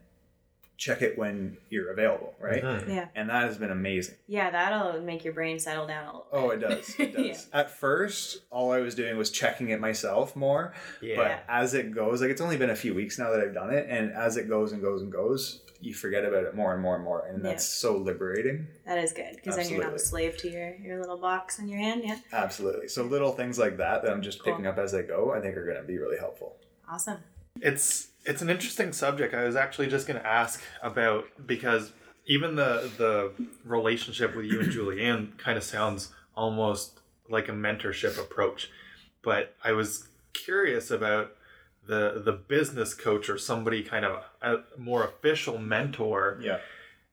check 0.84 1.00
it 1.00 1.16
when 1.16 1.56
you're 1.70 1.90
available, 1.90 2.34
right? 2.38 2.62
Mhm. 2.62 2.88
Yeah. 2.88 3.08
And 3.14 3.30
that 3.30 3.44
has 3.44 3.56
been 3.56 3.70
amazing. 3.70 4.16
Yeah, 4.26 4.50
that'll 4.50 5.00
make 5.00 5.24
your 5.24 5.32
brain 5.32 5.58
settle 5.58 5.86
down 5.86 6.04
a 6.04 6.06
little. 6.08 6.26
Oh, 6.30 6.50
it 6.50 6.58
does. 6.58 6.94
It 6.98 7.12
does. 7.16 7.48
Yeah. 7.52 7.60
At 7.60 7.70
first, 7.70 8.42
all 8.50 8.70
I 8.70 8.80
was 8.80 8.94
doing 8.94 9.16
was 9.16 9.30
checking 9.30 9.70
it 9.70 9.80
myself 9.80 10.36
more. 10.36 10.74
Yeah. 11.00 11.16
But 11.16 11.44
as 11.48 11.72
it 11.72 11.92
goes, 11.92 12.20
like 12.20 12.28
it's 12.30 12.42
only 12.42 12.58
been 12.58 12.68
a 12.70 12.76
few 12.76 12.92
weeks 12.94 13.18
now 13.18 13.30
that 13.30 13.40
I've 13.40 13.54
done 13.54 13.72
it, 13.72 13.86
and 13.88 14.12
as 14.12 14.36
it 14.36 14.46
goes 14.48 14.72
and 14.72 14.82
goes 14.82 15.00
and 15.00 15.10
goes, 15.10 15.62
you 15.80 15.94
forget 15.94 16.24
about 16.24 16.44
it 16.44 16.54
more 16.54 16.72
and 16.74 16.82
more 16.82 16.94
and 16.96 17.04
more, 17.04 17.26
and 17.26 17.38
Yeah. 17.42 17.50
that's 17.50 17.64
so 17.64 17.96
liberating. 17.96 18.66
That 18.86 18.98
is 18.98 19.12
good 19.14 19.36
because 19.36 19.56
then 19.56 19.68
you're 19.70 19.82
not 19.84 19.94
a 19.94 19.98
slave 19.98 20.36
to 20.38 20.50
your 20.50 20.74
your 20.76 21.00
little 21.00 21.16
box 21.18 21.58
in 21.58 21.68
your 21.68 21.78
hand. 21.78 22.02
Yeah. 22.04 22.18
Absolutely. 22.32 22.88
So 22.88 23.04
little 23.04 23.32
things 23.32 23.58
like 23.58 23.78
that 23.78 24.02
that 24.02 24.10
I'm 24.12 24.22
just 24.22 24.42
Cool. 24.42 24.52
picking 24.52 24.66
up 24.66 24.76
as 24.78 24.94
I 24.94 25.00
go, 25.02 25.32
I 25.32 25.40
think 25.40 25.56
are 25.56 25.64
going 25.64 25.76
to 25.80 25.82
be 25.82 25.98
really 25.98 26.18
helpful. 26.18 26.56
Awesome. 26.90 27.18
It's 27.60 28.08
it's 28.24 28.42
an 28.42 28.50
interesting 28.50 28.92
subject. 28.92 29.34
I 29.34 29.44
was 29.44 29.56
actually 29.56 29.88
just 29.88 30.06
going 30.06 30.18
to 30.20 30.26
ask 30.26 30.62
about 30.82 31.24
because 31.46 31.92
even 32.26 32.56
the 32.56 32.90
the 32.96 33.32
relationship 33.64 34.34
with 34.34 34.46
you 34.46 34.60
and 34.60 34.72
Julianne 34.72 35.36
kind 35.38 35.56
of 35.56 35.64
sounds 35.64 36.10
almost 36.36 37.00
like 37.28 37.48
a 37.48 37.52
mentorship 37.52 38.18
approach. 38.18 38.70
But 39.22 39.54
I 39.62 39.72
was 39.72 40.08
curious 40.32 40.90
about 40.90 41.32
the 41.86 42.22
the 42.24 42.32
business 42.32 42.94
coach 42.94 43.28
or 43.28 43.38
somebody 43.38 43.82
kind 43.82 44.04
of 44.04 44.22
a 44.42 44.56
more 44.78 45.04
official 45.04 45.58
mentor 45.58 46.38
Yeah. 46.42 46.58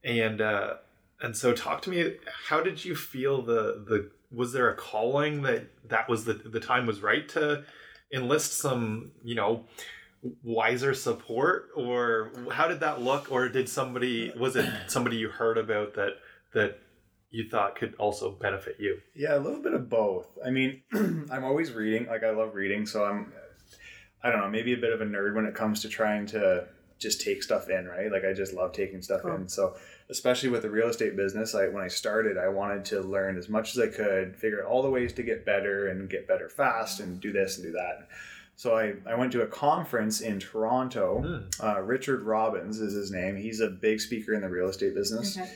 and 0.03 0.39
uh 0.39 0.75
and 1.21 1.35
so 1.35 1.53
talk 1.53 1.81
to 1.83 1.89
me 1.89 2.15
how 2.47 2.61
did 2.61 2.83
you 2.85 2.95
feel 2.95 3.41
the 3.41 3.83
the 3.85 4.09
was 4.33 4.53
there 4.53 4.69
a 4.69 4.75
calling 4.75 5.41
that 5.41 5.65
that 5.89 6.07
was 6.07 6.23
the 6.23 6.33
the 6.33 6.61
time 6.61 6.85
was 6.87 7.01
right 7.01 7.27
to 7.29 7.65
enlist 8.13 8.53
some 8.57 9.11
you 9.25 9.35
know 9.35 9.65
wiser 10.43 10.93
support 10.93 11.69
or 11.75 12.31
how 12.51 12.67
did 12.67 12.79
that 12.81 13.01
look 13.01 13.31
or 13.31 13.49
did 13.49 13.67
somebody 13.67 14.31
was 14.37 14.55
it 14.55 14.69
somebody 14.87 15.17
you 15.17 15.29
heard 15.29 15.57
about 15.57 15.95
that 15.95 16.11
that 16.53 16.79
you 17.31 17.49
thought 17.49 17.75
could 17.75 17.95
also 17.97 18.29
benefit 18.31 18.75
you 18.77 18.99
Yeah, 19.15 19.35
a 19.37 19.39
little 19.39 19.61
bit 19.61 19.73
of 19.73 19.89
both. 19.89 20.27
I 20.45 20.49
mean, 20.51 20.81
I'm 20.93 21.43
always 21.45 21.71
reading. 21.71 22.07
Like 22.07 22.23
I 22.23 22.31
love 22.31 22.53
reading, 22.55 22.85
so 22.85 23.05
I'm 23.05 23.31
I 24.23 24.29
don't 24.29 24.41
know, 24.41 24.49
maybe 24.49 24.73
a 24.73 24.77
bit 24.77 24.93
of 24.93 25.01
a 25.01 25.05
nerd 25.05 25.33
when 25.33 25.45
it 25.45 25.55
comes 25.55 25.81
to 25.81 25.89
trying 25.89 26.27
to 26.27 26.67
just 26.99 27.21
take 27.21 27.41
stuff 27.41 27.69
in, 27.69 27.85
right? 27.87 28.11
Like 28.11 28.23
I 28.25 28.33
just 28.33 28.53
love 28.53 28.73
taking 28.73 29.01
stuff 29.01 29.21
Cool. 29.23 29.35
in. 29.35 29.47
So, 29.49 29.75
especially 30.11 30.49
with 30.49 30.61
the 30.61 30.69
real 30.69 30.87
estate 30.89 31.15
business, 31.15 31.55
I 31.55 31.69
when 31.69 31.83
I 31.83 31.87
started, 31.87 32.37
I 32.37 32.49
wanted 32.49 32.85
to 32.85 32.99
learn 33.01 33.37
as 33.37 33.49
much 33.49 33.75
as 33.75 33.79
I 33.79 33.87
could, 33.87 34.35
figure 34.35 34.61
out 34.63 34.69
all 34.69 34.83
the 34.83 34.89
ways 34.91 35.11
to 35.13 35.23
get 35.23 35.43
better 35.45 35.87
and 35.87 36.07
get 36.09 36.27
better 36.27 36.49
fast 36.49 36.99
and 36.99 37.19
do 37.19 37.31
this 37.31 37.57
and 37.57 37.65
do 37.65 37.71
that. 37.71 38.07
So 38.55 38.75
I, 38.77 38.93
I 39.07 39.15
went 39.15 39.31
to 39.31 39.41
a 39.41 39.47
conference 39.47 40.21
in 40.21 40.39
Toronto. 40.39 41.21
Hmm. 41.59 41.65
Uh, 41.65 41.81
Richard 41.81 42.21
Robbins 42.21 42.79
is 42.79 42.93
his 42.93 43.11
name. 43.11 43.35
He's 43.35 43.59
a 43.59 43.69
big 43.69 43.99
speaker 43.99 44.33
in 44.33 44.41
the 44.41 44.49
real 44.49 44.67
estate 44.69 44.93
business 44.93 45.37
Okay. 45.37 45.49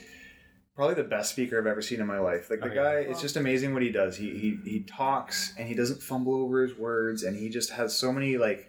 probably 0.74 0.94
the 0.96 1.04
best 1.08 1.30
speaker 1.32 1.58
I've 1.58 1.66
ever 1.66 1.80
seen 1.82 2.00
in 2.00 2.06
my 2.06 2.18
life. 2.18 2.50
Like 2.50 2.60
the 2.60 2.66
Oh, 2.70 2.74
yeah. 2.74 2.82
guy, 2.82 2.94
it's 3.10 3.20
just 3.22 3.36
amazing 3.36 3.72
what 3.74 3.82
he 3.82 3.90
does. 3.90 4.16
He 4.16 4.30
he 4.38 4.58
he 4.70 4.80
talks 4.80 5.54
and 5.56 5.68
he 5.68 5.74
doesn't 5.74 6.02
fumble 6.02 6.34
over 6.34 6.62
his 6.62 6.76
words, 6.76 7.22
and 7.22 7.36
he 7.36 7.48
just 7.48 7.70
has 7.70 7.96
so 7.96 8.12
many 8.12 8.36
like 8.36 8.68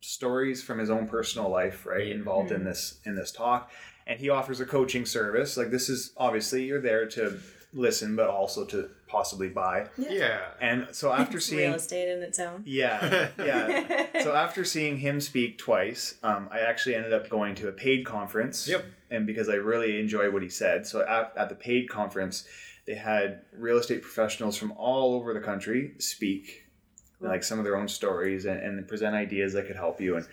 stories 0.00 0.62
from 0.62 0.78
his 0.78 0.90
own 0.90 1.06
personal 1.08 1.48
life, 1.50 1.84
right, 1.86 2.08
involved 2.08 2.52
in 2.52 2.64
this 2.64 3.00
in 3.04 3.14
this 3.16 3.32
talk. 3.32 3.70
And 4.06 4.18
he 4.18 4.30
offers 4.30 4.60
a 4.60 4.66
coaching 4.66 5.04
service. 5.06 5.56
Like 5.56 5.70
this 5.70 5.88
is 5.88 6.12
obviously 6.16 6.64
you're 6.64 6.80
there 6.80 7.06
to 7.10 7.38
listen, 7.72 8.16
but 8.16 8.28
also 8.28 8.64
to 8.66 8.90
possibly 9.12 9.48
buy. 9.48 9.86
Yeah. 9.96 10.40
And 10.60 10.88
so 10.92 11.12
after 11.22 11.36
It's 11.36 11.46
seeing 11.46 11.68
real 11.68 11.74
estate 11.74 12.08
in 12.08 12.22
its 12.22 12.38
own. 12.40 12.62
yeah, 12.66 13.28
yeah. 13.38 14.22
so 14.24 14.34
after 14.34 14.64
seeing 14.64 14.96
him 14.96 15.20
speak 15.20 15.58
twice, 15.58 16.14
um, 16.22 16.48
I 16.50 16.60
actually 16.60 16.94
ended 16.96 17.12
up 17.12 17.28
going 17.28 17.54
to 17.56 17.68
a 17.68 17.72
paid 17.72 18.04
conference. 18.06 18.66
Yep. 18.66 18.84
And 19.10 19.26
because 19.26 19.48
I 19.50 19.54
really 19.54 20.00
enjoyed 20.00 20.32
what 20.32 20.42
he 20.42 20.48
said, 20.48 20.86
so 20.86 21.06
at, 21.06 21.34
at 21.36 21.48
the 21.50 21.54
paid 21.54 21.88
conference, 21.90 22.48
they 22.86 22.94
had 22.94 23.42
real 23.56 23.76
estate 23.78 24.00
professionals 24.02 24.56
from 24.56 24.72
all 24.72 25.14
over 25.14 25.34
the 25.34 25.40
country 25.40 25.92
speak, 25.98 26.64
like 27.20 27.44
some 27.44 27.58
of 27.58 27.64
their 27.64 27.76
own 27.76 27.86
stories, 27.88 28.46
and, 28.46 28.58
and 28.60 28.88
present 28.88 29.14
ideas 29.14 29.52
that 29.52 29.66
could 29.66 29.76
help 29.76 30.00
you. 30.00 30.16
And 30.16 30.26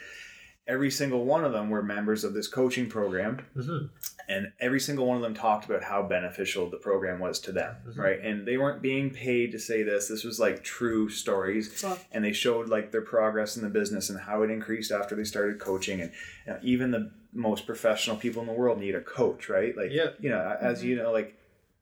every 0.69 0.91
single 0.91 1.25
one 1.25 1.43
of 1.43 1.51
them 1.51 1.69
were 1.69 1.82
members 1.82 2.23
of 2.23 2.34
this 2.34 2.47
coaching 2.47 2.88
program. 2.88 3.41
Mm-hmm. 3.58 3.88
And 4.29 4.51
every 4.60 4.79
single 4.79 5.08
one 5.08 5.17
of 5.17 5.23
them 5.23 5.34
talked 5.34 5.65
about 5.65 5.84
how 5.84 6.03
beneficial 6.03 6.69
the 6.69 6.77
program 6.77 7.19
was 7.19 7.39
to 7.41 7.51
them 7.51 7.75
mm-hmm. 7.88 7.99
right? 7.99 8.19
And 8.21 8.47
they 8.47 8.58
weren't 8.58 8.82
being 8.82 9.10
paid 9.10 9.51
to 9.53 9.60
say 9.60 9.82
this. 9.82 10.08
This 10.08 10.23
was 10.23 10.39
like 10.39 10.63
true 10.63 11.10
stories. 11.10 11.82
Cool. 11.82 11.97
and 12.12 12.23
they 12.23 12.32
showed 12.32 12.69
like 12.69 12.91
their 12.91 13.01
progress 13.01 13.58
in 13.58 13.63
the 13.63 13.69
business 13.69 14.12
and 14.12 14.19
how 14.19 14.43
it 14.43 14.51
increased 14.51 14.91
after 14.91 15.15
they 15.15 15.23
started 15.23 15.60
coaching. 15.60 16.01
And 16.01 16.12
you 16.45 16.53
know, 16.53 16.60
even 16.62 16.91
the 16.91 17.12
most 17.34 17.65
professional 17.65 18.15
people 18.15 18.41
in 18.41 18.47
the 18.47 18.53
world 18.53 18.79
need 18.79 18.95
a 18.95 19.01
coach 19.01 19.49
right? 19.49 19.75
Like 19.75 19.91
Yeah. 19.91 20.12
you 20.19 20.29
know 20.29 20.58
as 20.62 20.79
mm-hmm. 20.79 20.88
you 20.89 20.95
know 20.97 21.12
like 21.12 21.38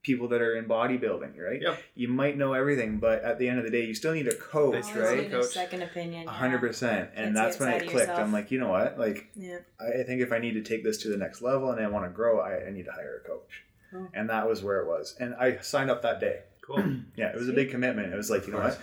people 0.08 0.28
that 0.30 0.42
are 0.42 0.56
in 0.56 0.66
bodybuilding 0.66 1.34
right 1.38 1.62
Yep. 1.62 1.84
you 1.96 2.08
might 2.08 2.36
know 2.38 2.54
everything 2.54 2.98
but 2.98 3.22
at 3.24 3.38
the 3.40 3.48
end 3.50 3.60
of 3.60 3.66
the 3.66 3.72
day 3.72 3.84
you 3.86 3.94
still 3.94 4.14
need 4.14 4.28
a 4.28 4.36
coach 4.36 4.86
They 4.86 4.92
Always 5.02 5.10
right 5.10 5.18
need 5.24 5.34
a 5.34 5.42
Coach. 5.42 5.52
second 5.64 5.82
opinion. 5.84 6.28
a 6.28 6.32
hundred 6.32 6.60
percent 6.62 7.10
and 7.16 7.36
that's 7.36 7.60
when 7.60 7.70
outside 7.70 7.82
it 7.84 7.90
clicked 7.92 8.08
yourself. 8.08 8.20
i'm 8.26 8.32
like 8.34 8.50
you 8.52 8.60
know 8.60 8.70
what 8.70 8.98
like 8.98 9.28
Yeah. 9.36 9.60
I 9.80 10.00
I 10.00 10.04
think 10.04 10.22
if 10.22 10.32
I 10.32 10.40
need 10.40 10.54
to 10.54 10.64
take 10.64 10.84
this 10.84 10.98
to 11.04 11.10
the 11.10 11.18
next 11.18 11.42
level 11.42 11.72
and 11.72 11.80
I 11.86 11.88
want 11.90 12.06
to 12.06 12.10
grow, 12.20 12.40
I, 12.40 12.68
I 12.68 12.72
need 12.72 12.86
to 12.86 12.92
hire 12.92 13.22
a 13.24 13.28
coach. 13.28 13.64
Cool. 13.92 14.08
And 14.14 14.30
that 14.30 14.48
was 14.50 14.64
where 14.64 14.80
it 14.82 14.88
was. 14.88 15.16
And 15.20 15.36
I 15.36 15.58
signed 15.74 15.90
up 15.92 16.02
that 16.04 16.20
day. 16.20 16.38
Cool. 16.66 16.84
Yeah, 17.16 17.30
it 17.34 17.36
was 17.36 17.50
a 17.50 17.54
big 17.62 17.70
commitment. 17.72 18.14
It 18.14 18.18
was 18.18 18.30
like, 18.30 18.46
you 18.48 18.54
know 18.54 18.60
what? 18.60 18.80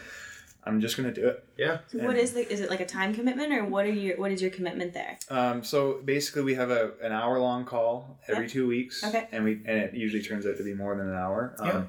I'm 0.66 0.80
just 0.80 0.96
going 0.96 1.12
to 1.12 1.20
do 1.20 1.28
it. 1.28 1.44
Yeah. 1.58 1.78
So 1.88 1.98
what 1.98 2.16
is 2.16 2.32
the? 2.32 2.50
Is 2.50 2.60
it 2.60 2.70
like 2.70 2.80
a 2.80 2.86
time 2.86 3.14
commitment, 3.14 3.52
or 3.52 3.64
what 3.66 3.84
are 3.84 3.90
your? 3.92 4.16
What 4.16 4.30
is 4.32 4.40
your 4.40 4.50
commitment 4.50 4.94
there? 4.94 5.18
Um, 5.30 5.62
so 5.62 6.00
basically, 6.04 6.42
we 6.42 6.54
have 6.54 6.70
a 6.70 6.92
an 7.02 7.12
hour 7.12 7.38
long 7.38 7.64
call 7.64 8.18
every 8.28 8.44
Yeah. 8.46 8.50
two 8.52 8.66
weeks. 8.66 9.04
Okay. 9.04 9.28
And 9.32 9.44
we 9.44 9.52
and 9.66 9.78
it 9.78 9.94
usually 9.94 10.22
turns 10.22 10.46
out 10.46 10.56
to 10.56 10.64
be 10.64 10.74
more 10.74 10.96
than 10.96 11.08
an 11.08 11.14
hour. 11.16 11.54
Um, 11.58 11.66
Yeah. 11.68 11.84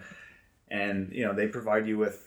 And 0.70 1.12
you 1.14 1.26
know 1.26 1.34
they 1.34 1.48
provide 1.48 1.88
you 1.88 1.98
with 1.98 2.22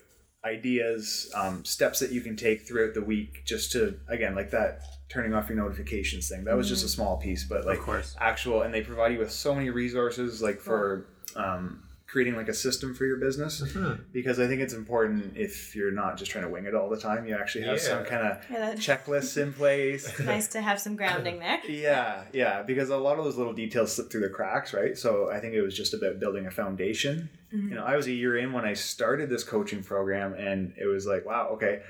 ideas, 0.45 1.31
um, 1.35 1.65
steps 1.65 1.99
that 2.01 2.13
you 2.13 2.21
can 2.21 2.37
take 2.37 2.67
throughout 2.67 2.95
the 2.95 3.03
week, 3.03 3.45
just 3.45 3.73
to 3.73 3.99
again 4.09 4.35
like 4.35 4.51
that 4.53 4.81
turning 5.09 5.35
off 5.35 5.49
your 5.49 5.59
notifications 5.59 6.29
thing. 6.29 6.45
That 6.45 6.57
was 6.57 6.69
just 6.69 6.85
a 6.85 6.89
small 6.89 7.17
piece, 7.17 7.45
but 7.45 7.67
like 7.67 7.79
of 7.79 7.85
course. 7.85 8.15
actual 8.21 8.63
and 8.63 8.73
they 8.73 8.83
provide 8.83 9.13
you 9.13 9.19
with 9.19 9.33
so 9.33 9.55
many 9.55 9.71
resources 9.71 10.41
like 10.43 10.61
for 10.61 11.07
um, 11.37 11.83
creating 12.09 12.35
like 12.35 12.49
a 12.49 12.55
system 12.55 12.95
for 12.95 13.05
your 13.05 13.19
business. 13.19 13.61
Mhm. 13.63 14.01
because 14.13 14.41
i 14.41 14.47
think 14.49 14.61
it's 14.63 14.73
important 14.73 15.37
if 15.37 15.77
you're 15.77 15.91
not 15.93 16.17
just 16.17 16.31
trying 16.31 16.45
to 16.45 16.51
wing 16.51 16.65
it 16.65 16.75
all 16.75 16.89
the 16.89 16.97
time 16.99 17.27
you 17.29 17.35
actually 17.37 17.65
have 17.65 17.79
some 17.81 18.03
kind 18.05 18.27
of 18.27 18.39
Yeah, 18.51 18.73
checklists 18.75 19.37
in 19.41 19.53
place. 19.53 20.19
Nice 20.25 20.49
to 20.49 20.61
have 20.63 20.81
some 20.81 20.97
grounding 20.97 21.39
there. 21.39 21.61
yeah 21.69 22.25
yeah 22.33 22.63
because 22.63 22.89
a 22.89 22.97
lot 22.97 23.19
of 23.19 23.25
those 23.27 23.37
little 23.37 23.53
details 23.53 23.95
slip 23.95 24.11
through 24.11 24.23
the 24.23 24.31
cracks 24.31 24.73
right? 24.73 24.97
So 24.97 25.31
i 25.31 25.39
think 25.41 25.53
it 25.55 25.63
was 25.63 25.77
just 25.77 25.93
about 25.95 26.19
building 26.19 26.47
a 26.47 26.51
foundation. 26.51 27.29
You 27.53 27.75
know 27.77 27.85
i 27.85 27.95
was 27.97 28.07
a 28.07 28.13
year 28.13 28.37
in 28.39 28.53
when 28.53 28.65
i 28.65 28.75
started 28.75 29.29
this 29.31 29.45
coaching 29.45 29.83
program 29.83 30.35
and 30.35 30.73
it 30.79 30.87
was 30.87 31.07
like 31.07 31.25
wow 31.27 31.49
okay 31.55 31.81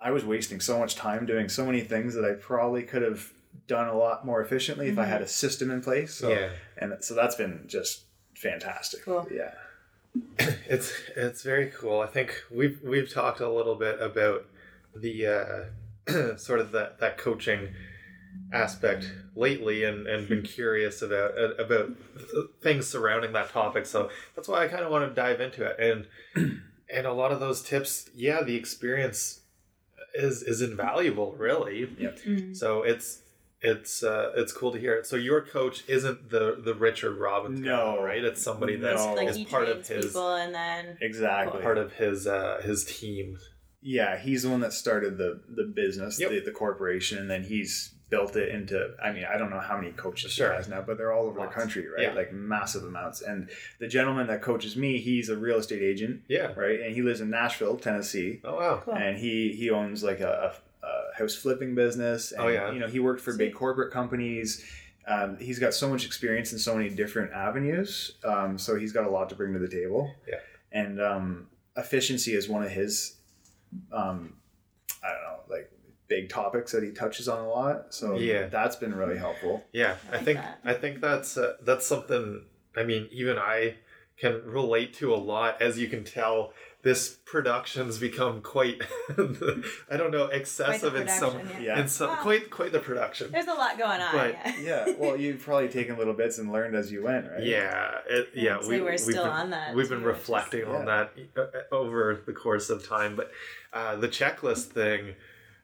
i 0.00 0.10
was 0.10 0.24
wasting 0.24 0.60
so 0.60 0.78
much 0.78 0.94
time 0.96 1.26
doing 1.26 1.48
so 1.48 1.64
many 1.66 1.80
things 1.80 2.14
that 2.14 2.24
i 2.24 2.32
probably 2.34 2.82
could 2.82 3.02
have 3.02 3.22
done 3.68 3.88
a 3.88 3.96
lot 3.96 4.24
more 4.24 4.40
efficiently 4.40 4.88
if 4.88 4.98
i 4.98 5.04
had 5.04 5.20
a 5.22 5.26
system 5.28 5.70
in 5.70 5.80
place. 5.82 6.12
So 6.14 6.30
Yeah. 6.30 6.50
and 6.78 6.92
so 7.00 7.14
that's 7.14 7.34
been 7.36 7.64
just 7.66 8.04
fantastic 8.42 9.04
Cool. 9.04 9.26
yeah 9.30 9.52
It's 10.68 10.92
it's 11.16 11.42
very 11.42 11.66
cool. 11.70 12.00
I 12.00 12.06
think 12.06 12.34
we've 12.50 12.78
we've 12.82 13.10
talked 13.10 13.40
a 13.40 13.48
little 13.48 13.76
bit 13.76 13.98
about 14.00 14.44
the 14.94 15.26
uh, 15.26 16.36
sort 16.36 16.60
of 16.60 16.72
that 16.72 16.98
that 17.00 17.16
coaching 17.16 17.68
aspect 18.52 19.10
lately, 19.34 19.84
and, 19.84 20.06
and 20.06 20.28
been 20.28 20.42
curious 20.58 21.00
about 21.00 21.30
uh, 21.38 21.54
about 21.54 21.92
things 22.60 22.86
surrounding 22.86 23.32
that 23.32 23.48
topic. 23.50 23.86
So 23.86 24.10
that's 24.36 24.48
why 24.48 24.64
I 24.64 24.68
kind 24.68 24.84
of 24.84 24.90
want 24.90 25.08
to 25.08 25.14
dive 25.14 25.40
into 25.40 25.64
it. 25.64 25.76
And 25.78 26.60
and 26.94 27.06
a 27.06 27.12
lot 27.14 27.32
of 27.32 27.40
those 27.40 27.62
tips, 27.62 28.10
yeah, 28.14 28.42
the 28.42 28.56
experience 28.56 29.40
is 30.14 30.42
is 30.42 30.60
invaluable, 30.60 31.32
really. 31.38 31.88
Yep. 31.98 32.18
Mhm. 32.26 32.54
So 32.56 32.82
it's. 32.82 33.21
It's 33.62 34.02
uh, 34.02 34.32
it's 34.36 34.52
cool 34.52 34.72
to 34.72 34.78
hear 34.78 34.94
it. 34.94 35.06
So 35.06 35.16
your 35.16 35.40
coach 35.40 35.84
isn't 35.88 36.30
the 36.30 36.56
the 36.62 36.74
Richard 36.74 37.16
Robbins, 37.18 37.60
guy, 37.60 37.66
No. 37.66 38.02
right? 38.02 38.22
It's 38.24 38.42
somebody 38.42 38.76
that's 38.76 39.04
No. 39.04 39.14
like 39.14 39.28
is 39.28 39.36
he 39.36 39.44
part 39.44 39.68
of 39.68 39.86
his 39.86 40.06
people, 40.06 40.34
and 40.34 40.54
then 40.54 40.98
exactly 41.00 41.60
part 41.62 41.78
of 41.78 41.92
his 41.92 42.26
uh 42.26 42.60
his 42.64 42.84
team. 42.84 43.38
yeah 43.84 44.16
he's 44.16 44.42
the 44.44 44.48
one 44.50 44.60
that 44.60 44.72
started 44.72 45.18
the 45.18 45.40
the 45.48 45.64
business 45.64 46.18
Yep. 46.20 46.30
the, 46.30 46.40
the 46.40 46.50
corporation 46.52 47.18
and 47.18 47.28
then 47.28 47.42
he's 47.42 47.94
built 48.10 48.36
it 48.36 48.48
into 48.50 48.94
i 49.02 49.10
mean 49.10 49.24
i 49.32 49.36
don't 49.38 49.50
know 49.50 49.58
how 49.58 49.76
many 49.76 49.90
coaches 49.92 50.30
Sure. 50.32 50.50
he 50.50 50.56
has 50.56 50.68
now 50.68 50.82
but 50.82 50.98
they're 50.98 51.12
all 51.12 51.26
over 51.26 51.40
Lots. 51.40 51.52
the 51.54 51.60
country 51.60 51.88
right 51.88 52.02
Yeah. 52.08 52.12
like 52.12 52.32
massive 52.32 52.84
amounts 52.84 53.22
and 53.22 53.48
the 53.80 53.88
gentleman 53.88 54.26
that 54.28 54.40
coaches 54.42 54.76
me 54.76 54.98
he's 54.98 55.28
a 55.30 55.36
real 55.36 55.58
estate 55.58 55.82
agent 55.82 56.20
Yeah. 56.28 56.52
right 56.54 56.78
and 56.80 56.94
he 56.94 57.02
lives 57.02 57.20
in 57.20 57.30
nashville 57.30 57.76
tennessee 57.76 58.40
Oh 58.44 58.54
wow. 58.56 58.82
Cool. 58.84 58.94
and 58.94 59.16
he 59.18 59.52
he 59.52 59.70
owns 59.70 60.04
like 60.04 60.20
a, 60.20 60.32
a, 60.48 60.48
a 60.48 60.71
house 61.22 61.34
flipping 61.34 61.74
business 61.74 62.32
and 62.32 62.40
Oh, 62.42 62.48
yeah. 62.48 62.70
you 62.72 62.78
know 62.80 62.88
he 62.88 63.00
worked 63.00 63.20
for 63.22 63.32
big 63.36 63.54
corporate 63.54 63.92
companies 63.92 64.64
um, 65.06 65.36
he's 65.38 65.58
got 65.58 65.74
so 65.74 65.88
much 65.88 66.04
experience 66.06 66.52
in 66.52 66.58
so 66.58 66.76
many 66.76 66.88
different 66.88 67.32
avenues 67.32 68.12
um, 68.24 68.58
so 68.58 68.76
he's 68.76 68.92
got 68.92 69.04
a 69.04 69.10
lot 69.10 69.28
to 69.30 69.34
bring 69.34 69.52
to 69.54 69.58
the 69.58 69.68
table 69.68 70.02
Yeah. 70.28 70.36
and 70.80 71.00
um, 71.00 71.46
efficiency 71.76 72.32
is 72.34 72.48
one 72.48 72.62
of 72.62 72.70
his 72.70 73.16
um, 73.92 74.34
i 75.02 75.08
don't 75.12 75.22
know 75.22 75.38
like 75.56 75.70
big 76.08 76.28
topics 76.28 76.72
that 76.72 76.82
he 76.82 76.90
touches 76.90 77.26
on 77.28 77.38
a 77.44 77.48
lot 77.48 77.94
so 77.94 78.16
Yeah. 78.16 78.46
that's 78.48 78.76
been 78.76 78.94
really 78.94 79.16
helpful 79.18 79.64
Yeah, 79.72 79.96
I 80.12 80.16
I, 80.16 80.18
think 80.18 80.38
that. 80.40 80.58
I 80.64 80.74
think 80.74 81.00
that's 81.00 81.36
uh, 81.36 81.54
that's 81.62 81.86
something. 81.86 82.44
I 82.76 82.82
mean, 82.84 83.08
even 83.12 83.36
I 83.38 83.74
can 84.22 84.40
relate 84.46 84.94
to 84.94 85.12
a 85.12 85.16
lot. 85.16 85.60
As 85.60 85.78
you 85.78 85.88
can 85.88 86.04
tell, 86.04 86.52
this 86.82 87.18
production's 87.26 87.98
become 87.98 88.40
quite. 88.40 88.80
I 89.90 89.96
don't 89.96 90.12
know, 90.12 90.26
excessive 90.26 90.94
in 90.94 91.08
some. 91.08 91.32
production, 91.40 91.62
yeah 91.62 91.80
In 91.80 91.88
some, 91.88 92.10
Wow. 92.10 92.22
quite 92.22 92.50
quite 92.50 92.72
the 92.72 92.78
production. 92.78 93.30
there's 93.32 93.48
a 93.48 93.54
lot 93.54 93.76
going 93.78 94.00
on. 94.00 94.12
But- 94.12 94.34
yeah. 94.60 94.86
yeah 94.86 94.92
well 94.98 95.16
you've 95.16 95.40
probably 95.40 95.68
taken 95.68 95.98
little 95.98 96.14
bits 96.14 96.38
and 96.38 96.52
learned 96.52 96.74
as 96.76 96.90
you 96.92 97.02
went 97.02 97.28
right 97.30 97.42
Yeah, 97.42 97.90
it, 98.08 98.28
yeah. 98.34 98.58
I'd 98.58 98.66
we're 98.66 98.90
we've 98.90 99.00
still 99.00 99.24
been, 99.24 99.32
on 99.32 99.50
that, 99.50 99.74
We've 99.74 99.88
been 99.88 100.00
too, 100.00 100.06
which 100.06 100.14
is- 100.14 100.20
reflecting 100.20 100.64
on 100.64 100.86
Yeah. 100.86 101.06
that 101.36 101.40
uh, 101.70 101.74
over 101.74 102.20
the 102.24 102.32
course 102.32 102.70
of 102.70 102.86
time, 102.86 103.16
but 103.16 103.30
uh, 103.72 103.96
the 103.96 104.08
checklist 104.08 104.66
thing 104.66 105.14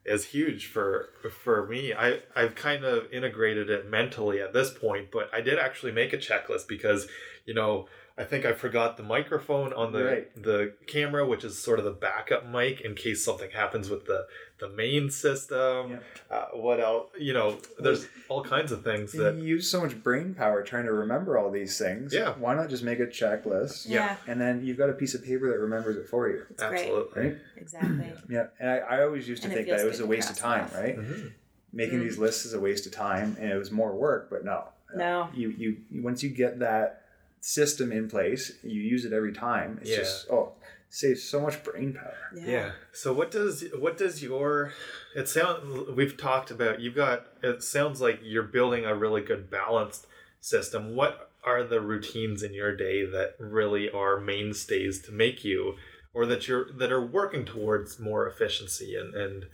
is 0.05 0.25
huge 0.27 0.67
for 0.67 1.11
for 1.45 1.67
me. 1.67 1.93
I 1.93 2.21
I've 2.35 2.55
kind 2.55 2.85
of 2.85 3.13
integrated 3.13 3.71
it 3.71 3.89
mentally 3.91 4.41
at 4.41 4.53
this 4.53 4.71
point, 4.73 5.11
but 5.11 5.29
I 5.33 5.41
did 5.43 5.59
actually 5.59 5.93
make 5.93 6.13
a 6.13 6.19
checklist 6.19 6.67
because 6.69 7.07
you 7.45 7.55
know 7.55 7.89
I 8.19 8.25
think 8.25 8.45
I 8.45 8.53
forgot 8.53 8.97
the 8.97 9.05
microphone 9.05 9.73
on 9.73 9.93
the 9.93 10.05
Right. 10.05 10.43
the 10.43 10.75
camera, 10.89 11.25
which 11.25 11.45
is 11.45 11.57
sort 11.57 11.79
of 11.79 11.85
the 11.85 11.93
backup 11.93 12.47
mic 12.49 12.81
in 12.81 12.95
case 12.97 13.25
something 13.25 13.51
happens 13.51 13.89
with 13.89 14.07
the 14.07 14.27
the 14.59 14.69
main 14.69 15.09
system. 15.09 15.91
Yeah. 15.93 15.99
Uh, 16.29 16.47
what 16.55 16.81
else? 16.81 17.11
You 17.17 17.33
know, 17.33 17.59
there's 17.79 18.09
all 18.29 18.43
kinds 18.43 18.73
of 18.73 18.83
things 18.83 19.13
that 19.13 19.37
you 19.37 19.45
use 19.45 19.71
so 19.71 19.81
much 19.81 20.03
brain 20.03 20.35
power 20.35 20.65
trying 20.65 20.85
to 20.87 20.93
remember 20.93 21.39
all 21.39 21.51
these 21.53 21.79
things 21.79 22.13
Yeah. 22.13 22.35
why 22.39 22.55
not 22.57 22.69
just 22.69 22.83
make 22.83 22.99
a 22.99 23.07
checklist 23.07 23.89
Yeah. 23.89 24.17
and 24.27 24.41
then 24.41 24.65
you've 24.65 24.79
got 24.79 24.91
a 24.91 24.95
piece 24.95 25.15
of 25.15 25.25
paper 25.25 25.49
that 25.51 25.59
remembers 25.59 25.97
it 25.97 26.09
for 26.09 26.29
you 26.29 26.43
It's 26.51 26.63
great. 26.65 26.81
absolutely. 26.81 27.23
right 27.23 27.37
Exactly. 27.57 28.13
yeah 28.29 28.47
and 28.59 28.69
i, 28.71 28.77
I 28.79 29.03
always 29.05 29.29
used 29.29 29.43
to 29.43 29.49
And 29.49 29.53
it 29.53 29.65
think 29.65 29.69
that 29.69 29.85
it 29.85 29.89
was 29.89 30.01
a 30.01 30.07
waste 30.07 30.29
of 30.31 30.37
time 30.37 30.65
off. 30.65 30.75
right 30.75 30.99
Mhm. 30.99 31.33
making 31.73 32.01
Mm. 32.01 32.03
these 32.03 32.19
lists 32.19 32.45
is 32.45 32.53
a 32.55 32.61
waste 32.61 32.85
of 32.87 32.93
time 32.93 33.37
and 33.39 33.51
it 33.53 33.57
was 33.57 33.71
more 33.71 33.95
work 33.95 34.29
but 34.29 34.45
no 34.45 34.65
No. 34.95 35.29
you 35.35 35.51
you 35.51 35.77
you- 35.89 36.03
once 36.03 36.23
you 36.25 36.31
get 36.31 36.59
that 36.59 37.05
system 37.41 37.93
in 37.93 38.09
place 38.09 38.53
you 38.63 38.81
use 38.81 39.05
it 39.05 39.13
every 39.13 39.33
time 39.33 39.79
it's 39.81 39.91
Yeah. 39.91 39.97
just 39.99 40.29
oh 40.31 40.53
saves 40.91 41.23
so 41.23 41.41
much 41.41 41.63
brain 41.65 41.93
power 41.93 42.15
Yeah. 42.35 42.73
So 42.93 43.13
what 43.13 43.31
does 43.31 43.65
what 43.79 43.99
does 43.99 44.23
your 44.23 44.73
it 45.15 45.29
sound 45.29 45.95
we've 45.97 46.17
talked 46.17 46.51
about 46.51 46.81
you've 46.81 46.95
got 46.95 47.27
it 47.43 47.63
sounds 47.63 48.01
like 48.01 48.21
you're 48.23 48.43
building 48.43 48.85
a 48.87 48.95
really 48.95 49.21
good 49.21 49.51
balanced 49.51 50.07
system. 50.41 50.95
What 50.97 51.31
are 51.45 51.63
the 51.63 51.81
routines 51.81 52.43
in 52.43 52.55
your 52.55 52.75
day 52.75 53.05
that 53.05 53.35
really 53.39 53.91
are 53.91 54.19
mainstays 54.19 55.01
to 55.03 55.13
make 55.13 55.45
you 55.45 55.75
or 56.15 56.25
that 56.27 56.49
you're 56.49 56.73
that 56.73 56.91
are 56.91 57.05
working 57.05 57.45
towards 57.45 57.99
more 58.01 58.27
efficiency 58.27 58.97
and 58.97 59.15
and 59.15 59.47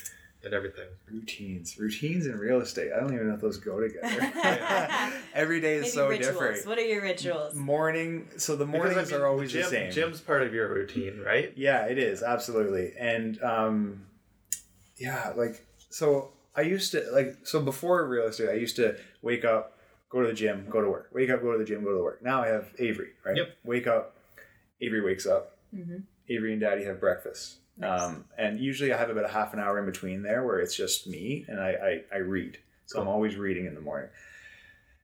and 0.44 0.54
everything? 0.54 0.86
routines 1.10 1.78
routines 1.78 2.26
in 2.26 2.38
real 2.38 2.60
estate 2.60 2.90
i 2.96 3.00
don't 3.00 3.12
even 3.14 3.28
know 3.28 3.34
if 3.34 3.40
those 3.40 3.58
go 3.58 3.80
together 3.80 4.32
every 5.34 5.60
day 5.60 5.74
is 5.76 5.82
Maybe 5.82 5.90
so 5.92 6.08
rituals. 6.08 6.32
different 6.34 6.66
What 6.66 6.78
are 6.78 6.82
your 6.82 7.02
rituals? 7.02 7.54
morning 7.54 8.28
so 8.36 8.56
the 8.56 8.64
Because, 8.66 8.80
I 8.80 8.84
mornings 8.90 9.10
mean, 9.12 9.20
are 9.20 9.26
always 9.26 9.52
gym, 9.52 9.62
the 9.62 9.68
same 9.68 9.92
Gym's 9.92 10.20
part 10.20 10.42
of 10.42 10.52
your 10.54 10.68
routine, 10.72 11.20
right? 11.24 11.52
Yeah, 11.56 11.86
it 11.86 11.98
is 11.98 12.22
absolutely, 12.22 12.92
and 12.98 13.40
um, 13.42 14.06
yeah, 14.96 15.32
like 15.36 15.64
so. 15.90 16.30
I 16.56 16.60
used 16.62 16.92
to 16.92 17.02
like 17.12 17.36
so 17.42 17.60
before 17.60 18.06
real 18.06 18.26
estate, 18.26 18.48
I 18.48 18.54
used 18.54 18.76
to 18.76 18.96
wake 19.22 19.44
up, 19.44 19.76
go 20.08 20.20
to 20.22 20.28
the 20.28 20.32
gym, 20.34 20.66
go 20.70 20.80
to 20.80 20.88
work. 20.88 21.10
Wake 21.12 21.28
up, 21.30 21.42
go 21.42 21.50
to 21.52 21.58
the 21.58 21.64
gym, 21.64 21.82
go 21.82 21.96
to 21.96 22.02
work. 22.02 22.22
Now 22.22 22.42
I 22.42 22.46
have 22.48 22.68
Avery, 22.78 23.08
right? 23.26 23.36
Yep. 23.36 23.48
Wake 23.64 23.86
up, 23.88 24.16
Avery 24.80 25.00
wakes 25.00 25.26
up. 25.26 25.56
Mhm. 25.74 26.02
Avery 26.28 26.52
and 26.52 26.60
Daddy 26.60 26.84
have 26.84 27.00
breakfast. 27.00 27.56
Nice. 27.76 28.02
Um, 28.02 28.24
and 28.38 28.60
usually 28.60 28.92
I 28.92 28.96
have 28.96 29.10
about 29.10 29.24
a 29.24 29.32
half 29.32 29.52
an 29.52 29.58
hour 29.58 29.78
in 29.78 29.86
between 29.86 30.22
there 30.22 30.44
where 30.44 30.60
it's 30.60 30.76
just 30.76 31.06
me 31.06 31.44
and 31.48 31.60
I, 31.60 32.02
I, 32.12 32.16
I 32.16 32.18
read. 32.18 32.58
So 32.86 33.00
I'm 33.00 33.08
always 33.08 33.36
reading 33.36 33.66
in 33.66 33.74
the 33.74 33.80
morning. 33.80 34.10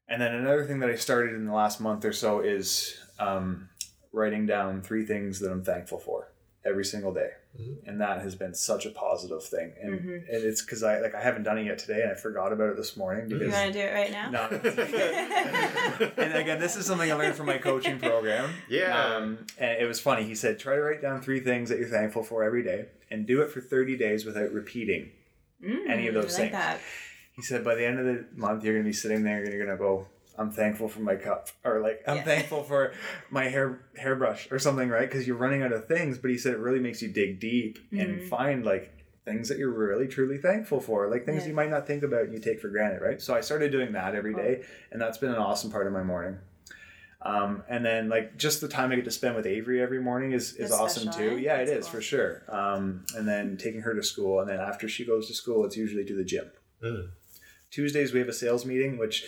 And 0.08 0.20
then 0.20 0.34
another 0.34 0.64
thing 0.64 0.80
that 0.80 0.90
I 0.90 0.96
started 0.96 1.34
in 1.34 1.46
the 1.46 1.52
last 1.52 1.80
month 1.80 2.04
or 2.04 2.12
so 2.12 2.40
is 2.40 2.98
um, 3.18 3.68
writing 4.12 4.46
down 4.46 4.82
three 4.82 5.04
things 5.04 5.40
that 5.40 5.50
I'm 5.50 5.64
thankful 5.64 5.98
for 5.98 6.28
every 6.64 6.84
single 6.84 7.12
day. 7.14 7.30
Mhm. 7.58 7.88
And 7.88 8.00
that 8.02 8.20
has 8.20 8.34
been 8.34 8.54
such 8.54 8.84
a 8.86 8.90
positive 8.90 9.42
thing. 9.42 9.72
And, 9.82 9.98
Mhm. 10.00 10.14
and 10.28 10.44
it's 10.44 10.60
because 10.62 10.82
I 10.82 11.00
like 11.00 11.14
I 11.14 11.22
haven't 11.22 11.42
done 11.44 11.56
it 11.58 11.64
yet 11.64 11.78
today 11.78 12.02
and 12.02 12.10
I 12.12 12.14
forgot 12.14 12.52
about 12.52 12.68
it 12.70 12.76
this 12.76 12.96
morning 12.98 13.30
You 13.30 13.38
because 13.38 13.52
want 13.54 13.72
to 13.72 13.72
do 13.72 13.78
it 13.86 13.92
right 13.94 14.10
now? 14.10 14.30
no. 14.30 14.46
and 16.16 16.34
again, 16.34 16.58
this 16.60 16.76
is 16.76 16.86
something 16.86 17.10
I 17.10 17.14
learned 17.14 17.34
from 17.34 17.46
my 17.46 17.58
coaching 17.58 17.98
program. 17.98 18.50
Yeah. 18.68 18.96
Um, 19.16 19.46
and 19.58 19.80
it 19.80 19.86
was 19.86 20.00
funny. 20.00 20.24
He 20.24 20.34
said, 20.34 20.58
try 20.58 20.74
to 20.76 20.82
write 20.82 21.02
down 21.02 21.22
three 21.22 21.40
things 21.40 21.68
that 21.70 21.78
you're 21.78 21.88
thankful 21.88 22.22
for 22.22 22.42
every 22.44 22.62
day 22.62 22.86
and 23.10 23.26
do 23.26 23.42
it 23.42 23.50
for 23.50 23.60
30 23.60 23.96
days 23.96 24.24
without 24.24 24.52
repeating. 24.52 25.10
Mm, 25.64 25.88
Any 25.90 26.08
of 26.08 26.14
those 26.14 26.38
I 26.38 26.42
like 26.42 26.52
things. 26.52 26.62
that. 26.62 26.80
He 27.36 27.42
said, 27.42 27.64
by 27.64 27.74
the 27.74 27.86
end 27.86 27.98
of 27.98 28.04
the 28.04 28.24
month, 28.34 28.64
you're 28.64 28.74
going 28.74 28.84
to 28.84 28.88
be 28.88 28.92
sitting 28.92 29.22
there 29.24 29.42
and 29.42 29.52
you're 29.52 29.64
going 29.64 29.76
to 29.76 29.82
go, 29.82 30.06
I'm 30.40 30.50
thankful 30.50 30.88
for 30.88 31.00
my 31.00 31.16
cup 31.16 31.48
or 31.64 31.80
like, 31.80 32.02
I'm 32.08 32.16
Yeah. 32.18 32.24
thankful 32.24 32.62
for 32.62 32.92
my 33.30 33.44
hair 33.48 33.78
hairbrush 33.98 34.50
or 34.50 34.58
something, 34.58 34.88
right? 34.88 35.08
Because 35.08 35.26
you're 35.26 35.36
running 35.36 35.62
out 35.62 35.72
of 35.72 35.86
things. 35.86 36.16
But 36.18 36.30
he 36.30 36.38
said 36.38 36.54
it 36.54 36.58
really 36.60 36.80
makes 36.80 37.02
you 37.02 37.08
dig 37.08 37.38
deep 37.40 37.78
and 37.92 38.18
Mhm. 38.20 38.28
find 38.28 38.64
like 38.64 38.90
things 39.26 39.50
that 39.50 39.58
you're 39.58 39.70
really 39.70 40.08
truly 40.08 40.38
thankful 40.38 40.80
for, 40.80 41.08
like 41.08 41.26
things 41.26 41.42
Yeah. 41.42 41.50
you 41.50 41.54
might 41.54 41.68
not 41.70 41.86
think 41.86 42.02
about 42.02 42.22
and 42.24 42.32
you 42.32 42.40
take 42.40 42.58
for 42.58 42.68
granted, 42.68 43.02
right? 43.02 43.20
So 43.20 43.34
I 43.34 43.42
started 43.42 43.70
doing 43.70 43.92
that 43.92 44.14
every 44.14 44.32
day, 44.34 44.62
and 44.90 45.00
that's 45.00 45.18
been 45.18 45.28
an 45.30 45.36
awesome 45.36 45.70
part 45.70 45.86
of 45.86 45.92
my 45.92 46.02
morning. 46.02 46.38
Um, 47.22 47.62
and 47.68 47.84
then 47.84 48.08
like 48.08 48.38
just 48.38 48.62
the 48.62 48.66
time 48.68 48.92
I 48.92 48.96
get 48.96 49.04
to 49.04 49.10
spend 49.10 49.36
with 49.36 49.44
Avery 49.46 49.82
every 49.82 50.00
morning 50.00 50.32
is, 50.32 50.52
is 50.54 50.70
That's 50.70 50.72
awesome 50.72 51.12
special, 51.12 51.30
too. 51.32 51.36
eh? 51.36 51.40
Yeah, 51.40 51.56
it 51.58 51.66
That's 51.66 51.80
is 51.80 51.84
cool. 51.84 51.94
for 51.96 52.00
sure. 52.00 52.42
Um, 52.48 53.04
and 53.14 53.28
then 53.28 53.58
taking 53.58 53.82
her 53.82 53.92
to 53.94 54.02
school, 54.02 54.40
and 54.40 54.48
then 54.48 54.58
after 54.58 54.88
she 54.88 55.04
goes 55.04 55.28
to 55.28 55.34
school, 55.34 55.66
it's 55.66 55.76
usually 55.76 56.04
to 56.06 56.14
the 56.14 56.24
gym. 56.24 56.50
Mm. 56.82 57.10
Tuesdays 57.70 58.12
we 58.14 58.20
have 58.20 58.28
a 58.28 58.32
sales 58.32 58.64
meeting, 58.64 58.96
which 58.96 59.26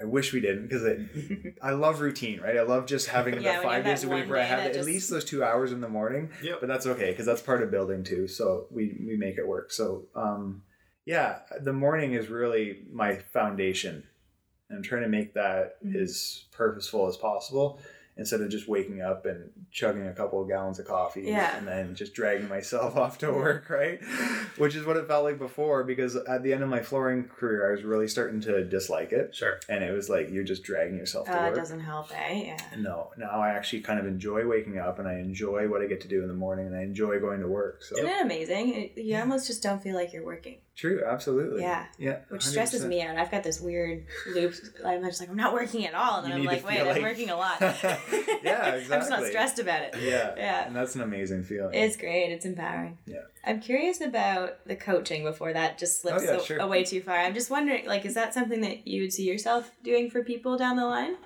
I 0.00 0.04
wish 0.04 0.32
we 0.32 0.40
didn't 0.40 0.62
because 0.68 0.84
it. 0.84 1.56
I 1.62 1.72
love 1.72 2.00
routine, 2.00 2.40
right? 2.40 2.56
I 2.56 2.62
love 2.62 2.86
just 2.86 3.08
having 3.08 3.40
Yeah, 3.42 3.58
the 3.58 3.62
five 3.64 3.84
days 3.84 4.02
a 4.04 4.08
week 4.08 4.28
where 4.30 4.38
I 4.40 4.44
have 4.44 4.58
that 4.60 4.68
at 4.68 4.74
just- 4.74 4.86
least 4.86 5.10
those 5.10 5.24
two 5.24 5.44
hours 5.44 5.72
in 5.72 5.80
the 5.80 5.88
morning. 5.88 6.30
Yep. 6.42 6.58
But 6.60 6.68
that's 6.68 6.86
okay 6.86 7.10
because 7.10 7.26
that's 7.26 7.42
part 7.42 7.62
of 7.62 7.70
building 7.70 8.02
too. 8.04 8.26
So 8.26 8.66
we 8.70 8.96
we 9.06 9.16
make 9.16 9.36
it 9.36 9.46
work. 9.46 9.70
So 9.72 10.06
um, 10.14 10.62
yeah, 11.04 11.40
the 11.60 11.72
morning 11.72 12.14
is 12.14 12.28
really 12.28 12.84
my 12.92 13.16
foundation. 13.16 14.04
I'm 14.70 14.82
trying 14.82 15.02
to 15.02 15.08
make 15.08 15.34
that 15.34 15.84
Mhm. 15.84 16.00
as 16.00 16.44
purposeful 16.52 17.08
as 17.08 17.16
possible 17.16 17.80
instead 18.20 18.40
of 18.42 18.48
just 18.50 18.68
waking 18.68 19.00
up 19.00 19.24
and 19.24 19.50
chugging 19.72 20.06
a 20.06 20.12
couple 20.12 20.42
of 20.42 20.46
gallons 20.48 20.78
of 20.78 20.86
coffee 20.86 21.22
Yeah. 21.22 21.56
and 21.56 21.66
then 21.66 21.94
just 21.94 22.12
dragging 22.14 22.48
myself 22.48 22.94
off 23.02 23.18
to 23.18 23.32
work, 23.32 23.68
right? 23.70 23.98
Which 24.58 24.74
is 24.76 24.84
what 24.84 24.96
it 24.98 25.08
felt 25.08 25.24
like 25.24 25.38
before 25.38 25.82
because 25.84 26.14
at 26.16 26.42
the 26.42 26.52
end 26.52 26.62
of 26.62 26.68
my 26.68 26.80
flooring 26.82 27.24
career, 27.24 27.68
I 27.68 27.72
was 27.74 27.82
really 27.82 28.06
starting 28.08 28.40
to 28.42 28.62
dislike 28.64 29.12
it. 29.12 29.34
Sure. 29.34 29.58
And 29.68 29.82
it 29.82 29.90
was 29.92 30.08
like 30.10 30.28
you're 30.30 30.44
just 30.44 30.62
dragging 30.64 30.96
yourself 30.98 31.26
to 31.26 31.32
Uh, 31.32 31.46
it 31.46 31.48
work. 31.48 31.56
doesn't 31.56 31.80
help, 31.80 32.10
eh? 32.14 32.42
Yeah. 32.44 32.58
No, 32.78 33.10
now 33.16 33.40
I 33.40 33.50
actually 33.50 33.80
kind 33.80 33.98
of 33.98 34.06
enjoy 34.06 34.46
waking 34.46 34.78
up 34.78 34.98
and 34.98 35.08
I 35.08 35.14
enjoy 35.14 35.66
what 35.68 35.80
I 35.80 35.86
get 35.86 36.02
to 36.02 36.08
do 36.08 36.22
in 36.22 36.28
the 36.28 36.34
morning 36.34 36.66
and 36.66 36.76
I 36.76 36.82
enjoy 36.82 37.18
going 37.20 37.40
to 37.40 37.48
work. 37.48 37.82
So 37.82 37.96
Isn't 37.96 38.08
it 38.10 38.20
amazing? 38.22 38.74
It- 38.74 38.98
You 39.00 39.16
almost 39.16 39.46
just 39.46 39.62
don't 39.62 39.82
feel 39.82 39.94
like 39.96 40.12
you're 40.12 40.24
working, 40.24 40.58
true, 40.80 41.02
absolutely. 41.06 41.60
Yeah. 41.60 41.86
Yeah. 41.98 42.20
which 42.28 42.42
stresses 42.42 42.84
100%. 42.84 42.88
me 42.88 43.02
out. 43.02 43.16
I've 43.16 43.30
got 43.30 43.42
this 43.42 43.60
weird 43.60 44.06
loop. 44.34 44.54
I'm 44.84 45.04
just 45.04 45.20
like, 45.20 45.28
I'm 45.28 45.36
not 45.36 45.52
working 45.52 45.86
at 45.86 45.94
all. 45.94 46.20
And 46.20 46.32
then 46.32 46.40
I'm 46.40 46.44
like, 46.44 46.66
wait, 46.66 46.78
feel 46.78 46.88
I'm 46.88 47.02
working 47.02 47.30
a 47.30 47.36
lot. 47.36 47.60
Yeah, 48.42 48.74
exactly. 48.74 48.94
I'm 48.94 49.00
just 49.00 49.10
not 49.10 49.24
stressed 49.26 49.58
about 49.58 49.82
it. 49.82 49.96
Yeah. 50.00 50.34
Yeah. 50.36 50.66
And 50.66 50.74
that's 50.74 50.94
an 50.94 51.02
amazing 51.02 51.44
feeling. 51.44 51.74
It's 51.74 51.96
great. 51.96 52.32
It's 52.32 52.46
empowering. 52.46 52.96
Yeah. 53.06 53.20
I'm 53.44 53.60
curious 53.60 54.00
about 54.00 54.66
the 54.66 54.76
coaching 54.76 55.24
before 55.24 55.52
that 55.52 55.78
just 55.78 56.04
oh, 56.04 56.08
slips 56.08 56.24
Oh, 56.26 56.32
yeah, 56.32 56.42
sure. 56.42 56.58
away 56.58 56.84
too 56.84 57.02
far. 57.02 57.16
I'm 57.16 57.34
just 57.34 57.50
wondering, 57.50 57.86
like, 57.86 58.06
is 58.06 58.14
that 58.14 58.32
something 58.32 58.62
that 58.62 58.86
you 58.88 59.02
would 59.02 59.12
see 59.12 59.24
yourself 59.24 59.70
doing 59.82 60.10
for 60.10 60.24
people 60.24 60.56
down 60.56 60.76
the 60.76 60.86
line? 60.86 61.16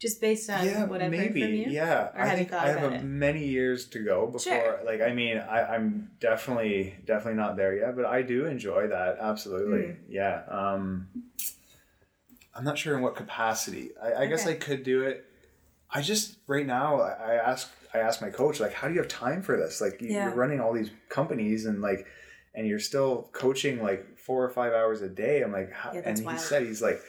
Just 0.00 0.18
based 0.20 0.48
on 0.48 0.64
yeah, 0.64 0.84
what 0.84 1.02
I've 1.02 1.10
maybe. 1.10 1.40
heard 1.40 1.48
from 1.50 1.54
you? 1.54 1.66
Yeah. 1.68 2.04
Or 2.14 2.18
I 2.20 2.26
have 2.26 2.30
you 2.32 2.36
think 2.38 2.50
thought 2.50 2.66
I 2.66 2.68
have 2.72 2.92
a, 2.92 3.02
many 3.02 3.46
years 3.46 3.84
to 3.90 3.98
go 3.98 4.26
before 4.26 4.40
Sure. 4.40 4.80
like 4.84 5.02
I 5.02 5.12
mean 5.12 5.36
I, 5.38 5.74
I'm 5.74 6.10
definitely 6.20 6.94
definitely 7.04 7.34
not 7.34 7.56
there 7.56 7.76
yet, 7.76 7.94
but 7.96 8.06
I 8.06 8.22
do 8.22 8.46
enjoy 8.46 8.88
that. 8.88 9.18
Absolutely. 9.20 9.88
Mm. 9.88 9.96
Yeah. 10.08 10.42
Um 10.48 11.08
I'm 12.54 12.64
not 12.64 12.78
sure 12.78 12.96
in 12.96 13.02
what 13.02 13.14
capacity. 13.14 13.90
I, 14.02 14.22
I 14.22 14.26
guess 14.26 14.46
I 14.46 14.54
could 14.54 14.82
do 14.84 15.02
it. 15.02 15.26
I 15.90 16.00
just 16.00 16.38
right 16.46 16.66
now 16.66 17.00
I 17.02 17.10
I 17.10 17.34
ask 17.34 17.70
I 17.92 17.98
ask 17.98 18.22
my 18.22 18.30
coach 18.30 18.58
like 18.58 18.72
how 18.72 18.88
do 18.88 18.94
you 18.94 19.00
have 19.00 19.08
time 19.08 19.42
for 19.42 19.56
this? 19.58 19.82
Like 19.82 20.00
you- 20.00 20.08
Yeah. 20.08 20.28
you're 20.28 20.34
running 20.34 20.60
all 20.60 20.72
these 20.72 20.90
companies 21.10 21.66
and 21.66 21.82
like 21.82 22.06
and 22.54 22.66
you're 22.66 22.80
still 22.80 23.28
coaching 23.32 23.82
like 23.82 24.18
four 24.18 24.42
or 24.44 24.48
five 24.48 24.72
hours 24.72 25.02
a 25.02 25.08
day. 25.08 25.42
I'm 25.42 25.52
like, 25.52 25.72
how, 25.72 25.92
Yeah, 25.92 26.00
and 26.06 26.16
that's 26.16 26.20
he 26.42 26.48
said 26.48 26.62
he's 26.66 26.80
like, 26.82 27.00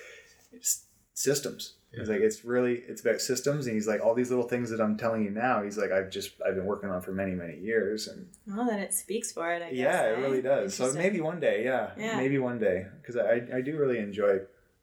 systems. 1.14 1.76
He's 1.94 2.08
like, 2.08 2.22
it's 2.22 2.46
really 2.46 2.76
it's 2.88 3.02
about 3.02 3.20
systems, 3.20 3.66
and 3.68 3.76
he's 3.76 3.88
like, 3.88 4.00
all 4.02 4.14
these 4.16 4.30
little 4.30 4.48
things 4.48 4.70
that 4.70 4.80
I'm 4.80 4.96
telling 4.98 5.24
you 5.26 5.30
now. 5.30 5.62
He's 5.62 5.78
like, 5.78 5.92
I've 5.92 6.10
just 6.10 6.32
I've 6.48 6.56
been 6.56 6.66
working 6.66 6.90
on 6.90 7.02
for 7.02 7.12
many 7.12 7.32
many 7.34 7.58
years, 7.60 8.08
and 8.08 8.28
Well, 8.48 8.66
then 8.66 8.80
it 8.80 8.94
speaks 8.94 9.32
for 9.34 9.52
it, 9.54 9.62
I 9.62 9.70
guess. 9.72 9.78
yeah, 9.78 10.04
it 10.04 10.18
eh? 10.18 10.22
really 10.22 10.42
does. 10.42 10.74
So 10.74 10.94
maybe 10.94 11.20
one 11.20 11.40
day, 11.42 11.66
yeah, 11.66 11.92
Yeah. 11.98 12.16
maybe 12.18 12.38
one 12.40 12.60
day, 12.60 12.86
because 13.02 13.18
I 13.18 13.42
I 13.58 13.62
do 13.62 13.78
really 13.78 13.98
enjoy 14.00 14.40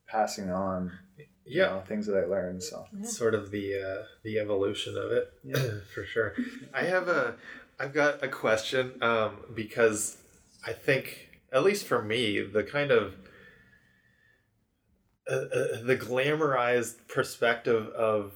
passing 0.06 0.50
on 0.50 0.92
you 1.16 1.62
Yeah. 1.62 1.66
know, 1.68 1.80
things 1.88 2.06
that 2.08 2.16
I 2.16 2.26
learned. 2.26 2.62
So 2.62 2.84
Sort 3.04 3.34
of 3.34 3.50
the 3.50 3.74
uh, 3.82 4.04
the 4.22 4.38
evolution 4.38 4.96
of 4.98 5.10
it, 5.10 5.32
Yeah. 5.42 5.78
for 5.94 6.04
sure. 6.04 6.34
I 6.74 6.82
have 6.84 7.08
a, 7.08 7.36
I've 7.80 7.94
got 7.94 8.22
a 8.22 8.28
question 8.28 9.02
um, 9.02 9.38
because 9.54 10.18
I 10.66 10.74
think, 10.74 11.30
at 11.52 11.64
least 11.64 11.86
for 11.86 12.02
me, 12.02 12.42
the 12.42 12.64
kind 12.64 12.90
of 12.90 13.14
uh, 15.30 15.34
uh, 15.34 15.82
the 15.84 15.96
glamorized 15.96 16.96
perspective 17.08 17.88
of 17.88 18.32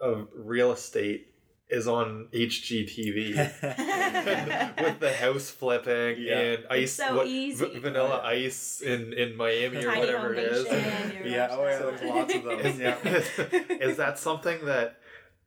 of 0.00 0.28
real 0.34 0.72
estate 0.72 1.28
is 1.70 1.88
on 1.88 2.28
HGTV. 2.34 3.36
with 4.82 5.00
the 5.00 5.12
house 5.12 5.48
flipping 5.48 6.16
Yeah. 6.22 6.38
and 6.38 6.64
ice, 6.70 6.92
so 6.92 7.16
what, 7.16 7.26
easy. 7.26 7.64
v- 7.64 7.78
vanilla 7.78 8.20
ice 8.22 8.82
in, 8.82 9.12
in 9.14 9.36
Miami 9.36 9.78
or 9.78 9.84
Tiny 9.84 10.00
whatever 10.00 10.34
it 10.34 10.52
is. 10.52 10.66
Yeah, 11.24 11.48
oh 11.50 11.64
yeah, 11.64 11.78
there's 11.78 12.02
lots 12.02 12.34
of 12.34 12.42
them. 12.44 12.80
Yeah. 12.80 12.96
is 13.80 13.96
that 13.96 14.18
something 14.18 14.66
that 14.66 14.98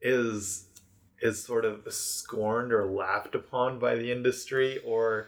is 0.02 0.66
is 1.22 1.44
sort 1.44 1.64
of 1.66 1.82
scorned 1.94 2.74
or 2.74 2.86
laughed 2.86 3.36
upon 3.36 3.78
by 3.80 3.96
the 3.96 4.12
industry 4.12 4.80
or 4.86 5.28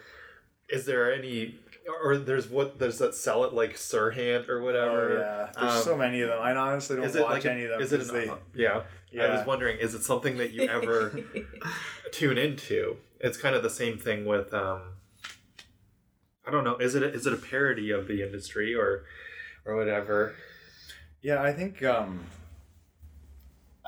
is 0.69 0.85
there 0.85 1.13
any 1.13 1.55
or 2.03 2.17
there's 2.17 2.49
what 2.49 2.79
there's 2.79 2.97
that 2.99 3.15
sell 3.15 3.43
it 3.45 3.53
like 3.53 3.75
Sirhan 3.75 4.47
or 4.49 4.59
Oh, 4.61 4.63
whatever 4.65 5.19
yeah, 5.19 5.49
there's 5.59 5.77
Um, 5.77 5.81
so 5.83 5.97
many 5.97 6.21
of 6.21 6.29
them. 6.29 6.39
I 6.41 6.53
honestly 6.55 6.95
don't 6.97 7.05
watch 7.05 7.15
like 7.15 7.45
a- 7.45 7.51
any 7.51 7.63
of 7.63 7.69
them. 7.71 7.81
is 7.81 7.93
it 7.93 8.01
an, 8.01 8.07
they- 8.13 8.31
yeah, 8.63 8.81
I 9.21 9.37
was 9.37 9.45
wondering 9.47 9.77
is 9.79 9.95
it 9.95 10.03
something 10.03 10.37
that 10.37 10.51
you 10.51 10.63
ever 10.67 11.17
tune 12.11 12.37
into 12.37 12.97
it's 13.19 13.37
kind 13.37 13.55
of 13.55 13.63
the 13.63 13.69
same 13.69 13.97
thing 13.97 14.25
with 14.25 14.53
um 14.53 14.81
I 16.45 16.51
don't 16.51 16.63
know 16.63 16.77
is 16.77 16.95
it 16.95 17.03
a, 17.03 17.11
is 17.13 17.25
it 17.25 17.33
a 17.33 17.37
parody 17.37 17.91
of 17.91 18.07
the 18.07 18.21
industry 18.23 18.75
or 18.75 19.05
or 19.65 19.75
whatever 19.75 20.35
Yeah, 21.21 21.41
I 21.41 21.51
think 21.53 21.83
um 21.83 22.25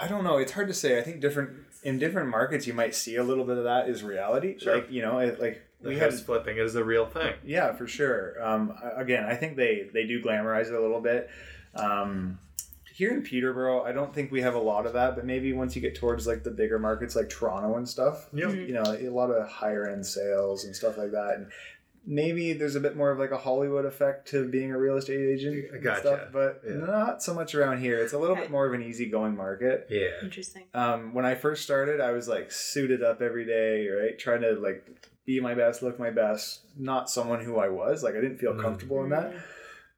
I 0.02 0.08
don't 0.08 0.24
know. 0.24 0.38
It's 0.38 0.54
hard 0.54 0.70
to 0.70 0.74
say. 0.74 0.98
I 0.98 1.02
think 1.02 1.20
different 1.20 1.52
in 1.84 2.00
different 2.00 2.30
markets 2.30 2.66
you 2.66 2.74
might 2.74 2.96
see 2.96 3.18
a 3.18 3.24
little 3.24 3.44
bit 3.44 3.58
of 3.58 3.66
that 3.66 3.90
is 3.90 4.02
reality. 4.02 4.58
Sure. 4.58 4.76
Like 4.78 4.90
you 4.90 5.02
know, 5.02 5.20
it, 5.20 5.42
like 5.42 5.62
the 5.82 5.90
we 5.90 5.98
house 5.98 6.16
had 6.18 6.26
flipping 6.26 6.58
is 6.58 6.76
a 6.76 6.84
real 6.84 7.06
thing 7.06 7.34
yeah 7.44 7.72
for 7.74 7.88
sure. 7.88 8.36
Um, 8.44 8.74
again, 8.96 9.24
I 9.26 9.36
think 9.36 9.56
they 9.58 9.90
they 9.94 10.06
do 10.06 10.22
glamorize 10.22 10.68
it 10.68 10.74
a 10.74 10.82
little 10.82 11.02
bit. 11.02 11.30
Um, 11.76 12.40
here 12.94 13.12
in 13.12 13.22
Peterborough, 13.22 13.84
I 13.84 13.94
don't 13.94 14.14
think 14.14 14.30
we 14.32 14.42
have 14.42 14.56
a 14.56 14.60
lot 14.60 14.86
of 14.86 14.92
that, 14.94 15.16
but 15.16 15.26
maybe 15.26 15.54
once 15.54 15.74
you 15.76 15.82
get 15.82 15.96
towards 15.96 16.28
like 16.28 16.44
the 16.44 16.52
bigger 16.52 16.78
markets 16.80 17.16
like 17.16 17.30
Toronto 17.30 17.78
and 17.78 17.88
stuff, 17.88 18.28
yeah 18.34 18.50
you 18.50 18.74
know, 18.74 18.84
a 18.84 19.08
lot 19.10 19.32
of 19.32 19.48
higher 19.48 19.88
end 19.88 20.06
sales 20.06 20.66
and 20.66 20.76
stuff 20.76 20.98
like 20.98 21.12
that. 21.12 21.36
And 21.38 21.48
maybe 22.06 22.54
there's 22.54 22.76
a 22.76 22.80
bit 22.82 22.98
more 22.98 23.12
of 23.12 23.20
like 23.20 23.32
a 23.32 23.38
Hollywood 23.38 23.86
effect 23.86 24.28
to 24.30 24.50
being 24.50 24.72
a 24.72 24.78
real 24.78 24.98
estate 24.98 25.20
agent 25.20 25.72
and 25.72 25.82
Gotcha. 25.84 26.02
stuff, 26.02 26.20
but 26.34 26.62
Yeah. 26.68 26.76
not 26.78 27.24
so 27.24 27.34
much 27.34 27.56
around 27.56 27.80
here. 27.80 28.00
It's 28.00 28.14
a 28.14 28.18
little 28.18 28.36
Okay. 28.36 28.44
bit 28.46 28.52
more 28.52 28.66
of 28.66 28.74
an 28.74 28.82
easygoing 28.84 29.36
market. 29.38 29.88
yeah 29.90 30.08
Interesting. 30.22 30.66
Um, 30.74 31.14
when 31.14 31.26
I 31.26 31.36
first 31.36 31.64
started, 31.64 32.02
I 32.02 32.12
was 32.12 32.28
like 32.28 32.52
suited 32.52 33.02
up 33.04 33.22
every 33.22 33.46
day, 33.46 33.88
right? 33.90 34.18
Trying 34.20 34.42
to 34.42 34.54
like 34.54 34.86
be 35.30 35.40
my 35.40 35.54
best, 35.54 35.84
look 35.84 36.00
my 36.00 36.10
best. 36.10 36.62
Not 36.76 37.08
someone 37.08 37.40
who 37.44 37.58
I 37.60 37.70
was. 37.70 38.02
Like 38.02 38.16
I 38.16 38.22
didn't 38.22 38.40
feel 38.40 38.54
Mm. 38.54 38.62
comfortable 38.64 39.04
in 39.04 39.10
that. 39.12 39.32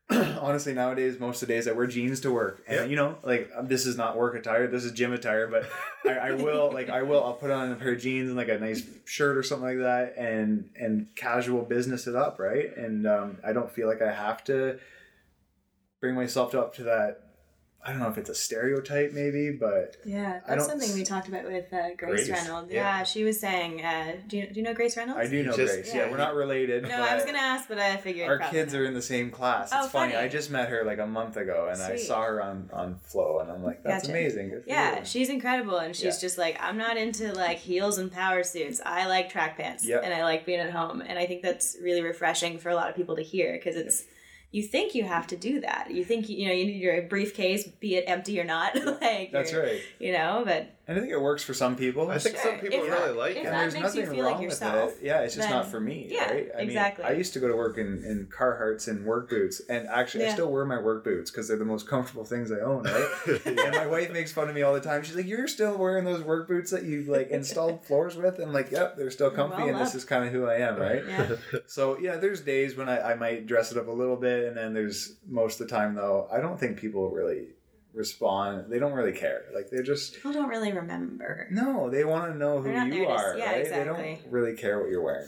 honestly 0.42 0.74
nowadays 0.74 1.18
most 1.22 1.42
of 1.42 1.48
the 1.48 1.54
days 1.54 1.70
I 1.70 1.72
wear 1.72 1.88
jeans 1.88 2.20
to 2.22 2.32
work, 2.34 2.62
and 2.68 2.76
Yeah. 2.76 2.86
you 2.86 2.98
know, 2.98 3.16
like 3.24 3.50
um, 3.56 3.68
this 3.70 3.86
is 3.86 3.96
not 3.96 4.18
work 4.18 4.36
attire, 4.36 4.68
this 4.68 4.84
is 4.84 4.92
gym 4.92 5.14
attire, 5.14 5.48
but 5.48 5.64
I, 6.06 6.30
I 6.30 6.32
will 6.34 6.70
like 6.74 6.90
I 6.90 7.02
will 7.04 7.24
I'll 7.24 7.34
put 7.44 7.50
on 7.50 7.72
a 7.72 7.76
pair 7.76 7.94
of 7.94 8.02
jeans 8.02 8.28
and 8.28 8.36
like 8.36 8.50
a 8.50 8.60
nice 8.60 8.84
shirt 9.06 9.38
or 9.38 9.44
something 9.44 9.70
like 9.70 9.78
that, 9.78 10.16
and 10.18 10.70
and 10.76 11.08
casual 11.16 11.62
business 11.62 12.08
it 12.08 12.16
up, 12.18 12.40
right? 12.40 12.76
And 12.76 13.08
um, 13.08 13.38
I 13.48 13.54
don't 13.54 13.72
feel 13.72 13.88
like 13.88 14.02
I 14.02 14.12
have 14.12 14.44
to 14.46 14.80
bring 16.02 16.14
myself 16.16 16.54
up 16.56 16.76
to 16.76 16.84
that. 16.84 17.31
I 17.84 17.90
don't 17.90 18.00
know 18.00 18.10
if 18.10 18.18
it's 18.20 18.30
a 18.30 18.36
stereotype, 18.36 19.12
maybe, 19.12 19.50
but 19.50 19.98
Yeah, 20.06 20.42
I 20.46 20.50
that's 20.56 20.68
don't- 20.68 20.80
something 20.80 20.94
we 20.98 21.04
talked 21.04 21.28
about 21.28 21.46
with 21.46 21.74
uh, 21.74 21.96
Grace, 21.98 22.28
Grace, 22.28 22.30
Reynolds. 22.30 22.72
yeah. 22.72 22.98
Yeah. 23.00 23.04
she 23.04 23.24
was 23.24 23.40
saying, 23.40 23.84
uh, 23.84 24.18
do, 24.28 24.38
you, 24.38 24.48
do 24.48 24.60
you 24.60 24.62
know 24.62 24.74
Grace 24.76 24.96
Reynolds? 24.98 25.20
I 25.20 25.28
do 25.28 25.42
know 25.42 25.56
Just- 25.58 25.74
Grace. 25.74 25.88
Yeah, 25.94 26.06
yeah. 26.06 26.12
we're 26.12 26.18
not 26.18 26.36
related. 26.36 26.84
No, 26.84 27.02
I 27.02 27.16
was 27.16 27.26
gonna 27.26 27.40
ask, 27.40 27.68
but 27.68 27.80
I 27.80 27.98
figured 27.98 28.30
our 28.30 28.38
kids 28.52 28.74
not. 28.74 28.82
are 28.82 28.86
in 28.86 28.94
the 28.94 29.02
same 29.02 29.32
class. 29.32 29.72
It's 29.72 29.86
Oh, 29.86 29.88
funny. 29.88 30.14
funny. 30.14 30.24
I 30.24 30.28
just 30.28 30.52
met 30.52 30.70
her 30.70 30.84
like 30.84 31.00
a 31.00 31.08
month 31.08 31.38
ago, 31.38 31.70
and 31.72 31.82
I 31.82 31.96
saw 31.96 32.22
her 32.24 32.42
on 32.44 32.70
on 32.72 33.00
Flow, 33.04 33.40
and 33.40 33.50
I'm 33.52 33.64
like, 33.64 33.82
that's 33.82 34.04
Gotcha. 34.08 34.12
amazing. 34.18 34.62
Yeah, 34.68 35.00
you. 35.00 35.06
she's 35.06 35.30
incredible, 35.30 35.78
and 35.78 35.96
she's 35.96 36.16
Yeah. 36.16 36.22
just 36.22 36.38
like, 36.38 36.58
I'm 36.62 36.78
not 36.78 36.98
into 36.98 37.34
like 37.34 37.58
heels 37.58 37.98
and 37.98 38.12
power 38.12 38.44
suits. 38.44 38.80
I 38.86 39.08
like 39.08 39.30
track 39.32 39.58
pants, 39.58 39.88
Yep. 39.88 40.02
and 40.04 40.14
I 40.14 40.24
like 40.24 40.46
being 40.46 40.60
at 40.60 40.70
home, 40.72 41.02
and 41.02 41.18
I 41.18 41.26
think 41.26 41.42
that's 41.42 41.78
really 41.82 42.04
refreshing 42.04 42.60
for 42.60 42.70
a 42.70 42.76
lot 42.76 42.90
of 42.92 42.96
people 42.96 43.16
to 43.16 43.24
hear 43.24 43.54
because 43.54 43.76
it's. 43.76 44.04
You 44.52 44.64
think 44.64 44.94
you 44.94 45.06
have 45.06 45.28
to 45.28 45.38
do 45.38 45.62
that. 45.62 45.92
You 45.92 46.04
think 46.04 46.28
you 46.28 46.48
know 46.48 46.54
you 46.54 46.66
need 46.66 46.82
your 46.82 47.02
briefcase, 47.04 47.68
be 47.68 47.96
it 47.96 48.04
empty 48.08 48.40
or 48.40 48.44
not. 48.44 48.76
like 49.02 49.32
That's 49.32 49.54
right. 49.54 49.82
You 50.00 50.12
know, 50.12 50.44
but 50.46 50.70
And 50.88 50.98
I 50.98 51.02
think 51.02 51.14
it 51.14 51.22
works 51.22 51.44
for 51.44 51.54
some 51.54 51.76
people. 51.76 52.10
I 52.10 52.18
think 52.18 52.36
Sure. 52.38 52.52
some 52.52 52.60
people 52.60 52.80
If 52.80 52.84
really 52.90 53.08
that- 53.08 53.16
like 53.16 53.32
if 53.32 53.38
it. 53.38 53.46
and 53.46 53.56
there's 53.56 53.76
nothing 53.76 54.06
feel 54.08 54.24
like 54.26 54.34
wrong 54.36 54.44
yourself, 54.44 54.86
with 54.96 55.02
it. 55.04 55.06
Yeah, 55.06 55.22
it's 55.22 55.36
just 55.36 55.48
then- 55.48 55.58
not 55.58 55.68
for 55.70 55.80
me, 55.80 56.08
yeah, 56.10 56.32
right? 56.32 56.52
I 56.58 56.62
exactly. 56.62 57.04
mean, 57.04 57.14
I 57.14 57.16
used 57.16 57.34
to 57.34 57.40
go 57.40 57.48
to 57.48 57.56
work 57.56 57.78
in, 57.78 58.04
in 58.04 58.28
Carhartts 58.36 58.88
and 58.88 59.06
work 59.06 59.30
boots, 59.30 59.62
and 59.70 59.88
actually, 59.88 60.26
I 60.26 60.30
still 60.34 60.52
wear 60.52 60.66
my 60.66 60.80
work 60.80 61.04
boots 61.04 61.30
because 61.32 61.48
they're 61.48 61.58
the 61.58 61.66
most 61.66 61.88
comfortable 61.88 62.26
things 62.26 62.52
I 62.52 62.60
own, 62.60 62.84
right? 62.84 63.08
and 63.46 63.56
my 63.76 63.86
wife 63.88 64.12
makes 64.12 64.32
fun 64.34 64.50
of 64.50 64.56
me 64.56 64.64
all 64.64 64.74
the 64.74 64.82
time. 64.82 65.04
She's 65.04 65.16
like, 65.16 65.28
"You're 65.28 65.48
still 65.48 65.78
wearing 65.78 66.04
those 66.04 66.24
work 66.24 66.48
boots 66.48 66.72
that 66.72 66.84
you've 66.84 67.08
like 67.08 67.30
installed 67.30 67.86
floors 67.86 68.16
with?" 68.18 68.36
And 68.40 68.46
I'm 68.48 68.54
like, 68.54 68.72
"Yep, 68.72 68.98
they're 68.98 69.12
still 69.12 69.30
comfy, 69.32 69.58
Well 69.58 69.68
and 69.70 69.80
this 69.80 69.94
is 69.96 70.04
kind 70.04 70.26
of 70.26 70.32
who 70.32 70.46
I 70.48 70.56
am, 70.56 70.78
right?" 70.80 71.04
yeah. 71.08 71.36
So 71.68 71.98
yeah, 72.00 72.18
there's 72.18 72.42
days 72.42 72.76
when 72.76 72.90
I, 72.90 73.12
I 73.12 73.16
might 73.16 73.46
dress 73.46 73.72
it 73.72 73.78
up 73.78 73.88
a 73.88 73.92
little 73.92 74.18
bit, 74.18 74.46
and 74.48 74.58
then 74.58 74.74
there's 74.74 75.16
most 75.28 75.62
of 75.62 75.68
the 75.68 75.74
time 75.76 75.96
though, 75.96 76.28
I 76.32 76.42
don't 76.42 76.60
think 76.60 76.78
people 76.78 77.10
really 77.12 77.50
respond. 77.94 78.72
They 78.72 78.80
don't 78.80 78.94
really 78.94 79.12
care. 79.18 79.44
Like 79.54 79.70
they're 79.72 79.84
just 79.84 80.16
people 80.16 80.34
don't 80.34 80.50
really 80.50 80.72
remember. 80.72 81.48
no, 81.52 81.90
they 81.90 82.04
want 82.04 82.32
to 82.32 82.38
know 82.38 82.58
who 82.58 82.64
They're 82.66 82.74
not 82.74 82.88
you 82.88 82.94
there 82.94 83.06
to- 83.08 83.12
are, 83.14 83.38
yeah, 83.38 83.52
right? 83.52 83.70
They 83.70 83.84
don't 83.84 84.20
really 84.32 84.56
care 84.56 84.80
what 84.80 84.90
you're 84.90 85.02
wearing. 85.04 85.28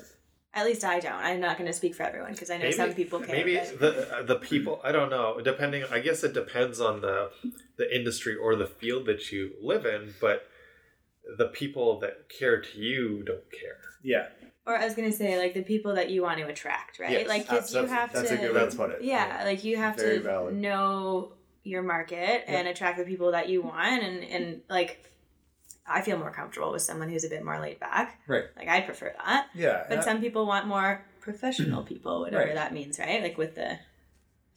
At 0.55 0.66
least 0.66 0.84
I 0.84 0.99
don't. 0.99 1.14
I'm 1.14 1.39
not 1.39 1.57
going 1.57 1.66
to 1.66 1.74
speak 1.74 1.95
for 1.95 2.03
everyone 2.03 2.32
because 2.34 2.51
I 2.51 2.57
know 2.57 2.70
some 2.70 2.93
people 2.93 3.20
care. 3.20 3.36
Maybe 3.36 3.55
but- 3.57 3.80
the 3.80 4.16
uh, 4.18 4.24
the 4.24 4.36
people. 4.36 4.80
I 4.84 4.91
don't 4.91 5.09
know. 5.09 5.39
Depending, 5.43 5.84
I 5.91 5.99
guess 5.99 6.24
it 6.24 6.34
depends 6.34 6.80
on 6.80 7.01
the 7.01 7.32
the 7.78 7.93
industry 7.95 8.36
or 8.36 8.55
the 8.55 8.68
field 8.68 9.07
that 9.07 9.32
you 9.32 9.51
live 9.61 9.86
in. 9.86 10.14
But 10.22 10.43
the 11.38 11.47
people 11.47 11.99
that 12.01 12.30
care 12.30 12.61
to 12.61 12.80
you 12.80 13.24
don't 13.24 13.49
care. 13.51 13.80
Yeah, 14.03 14.28
Or 14.68 14.78
I 14.78 14.84
was 14.84 14.93
gonna 14.93 15.14
say 15.14 15.38
like 15.39 15.53
the 15.53 15.61
people 15.64 15.95
that 15.95 16.09
you 16.09 16.22
want 16.22 16.38
to 16.39 16.45
attract, 16.47 16.99
right? 16.99 17.11
Yes, 17.11 17.28
like 17.30 17.43
because 17.49 17.74
you 17.74 17.82
that's- 17.82 17.97
have 17.97 18.11
that's 18.14 18.30
to. 18.30 18.36
a 18.36 18.38
good 18.38 18.53
way 18.53 18.70
to 18.70 18.76
put 18.76 18.89
it. 18.91 19.01
Yeah, 19.01 19.41
like 19.45 19.64
you 19.64 19.78
have 19.78 19.95
Very 19.95 20.18
to 20.18 20.24
valid. 20.24 20.55
know 20.55 21.32
your 21.64 21.82
market 21.82 22.43
and 22.47 22.68
attract 22.68 22.97
the 22.97 23.05
people 23.05 23.32
that 23.32 23.49
you 23.49 23.61
want, 23.61 24.03
and 24.03 24.24
and 24.24 24.61
like 24.70 25.09
I 25.88 26.01
feel 26.01 26.18
more 26.18 26.32
comfortable 26.32 26.72
with 26.72 26.82
someone 26.82 27.09
who's 27.09 27.24
a 27.26 27.30
bit 27.30 27.43
more 27.43 27.59
laid 27.59 27.80
back. 27.80 28.20
right. 28.28 28.45
Like 28.57 28.68
I'd 28.70 28.86
prefer 28.86 29.14
that, 29.26 29.47
Yeah, 29.53 29.86
but 29.89 29.99
I- 29.99 30.01
some 30.03 30.22
people 30.22 30.45
want 30.45 30.68
more 30.68 31.03
professional 31.22 31.84
people, 31.91 32.22
whatever 32.22 32.45
Right. 32.45 32.55
that 32.55 32.74
means, 32.74 32.99
right? 32.99 33.22
Like 33.22 33.38
with 33.38 33.55
the 33.55 33.80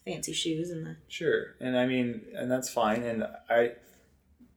fancy 0.04 0.32
shoes 0.32 0.70
and 0.70 0.86
the 0.86 0.96
Sure, 1.08 1.54
and 1.60 1.76
I 1.76 1.86
mean, 1.86 2.22
and 2.34 2.50
that's 2.50 2.68
fine. 2.68 3.02
And 3.02 3.26
I, 3.50 3.72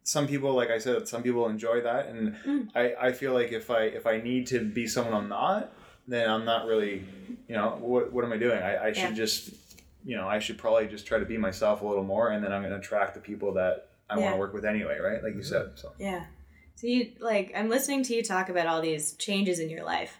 some 0.03 0.27
people, 0.27 0.53
like 0.53 0.69
I 0.69 0.77
said, 0.79 1.07
some 1.07 1.21
people 1.23 1.47
enjoy 1.47 1.81
that, 1.81 2.07
and 2.07 2.35
Mm. 2.45 2.69
I, 2.75 2.95
I 3.07 3.11
feel 3.13 3.33
like 3.33 3.51
if 3.51 3.69
I 3.69 3.83
if 3.83 4.05
I 4.07 4.17
need 4.21 4.47
to 4.47 4.59
be 4.63 4.87
someone 4.87 5.13
I'm 5.13 5.29
not, 5.29 5.71
then 6.07 6.29
I'm 6.29 6.45
not 6.45 6.65
really, 6.67 7.03
you 7.47 7.55
know, 7.55 7.77
what 7.79 8.11
what 8.13 8.25
am 8.25 8.31
I 8.33 8.37
doing? 8.37 8.59
I, 8.61 8.85
I 8.87 8.91
should 8.93 9.11
Yeah. 9.11 9.23
just, 9.25 9.49
you 10.03 10.15
know, 10.15 10.27
I 10.27 10.39
should 10.39 10.57
probably 10.57 10.87
just 10.87 11.05
try 11.05 11.19
to 11.19 11.25
be 11.25 11.37
myself 11.37 11.81
a 11.81 11.87
little 11.87 12.03
more, 12.03 12.29
and 12.29 12.43
then 12.43 12.51
I'm 12.51 12.61
going 12.61 12.71
to 12.71 12.79
attract 12.79 13.13
the 13.13 13.19
people 13.19 13.53
that 13.53 13.89
I 14.09 14.17
want 14.17 14.33
to 14.33 14.37
work 14.37 14.53
with 14.53 14.65
anyway, 14.65 14.97
right? 14.99 15.23
Like 15.23 15.35
you 15.35 15.43
said. 15.43 15.71
So 15.75 15.93
Yeah. 15.99 16.25
So 16.75 16.87
you 16.87 17.11
like 17.19 17.51
I'm 17.55 17.69
listening 17.69 18.03
to 18.03 18.15
you 18.15 18.23
talk 18.23 18.49
about 18.49 18.65
all 18.65 18.81
these 18.81 19.13
changes 19.13 19.59
in 19.59 19.69
your 19.69 19.83
life. 19.83 20.17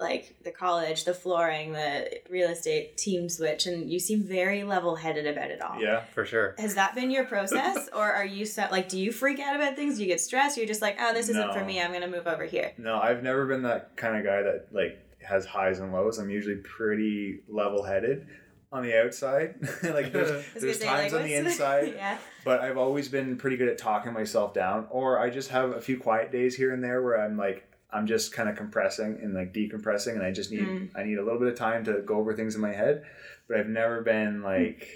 Like 0.00 0.34
the 0.42 0.50
college, 0.50 1.04
the 1.04 1.14
flooring, 1.14 1.72
the 1.72 2.22
real 2.28 2.48
estate 2.48 2.96
team 2.96 3.28
switch, 3.28 3.66
and 3.66 3.88
you 3.88 4.00
seem 4.00 4.24
very 4.24 4.64
level 4.64 4.96
headed 4.96 5.26
about 5.26 5.50
it 5.52 5.60
all. 5.62 5.80
yeah, 5.80 6.00
For 6.12 6.24
sure. 6.24 6.56
Has 6.58 6.74
that 6.74 6.96
been 6.96 7.10
your 7.10 7.24
process? 7.24 7.88
or 7.94 8.10
are 8.10 8.24
you 8.24 8.44
so, 8.46 8.66
like 8.72 8.88
do 8.88 8.98
you 8.98 9.12
freak 9.12 9.38
out 9.38 9.54
about 9.54 9.76
things? 9.76 9.96
Do 9.96 10.02
you 10.02 10.08
get 10.08 10.20
stressed? 10.20 10.56
You're 10.56 10.66
just 10.66 10.82
like, 10.82 10.96
oh 10.98 11.12
this 11.12 11.28
isn't 11.28 11.52
for 11.52 11.64
me, 11.64 11.80
I'm 11.80 11.92
gonna 11.92 12.08
move 12.08 12.26
over 12.26 12.44
here. 12.44 12.72
no, 12.78 12.98
I've 12.98 13.22
never 13.22 13.46
been 13.46 13.62
that 13.62 13.96
kind 13.96 14.16
of 14.16 14.24
guy 14.24 14.42
that 14.42 14.68
like 14.72 14.98
has 15.22 15.44
highs 15.44 15.78
and 15.78 15.92
lows. 15.92 16.18
I'm 16.18 16.30
usually 16.30 16.56
pretty 16.56 17.40
level 17.48 17.84
headed 17.84 18.26
on 18.72 18.82
the 18.82 18.98
outside. 18.98 19.56
like 19.82 20.12
there's, 20.12 20.30
I 20.30 20.34
was 20.34 20.44
gonna 20.46 20.60
there's 20.60 20.78
times 20.78 21.12
on 21.14 21.22
the 21.22 21.34
inside. 21.46 21.94
yeah. 21.94 22.18
but 22.44 22.60
I've 22.60 22.78
always 22.78 23.08
been 23.08 23.36
pretty 23.36 23.56
good 23.56 23.68
at 23.68 23.78
talking 23.78 24.12
myself 24.12 24.54
down, 24.54 24.86
or 24.90 25.18
I 25.18 25.30
just 25.30 25.50
have 25.50 25.70
a 25.72 25.80
few 25.80 25.98
quiet 25.98 26.32
days 26.32 26.56
here 26.56 26.72
and 26.72 26.82
there 26.82 27.02
where 27.02 27.20
I'm 27.22 27.36
like, 27.36 27.68
I'm 27.92 28.06
just 28.06 28.32
kind 28.32 28.48
of 28.48 28.56
compressing 28.56 29.18
and 29.22 29.34
like 29.34 29.52
decompressing, 29.52 30.14
and 30.14 30.22
I 30.22 30.30
just 30.32 30.50
need 30.50 30.60
Mm. 30.62 30.90
I 30.96 31.02
need 31.04 31.18
a 31.18 31.22
little 31.22 31.38
bit 31.38 31.48
of 31.48 31.56
time 31.58 31.84
to 31.84 32.00
go 32.00 32.16
over 32.16 32.34
things 32.34 32.54
in 32.54 32.60
my 32.60 32.72
head. 32.72 33.04
But 33.48 33.58
I've 33.58 33.68
never 33.68 34.00
been 34.00 34.42
like 34.42 34.88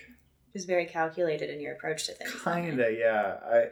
Just 0.55 0.67
very 0.67 0.87
calculated 0.87 1.51
in 1.51 1.61
your 1.61 1.75
approach 1.75 2.07
to 2.07 2.13
things. 2.13 2.31
kind 2.33 2.81
of 2.81 2.93
yeah. 2.99 3.37
I 3.45 3.65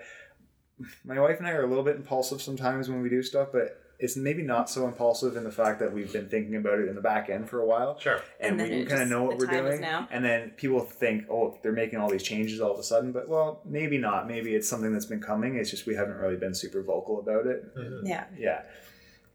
my 1.04 1.18
wife 1.20 1.38
and 1.38 1.46
I 1.46 1.52
are 1.52 1.62
a 1.64 1.66
little 1.68 1.84
bit 1.84 1.96
impulsive 1.96 2.42
sometimes 2.42 2.88
when 2.90 3.00
we 3.00 3.08
do 3.08 3.22
stuff, 3.22 3.48
but 3.52 3.80
it's 4.04 4.16
maybe 4.16 4.42
not 4.42 4.68
so 4.68 4.86
impulsive 4.86 5.34
in 5.34 5.44
the 5.44 5.50
fact 5.50 5.80
that 5.80 5.90
we've 5.92 6.12
been 6.12 6.28
thinking 6.28 6.56
about 6.56 6.78
it 6.78 6.88
in 6.88 6.94
the 6.94 7.00
back 7.00 7.30
end 7.30 7.48
for 7.48 7.60
a 7.60 7.66
while. 7.66 7.98
Sure. 7.98 8.20
and, 8.38 8.60
And 8.60 8.70
we 8.70 8.84
kind 8.84 9.00
of 9.00 9.08
know 9.08 9.22
what 9.22 9.38
we're 9.38 9.46
doing. 9.46 9.80
now. 9.80 10.06
And 10.10 10.22
then 10.22 10.50
people 10.50 10.80
think, 10.80 11.24
oh, 11.30 11.58
they're 11.62 11.72
making 11.72 11.98
all 11.98 12.10
these 12.10 12.22
changes 12.22 12.60
all 12.60 12.72
of 12.72 12.78
a 12.78 12.82
sudden. 12.82 13.12
But 13.12 13.30
well, 13.30 13.62
maybe 13.64 13.96
not. 13.96 14.28
Maybe 14.28 14.54
it's 14.54 14.68
something 14.68 14.92
that's 14.92 15.06
been 15.06 15.22
coming. 15.22 15.56
It's 15.56 15.70
just 15.70 15.86
we 15.86 15.94
haven't 15.94 16.18
really 16.18 16.36
been 16.36 16.54
super 16.54 16.82
vocal 16.82 17.18
about 17.18 17.46
it. 17.46 17.74
Mm-hmm. 17.74 18.06
Yeah. 18.06 18.24
Yeah, 18.38 18.62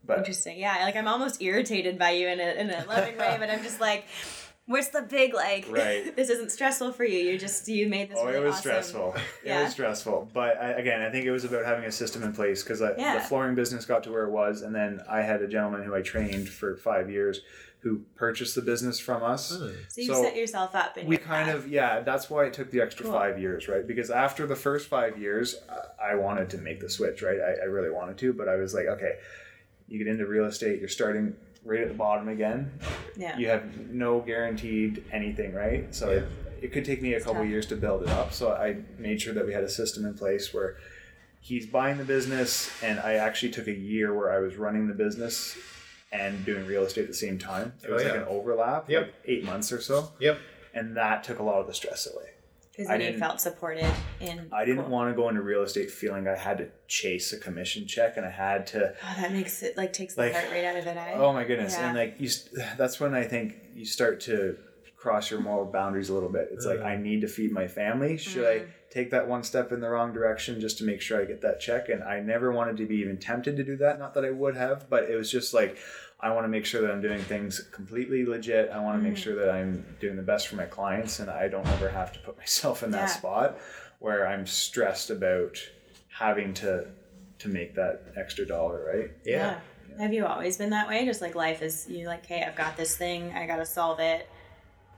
but 0.05 0.19
Interesting. 0.19 0.59
Yeah, 0.59 0.77
like 0.83 0.95
I'm 0.95 1.07
almost 1.07 1.41
irritated 1.41 1.97
by 1.97 2.11
you 2.11 2.27
in 2.27 2.39
a 2.39 2.51
in 2.61 2.69
a 2.69 2.85
loving 2.87 3.17
way, 3.17 3.37
but 3.39 3.49
I'm 3.49 3.63
just 3.63 3.81
like, 3.81 4.05
what's 4.69 4.89
the 4.89 5.01
big 5.01 5.33
like? 5.33 5.65
Right. 5.69 6.15
this 6.15 6.29
isn't 6.29 6.51
stressful 6.51 6.93
for 6.93 7.03
you. 7.03 7.19
You 7.19 7.37
just 7.37 7.67
you 7.67 7.87
made 7.89 8.09
this. 8.09 8.17
oh, 8.19 8.25
really 8.25 8.37
it 8.37 8.43
was 8.43 8.51
awesome- 8.55 8.61
stressful. 8.61 9.15
It 9.43 9.63
was 9.63 9.71
stressful. 9.71 10.29
But 10.33 10.61
I, 10.61 10.69
again, 10.73 11.01
I 11.01 11.09
think 11.09 11.25
it 11.25 11.31
was 11.31 11.43
about 11.43 11.65
having 11.65 11.85
a 11.85 11.91
system 11.91 12.23
in 12.23 12.33
place 12.33 12.63
because 12.63 12.81
Yeah. 12.97 13.15
the 13.15 13.21
flooring 13.21 13.55
business 13.55 13.85
got 13.85 14.03
to 14.03 14.11
where 14.11 14.25
it 14.25 14.31
was, 14.31 14.61
and 14.61 14.73
then 14.73 15.01
I 15.09 15.21
had 15.21 15.41
a 15.41 15.47
gentleman 15.47 15.83
who 15.83 15.93
I 15.95 16.01
trained 16.01 16.47
for 16.49 16.75
five 16.75 17.09
years 17.09 17.41
who 17.81 18.01
purchased 18.15 18.55
the 18.55 18.61
business 18.61 18.99
from 18.99 19.23
us. 19.23 19.57
Hmm. 19.57 19.69
So 19.87 20.01
you 20.01 20.07
So 20.13 20.21
set 20.23 20.35
yourself 20.35 20.75
up 20.75 20.97
in 20.97 21.07
we 21.07 21.15
your 21.15 21.25
kind 21.25 21.45
path. 21.47 21.55
of 21.55 21.67
yeah 21.69 22.01
that's 22.01 22.29
why 22.29 22.43
it 22.45 22.53
took 22.53 22.69
the 22.71 22.81
extra 22.81 23.05
Cool. 23.05 23.13
five 23.13 23.39
years 23.39 23.69
right 23.69 23.87
because 23.87 24.09
after 24.11 24.45
the 24.45 24.55
first 24.57 24.89
five 24.89 25.17
years 25.17 25.55
I- 25.69 26.11
i 26.11 26.15
wanted 26.15 26.49
to 26.49 26.57
make 26.57 26.81
the 26.81 26.89
switch 26.89 27.21
right 27.21 27.39
I, 27.39 27.51
I 27.61 27.65
really 27.65 27.89
wanted 27.89 28.17
to 28.17 28.33
but 28.33 28.49
i 28.49 28.55
was 28.57 28.73
like 28.73 28.87
okay 28.87 29.13
you 29.87 29.97
get 29.97 30.07
into 30.07 30.25
real 30.27 30.43
estate 30.43 30.81
you're 30.81 30.89
starting 30.89 31.37
right 31.65 31.81
at 31.81 31.87
the 31.89 31.93
bottom 31.93 32.27
again 32.29 32.71
yeah. 33.15 33.37
you 33.37 33.47
have 33.47 33.77
no 33.91 34.19
guaranteed 34.21 35.03
anything 35.11 35.53
right 35.53 35.93
so 35.93 36.09
it, 36.09 36.25
it 36.61 36.71
could 36.71 36.85
take 36.85 37.01
me 37.01 37.13
a 37.13 37.19
couple 37.19 37.35
tough. 37.41 37.47
years 37.49 37.65
to 37.65 37.75
build 37.75 38.03
it 38.03 38.09
up 38.09 38.33
so 38.33 38.51
i 38.53 38.77
made 38.97 39.21
sure 39.21 39.33
that 39.33 39.45
we 39.45 39.53
had 39.53 39.63
a 39.63 39.69
system 39.69 40.05
in 40.05 40.13
place 40.13 40.53
where 40.53 40.77
he's 41.41 41.65
buying 41.65 41.97
the 41.97 42.03
business 42.05 42.69
and 42.83 42.99
i 42.99 43.13
actually 43.13 43.51
took 43.51 43.67
a 43.67 43.73
year 43.73 44.13
where 44.13 44.31
i 44.31 44.39
was 44.39 44.55
running 44.55 44.87
the 44.87 44.93
business 44.93 45.57
and 46.11 46.43
doing 46.45 46.65
real 46.65 46.83
estate 46.83 47.01
at 47.03 47.07
the 47.07 47.13
same 47.13 47.37
time 47.37 47.73
it 47.83 47.87
Oh, 47.89 47.93
was 47.93 48.03
yeah. 48.03 48.09
like 48.09 48.17
an 48.21 48.27
overlap 48.27 48.89
Yep. 48.89 49.01
like 49.03 49.13
eight 49.25 49.43
months 49.43 49.71
or 49.71 49.79
so 49.81 50.11
Yep. 50.19 50.39
and 50.73 50.97
that 50.97 51.23
took 51.23 51.39
a 51.39 51.43
lot 51.43 51.59
of 51.61 51.67
the 51.67 51.73
stress 51.73 52.07
away. 52.07 52.29
Because 52.79 52.91
I 52.91 52.93
then 52.93 53.01
you 53.01 53.07
didn't- 53.07 53.19
felt 53.19 53.41
supported 53.41 53.85
in. 54.21 54.47
I 54.53 54.63
didn't 54.63 54.83
Cool. 54.83 54.91
want 54.91 55.11
to 55.11 55.15
go 55.21 55.27
into 55.27 55.41
real 55.41 55.63
estate 55.63 55.91
feeling 55.91 56.29
I 56.29 56.37
had 56.37 56.59
to 56.59 56.67
chase 56.87 57.33
a 57.33 57.37
commission 57.37 57.85
check 57.85 58.15
and 58.15 58.25
I 58.25 58.29
had 58.29 58.65
to. 58.67 58.93
Oh, 59.03 59.15
that 59.21 59.33
makes 59.33 59.61
it 59.63 59.75
like 59.75 59.91
takes 59.91 60.13
the 60.13 60.31
heart 60.31 60.45
rate 60.49 60.65
out 60.65 60.77
of 60.77 60.87
it. 60.87 60.95
Eh? 60.95 61.13
Oh 61.15 61.33
my 61.33 61.43
goodness! 61.43 61.73
Yeah. 61.73 61.89
And 61.89 61.97
like 61.97 62.15
you, 62.21 62.29
that's 62.77 62.97
when 63.01 63.13
I 63.13 63.25
think 63.25 63.55
you 63.75 63.85
start 63.85 64.21
to 64.21 64.57
cross 64.95 65.29
your 65.29 65.41
moral 65.41 65.65
boundaries 65.65 66.07
a 66.07 66.13
little 66.13 66.29
bit. 66.29 66.49
It's 66.53 66.65
like 66.65 66.79
I 66.79 66.95
need 66.95 67.19
to 67.21 67.27
feed 67.27 67.51
my 67.51 67.67
family. 67.67 68.15
Should 68.17 68.45
I 68.47 68.61
take 68.89 69.11
that 69.11 69.27
one 69.27 69.43
step 69.43 69.73
in 69.73 69.81
the 69.81 69.89
wrong 69.89 70.13
direction 70.13 70.61
just 70.61 70.77
to 70.77 70.85
make 70.85 71.01
sure 71.01 71.21
I 71.21 71.25
get 71.25 71.41
that 71.41 71.59
check? 71.59 71.89
And 71.89 72.01
I 72.01 72.21
never 72.21 72.49
wanted 72.53 72.77
to 72.77 72.85
be 72.85 72.95
even 72.95 73.17
tempted 73.17 73.57
to 73.57 73.63
do 73.65 73.75
that. 73.77 73.99
Not 73.99 74.13
that 74.13 74.23
I 74.23 74.31
would 74.31 74.55
have, 74.55 74.89
but 74.89 75.03
it 75.09 75.15
was 75.17 75.29
just 75.29 75.53
like 75.53 75.77
I 76.21 76.33
want 76.33 76.43
to 76.43 76.49
make 76.49 76.65
sure 76.65 76.81
that 76.81 76.91
I'm 76.91 77.01
doing 77.01 77.21
things 77.21 77.61
completely 77.71 78.25
legit. 78.25 78.69
I 78.71 78.79
want 78.79 79.01
to 79.01 79.03
make 79.03 79.17
mm. 79.17 79.23
sure 79.23 79.35
that 79.35 79.49
I'm 79.49 79.85
doing 80.01 80.17
the 80.17 80.21
best 80.21 80.47
for 80.47 80.55
my 80.55 80.65
clients, 80.65 81.19
and 81.19 81.29
I 81.29 81.47
don't 81.47 81.67
ever 81.67 81.89
have 81.89 82.11
to 82.13 82.19
put 82.19 82.37
myself 82.43 82.83
in 82.83 82.91
that 82.91 83.01
Yeah. 83.01 83.05
spot 83.07 83.57
where 83.99 84.27
I'm 84.27 84.45
stressed 84.45 85.09
about 85.09 85.57
having 86.09 86.53
to 86.55 86.87
to 87.39 87.47
make 87.47 87.75
that 87.75 88.03
extra 88.17 88.45
dollar. 88.45 88.85
Right? 88.85 89.11
Yeah. 89.23 89.59
Have 89.97 90.13
you 90.13 90.25
always 90.25 90.57
been 90.57 90.69
that 90.71 90.87
way? 90.87 91.05
Just 91.05 91.21
like 91.21 91.35
life 91.35 91.61
is, 91.61 91.87
you're 91.89 92.07
like, 92.07 92.25
hey, 92.25 92.43
I've 92.43 92.55
got 92.55 92.77
this 92.77 92.95
thing, 92.95 93.33
I 93.33 93.45
gotta 93.45 93.65
solve 93.65 93.99
it. 93.99 94.29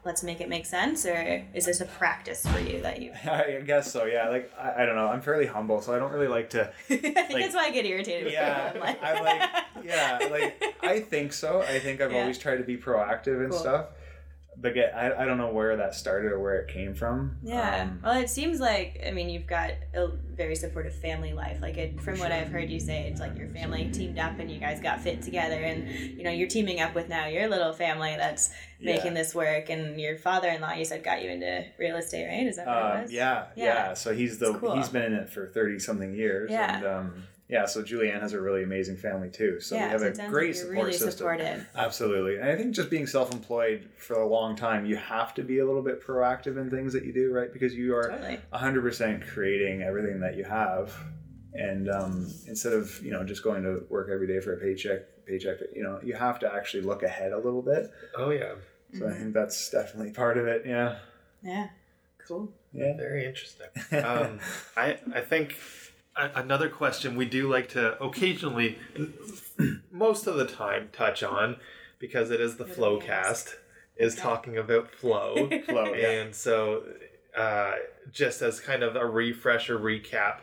Let's 0.03 0.23
make 0.23 0.41
it 0.41 0.49
make 0.49 0.65
sense, 0.65 1.05
or 1.05 1.43
is 1.53 1.65
this 1.65 1.79
a 1.81 1.85
practice 1.85 2.45
for 2.45 2.59
you 2.59 2.81
that 2.81 3.01
you? 3.01 3.11
I 3.25 3.61
guess 3.65 3.91
so. 3.91 4.05
Yeah. 4.05 4.29
Like 4.29 4.51
I, 4.59 4.83
I 4.83 4.85
don't 4.85 4.95
know. 4.95 5.07
I'm 5.07 5.21
fairly 5.21 5.45
humble, 5.45 5.81
so 5.81 5.93
I 5.93 5.99
don't 5.99 6.11
really 6.11 6.27
like 6.27 6.49
to. 6.51 6.71
I 6.89 6.95
think 6.97 7.13
that's 7.15 7.55
why 7.55 7.65
I 7.65 7.71
get 7.71 7.85
irritated. 7.85 8.31
Yeah. 8.33 8.71
I'm 8.73 8.79
like, 8.79 9.03
I 9.03 9.21
like. 9.21 9.85
Yeah. 9.85 10.27
Like 10.31 10.63
I 10.81 10.99
think 10.99 11.33
so. 11.33 11.61
I 11.61 11.79
think 11.79 12.01
I've 12.01 12.11
Yeah. 12.13 12.21
always 12.21 12.37
tried 12.37 12.57
to 12.57 12.63
be 12.63 12.77
proactive 12.77 13.41
and 13.41 13.51
Cool. 13.51 13.59
stuff. 13.59 13.85
But 14.62 14.76
get, 14.76 14.93
I, 14.95 15.24
I 15.24 15.26
don't 15.26 15.38
know 15.39 15.51
where 15.51 15.76
that 15.78 15.95
started 15.95 16.32
or 16.32 16.39
where 16.39 16.59
it 16.59 16.68
came 16.68 16.93
from. 16.93 17.38
Yeah. 17.41 17.82
Um, 17.84 17.99
well, 18.03 18.22
it 18.22 18.30
seems 18.30 18.59
like 18.59 19.01
I 19.05 19.09
mean 19.12 19.30
you've 19.30 19.47
got 19.47 19.72
a 19.95 20.09
very 20.36 20.55
supportive 20.55 20.93
family 20.93 21.34
life. 21.34 21.59
Like 21.62 21.78
it, 21.78 21.99
from 21.99 22.20
what 22.20 22.32
I've 22.32 22.49
heard 22.49 22.70
you 22.70 22.80
say, 22.80 23.07
it's 23.07 23.20
like 23.20 23.36
your 23.38 23.47
family 23.49 23.89
teamed 23.91 24.20
up 24.20 24.38
and 24.39 24.51
you 24.51 24.59
guys 24.59 24.80
got 24.80 25.01
fit 25.01 25.22
together, 25.24 25.55
and 25.55 25.89
you 25.89 26.24
know 26.24 26.30
you're 26.32 26.47
teaming 26.47 26.80
up 26.80 26.93
with 26.93 27.09
now 27.09 27.26
your 27.28 27.47
little 27.49 27.74
family 27.74 28.16
that's 28.18 28.51
Yeah. 28.80 28.93
making 28.95 29.14
this 29.16 29.34
work. 29.36 29.70
And 29.70 29.99
your 29.99 30.18
father-in-law, 30.18 30.74
you 30.74 30.86
said, 30.86 31.03
got 31.03 31.22
you 31.24 31.30
into 31.32 31.66
real 31.80 31.95
estate, 31.97 32.28
right? 32.28 32.47
Is 32.47 32.57
that 32.57 32.68
what 32.68 32.78
it 32.78 32.95
Um, 32.95 33.01
was? 33.03 33.12
yeah, 33.12 33.45
yeah, 33.55 33.66
Yeah. 33.66 33.93
So 33.95 34.14
he's 34.14 34.38
the 34.39 34.53
cool. 34.53 34.76
he's 34.76 34.89
been 34.89 35.03
in 35.03 35.14
it 35.14 35.30
for 35.30 35.47
thirty 35.47 35.80
something 35.80 36.14
years. 36.14 36.51
Yeah. 36.51 36.78
And 36.78 36.86
um, 36.86 37.24
yeah, 37.51 37.65
so 37.65 37.83
Julianne 37.83 38.21
has 38.21 38.31
a 38.31 38.39
really 38.39 38.63
amazing 38.63 38.95
family 38.95 39.29
too. 39.29 39.59
So 39.59 39.75
yeah. 39.75 39.87
we 39.87 39.91
have 40.03 40.15
so 40.15 40.23
a 40.25 40.29
great 40.29 40.47
like 40.47 40.55
support 40.55 40.77
really 40.77 40.93
system. 40.93 41.11
supportive. 41.11 41.67
Absolutely. 41.75 42.37
And 42.37 42.49
I 42.49 42.55
think 42.55 42.73
just 42.73 42.89
being 42.89 43.05
self 43.05 43.33
employed 43.33 43.89
for 43.97 44.15
a 44.21 44.25
long 44.27 44.55
time, 44.55 44.85
you 44.85 44.95
have 44.95 45.33
to 45.33 45.43
be 45.43 45.59
a 45.59 45.65
little 45.65 45.81
bit 45.81 46.01
proactive 46.01 46.55
in 46.57 46.69
things 46.69 46.93
that 46.93 47.03
you 47.03 47.11
do, 47.11 47.29
right? 47.33 47.51
Because 47.51 47.75
you 47.75 47.93
are 47.93 48.09
Totally. 48.09 48.39
hundred 48.53 48.83
percent 48.83 49.27
creating 49.27 49.81
everything 49.81 50.21
that 50.21 50.37
you 50.37 50.45
have. 50.45 50.95
And 51.53 51.89
um, 51.89 52.33
instead 52.47 52.71
of, 52.71 53.03
you 53.03 53.11
know, 53.11 53.25
just 53.25 53.43
going 53.43 53.63
to 53.63 53.83
work 53.89 54.07
every 54.09 54.27
day 54.27 54.39
for 54.39 54.53
a 54.53 54.57
paycheck 54.57 55.01
paycheck, 55.27 55.57
you 55.75 55.83
know, 55.83 55.99
you 56.01 56.13
have 56.13 56.39
to 56.39 56.53
actually 56.53 56.83
look 56.83 57.03
ahead 57.03 57.33
a 57.33 57.37
little 57.37 57.61
bit. 57.61 57.91
Oh 58.17 58.29
yeah, 58.29 58.53
So 58.97 59.09
I 59.09 59.11
think 59.13 59.33
that's 59.33 59.69
definitely 59.69 60.13
part 60.13 60.37
of 60.37 60.47
it. 60.47 60.63
Yeah. 60.65 60.99
Yeah. 61.43 61.67
Cool. 62.25 62.53
Yeah. 62.71 62.95
very 62.95 63.25
interesting. 63.25 63.67
Um, 63.91 64.39
I 64.77 64.97
I 65.13 65.19
think 65.19 65.51
a- 65.51 65.80
another 66.16 66.70
question 66.70 67.16
we 67.16 67.26
do 67.26 67.49
like 67.49 67.70
to 67.70 68.01
occasionally, 68.01 68.78
most 69.91 70.28
of 70.28 70.36
the 70.36 70.45
time, 70.45 70.89
touch 70.91 71.24
on 71.24 71.57
because 71.99 72.32
it 72.32 72.41
is 72.41 72.57
the 72.57 72.66
What 72.66 72.76
flow 72.76 72.99
cast 72.99 73.55
is 73.97 74.16
talking 74.16 74.57
about 74.57 74.91
flow. 74.91 75.49
Flow, 75.66 75.93
yeah. 75.93 76.09
And 76.09 76.36
so, 76.36 76.84
uh, 77.38 77.74
just 78.12 78.41
as 78.41 78.59
kind 78.59 78.84
of 78.84 78.95
a 78.95 79.05
refresher 79.05 79.78
recap, 79.78 80.39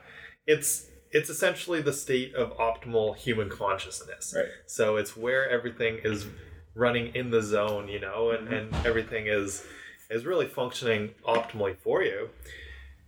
it's 0.47 0.87
it's 1.11 1.31
essentially 1.31 1.81
the 1.81 1.93
state 1.93 2.35
of 2.35 2.57
optimal 2.59 3.17
human 3.17 3.49
consciousness. 3.49 4.35
Right. 4.37 4.47
So 4.67 4.97
it's 4.97 5.17
where 5.17 5.49
everything 5.49 5.99
is 6.05 6.27
running 6.75 7.15
in 7.15 7.31
the 7.31 7.43
zone, 7.43 7.89
you 7.89 7.99
know, 7.99 8.31
and, 8.31 8.49
and 8.49 8.75
everything 8.87 9.27
is 9.27 9.65
is 10.11 10.25
really 10.25 10.47
functioning 10.47 11.11
optimally 11.27 11.77
for 11.77 12.03
you. 12.03 12.31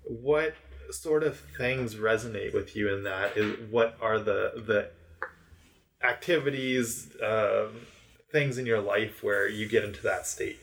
What 0.03 0.55
sort 0.93 1.23
of 1.23 1.39
things 1.57 1.95
resonate 1.95 2.55
with 2.55 2.77
you 2.77 2.95
in 2.95 3.05
that? 3.05 3.37
Is 3.37 3.59
what 3.71 3.97
are 4.01 4.19
the 4.19 4.53
the 4.57 4.91
activities, 6.03 7.11
um, 7.23 7.81
things 8.33 8.59
in 8.59 8.67
your 8.67 8.81
life 8.81 9.23
where 9.23 9.49
you 9.49 9.69
get 9.69 9.85
into 9.85 10.03
that 10.03 10.27
state? 10.27 10.61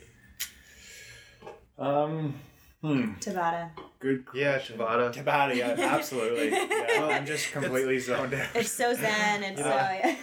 Um, 1.78 2.40
hmm. 2.82 3.14
Tabata. 3.20 3.72
Good 4.00 4.26
Yeah. 4.34 4.60
Tabata. 4.60 5.14
Tabata, 5.14 5.56
yeah, 5.56 5.76
absolutely. 5.80 6.50
Yeah, 6.52 7.08
I'm 7.12 7.26
just 7.26 7.52
completely 7.52 8.00
zoned 8.00 8.34
out. 8.36 8.48
It's 8.56 8.72
so 8.72 8.94
zen. 8.94 9.44
It's 9.44 9.62
so 9.62 9.68
yeah. 9.68 10.16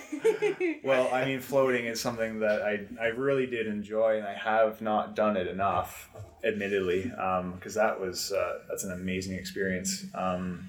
Well, 0.85 1.13
I 1.13 1.25
mean, 1.25 1.41
floating 1.41 1.87
is 1.87 2.01
something 2.01 2.41
that 2.41 2.63
I, 2.63 2.87
I 3.03 3.07
really 3.09 3.47
did 3.47 3.67
enjoy, 3.67 4.19
and 4.19 4.27
I 4.27 4.35
have 4.35 4.81
not 4.81 5.15
done 5.17 5.37
it 5.37 5.47
enough, 5.47 6.09
admittedly, 6.45 7.03
because 7.03 7.75
that 7.75 8.01
was 8.01 8.33
uh, 8.33 8.59
that's 8.69 8.85
an 8.85 8.93
amazing 8.93 9.37
experience. 9.37 10.07
Um, 10.15 10.67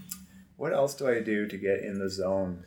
what 0.57 0.73
else 0.73 0.95
do 0.95 1.07
I 1.07 1.19
do 1.21 1.47
to 1.47 1.57
get 1.57 1.81
in 1.81 1.99
the 1.99 2.09
zone? 2.09 2.65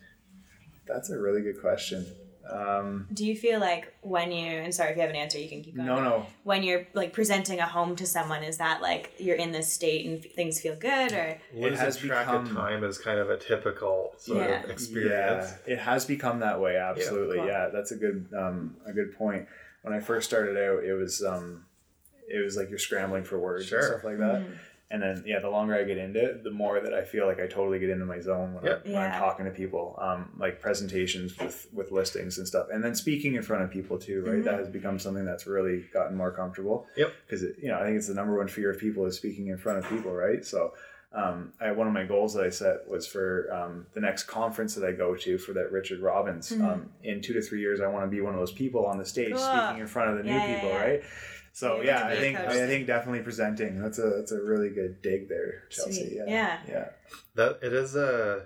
That's 0.86 1.10
a 1.10 1.18
really 1.18 1.42
good 1.42 1.60
question. 1.60 2.06
Um, 2.50 3.06
Do 3.12 3.26
you 3.26 3.36
feel 3.36 3.60
like 3.60 3.94
when 4.02 4.32
you 4.32 4.46
and 4.46 4.74
sorry 4.74 4.90
if 4.90 4.96
you 4.96 5.02
have 5.02 5.10
an 5.10 5.16
answer, 5.16 5.38
you 5.38 5.48
can 5.48 5.62
keep 5.62 5.76
going. 5.76 5.86
no, 5.86 6.02
no, 6.02 6.26
When 6.44 6.62
you're 6.62 6.86
like 6.94 7.12
presenting 7.12 7.60
a 7.60 7.66
home 7.66 7.94
to 7.96 8.06
someone, 8.06 8.42
is 8.42 8.56
that 8.58 8.80
like 8.82 9.12
you're 9.18 9.36
in 9.36 9.52
this 9.52 9.72
state 9.72 10.06
and 10.06 10.24
f- 10.24 10.32
things 10.32 10.60
feel 10.60 10.74
good, 10.76 11.12
or 11.12 11.38
Losing 11.54 11.76
has 11.78 11.96
track 11.98 12.26
of 12.28 12.44
become- 12.44 12.56
time 12.56 12.84
is 12.84 12.98
kind 12.98 13.18
of 13.18 13.30
a 13.30 13.36
typical 13.36 14.12
sort 14.18 14.48
Yeah. 14.48 14.62
of 14.64 14.70
experience. 14.70 15.52
Yeah, 15.66 15.74
it 15.74 15.78
has 15.78 16.04
become 16.06 16.40
that 16.40 16.60
way. 16.60 16.76
Absolutely. 16.76 17.36
Cool. 17.38 17.46
Yeah, 17.46 17.68
that's 17.72 17.90
a 17.92 17.96
good 17.96 18.28
um, 18.36 18.76
a 18.86 18.92
good 18.92 19.14
point. 19.16 19.46
When 19.82 19.92
I 19.94 20.00
first 20.00 20.28
started 20.28 20.56
out, 20.56 20.84
it 20.84 20.94
was 20.94 21.22
um, 21.22 21.64
it 22.28 22.42
was 22.44 22.56
like 22.56 22.68
you're 22.70 22.78
scrambling 22.78 23.24
for 23.24 23.38
words 23.38 23.66
Sure. 23.66 23.78
and 23.78 23.88
stuff 23.88 24.04
like 24.04 24.18
that. 24.18 24.42
And 24.90 25.02
then 25.02 25.22
yeah, 25.26 25.38
the 25.40 25.50
longer 25.50 25.74
I 25.74 25.84
get 25.84 25.98
into 25.98 26.18
it, 26.18 26.44
the 26.44 26.50
more 26.50 26.80
that 26.80 26.94
I 26.94 27.04
feel 27.04 27.26
like 27.26 27.38
I 27.40 27.46
totally 27.46 27.78
get 27.78 27.90
into 27.90 28.06
my 28.06 28.20
zone 28.20 28.54
when, 28.54 28.64
Yep. 28.64 28.82
I'm, 28.86 28.92
when 28.92 29.02
I'm 29.02 29.18
talking 29.18 29.44
to 29.44 29.50
people, 29.50 29.98
um, 30.00 30.30
like 30.38 30.60
presentations 30.62 31.36
with 31.38 31.66
with 31.74 31.90
listings 31.92 32.38
and 32.38 32.48
stuff, 32.48 32.68
and 32.72 32.82
then 32.82 32.94
speaking 32.94 33.34
in 33.34 33.42
front 33.42 33.62
of 33.64 33.70
people 33.70 33.98
too. 33.98 34.24
Right, 34.26 34.42
that 34.44 34.54
has 34.58 34.68
become 34.68 34.98
something 34.98 35.26
that's 35.26 35.46
really 35.46 35.84
gotten 35.92 36.16
more 36.16 36.30
comfortable. 36.30 36.86
Yep. 36.96 37.12
Because 37.26 37.42
you 37.42 37.68
know, 37.68 37.78
I 37.78 37.84
think 37.84 37.96
it's 37.98 38.08
the 38.08 38.14
number 38.14 38.36
one 38.38 38.48
fear 38.48 38.70
of 38.70 38.78
people 38.78 39.04
is 39.04 39.16
speaking 39.16 39.48
in 39.48 39.58
front 39.58 39.78
of 39.78 39.88
people. 39.90 40.12
Right, 40.14 40.42
so 40.42 40.72
um, 41.12 41.52
I, 41.60 41.72
one 41.72 41.86
of 41.86 41.92
my 41.92 42.04
goals 42.04 42.32
that 42.34 42.44
I 42.44 42.50
set 42.50 42.86
was 42.88 43.06
for 43.06 43.50
um, 43.52 43.86
the 43.94 44.00
next 44.00 44.24
conference 44.24 44.74
that 44.74 44.86
I 44.86 44.92
go 44.92 45.14
to 45.16 45.36
for 45.38 45.52
that 45.54 45.70
Richard 45.72 46.00
Robbins. 46.00 46.50
Um, 46.52 46.88
in 47.02 47.20
two 47.20 47.32
to 47.34 47.40
three 47.42 47.60
years, 47.60 47.80
I 47.80 47.86
want 47.88 48.04
to 48.04 48.10
be 48.10 48.20
one 48.22 48.32
of 48.34 48.38
those 48.40 48.52
people 48.52 48.86
on 48.86 48.96
the 48.98 49.04
stage 49.06 49.32
Cool. 49.32 49.38
speaking 49.40 49.80
in 49.80 49.86
front 49.86 50.10
of 50.12 50.16
the 50.18 50.24
new 50.24 50.32
Yeah, 50.32 50.46
yeah, 50.46 50.54
people, 50.54 50.68
yeah. 50.70 50.82
right? 50.84 51.02
So 51.58 51.76
You're 51.76 51.86
yeah, 51.86 52.06
I 52.06 52.14
think 52.16 52.36
coach. 52.38 52.50
I 52.50 52.66
think 52.68 52.86
definitely 52.86 53.22
presenting. 53.24 53.82
That's 53.82 53.98
a 53.98 54.10
that's 54.10 54.30
a 54.30 54.40
really 54.40 54.70
good 54.70 55.02
dig 55.02 55.28
there, 55.28 55.64
Chelsea. 55.70 55.92
Sweet. 56.06 56.12
Yeah, 56.14 56.24
Yeah. 56.28 56.58
yeah, 56.68 56.88
That 57.34 57.58
it 57.62 57.72
is 57.72 57.96
a 57.96 58.42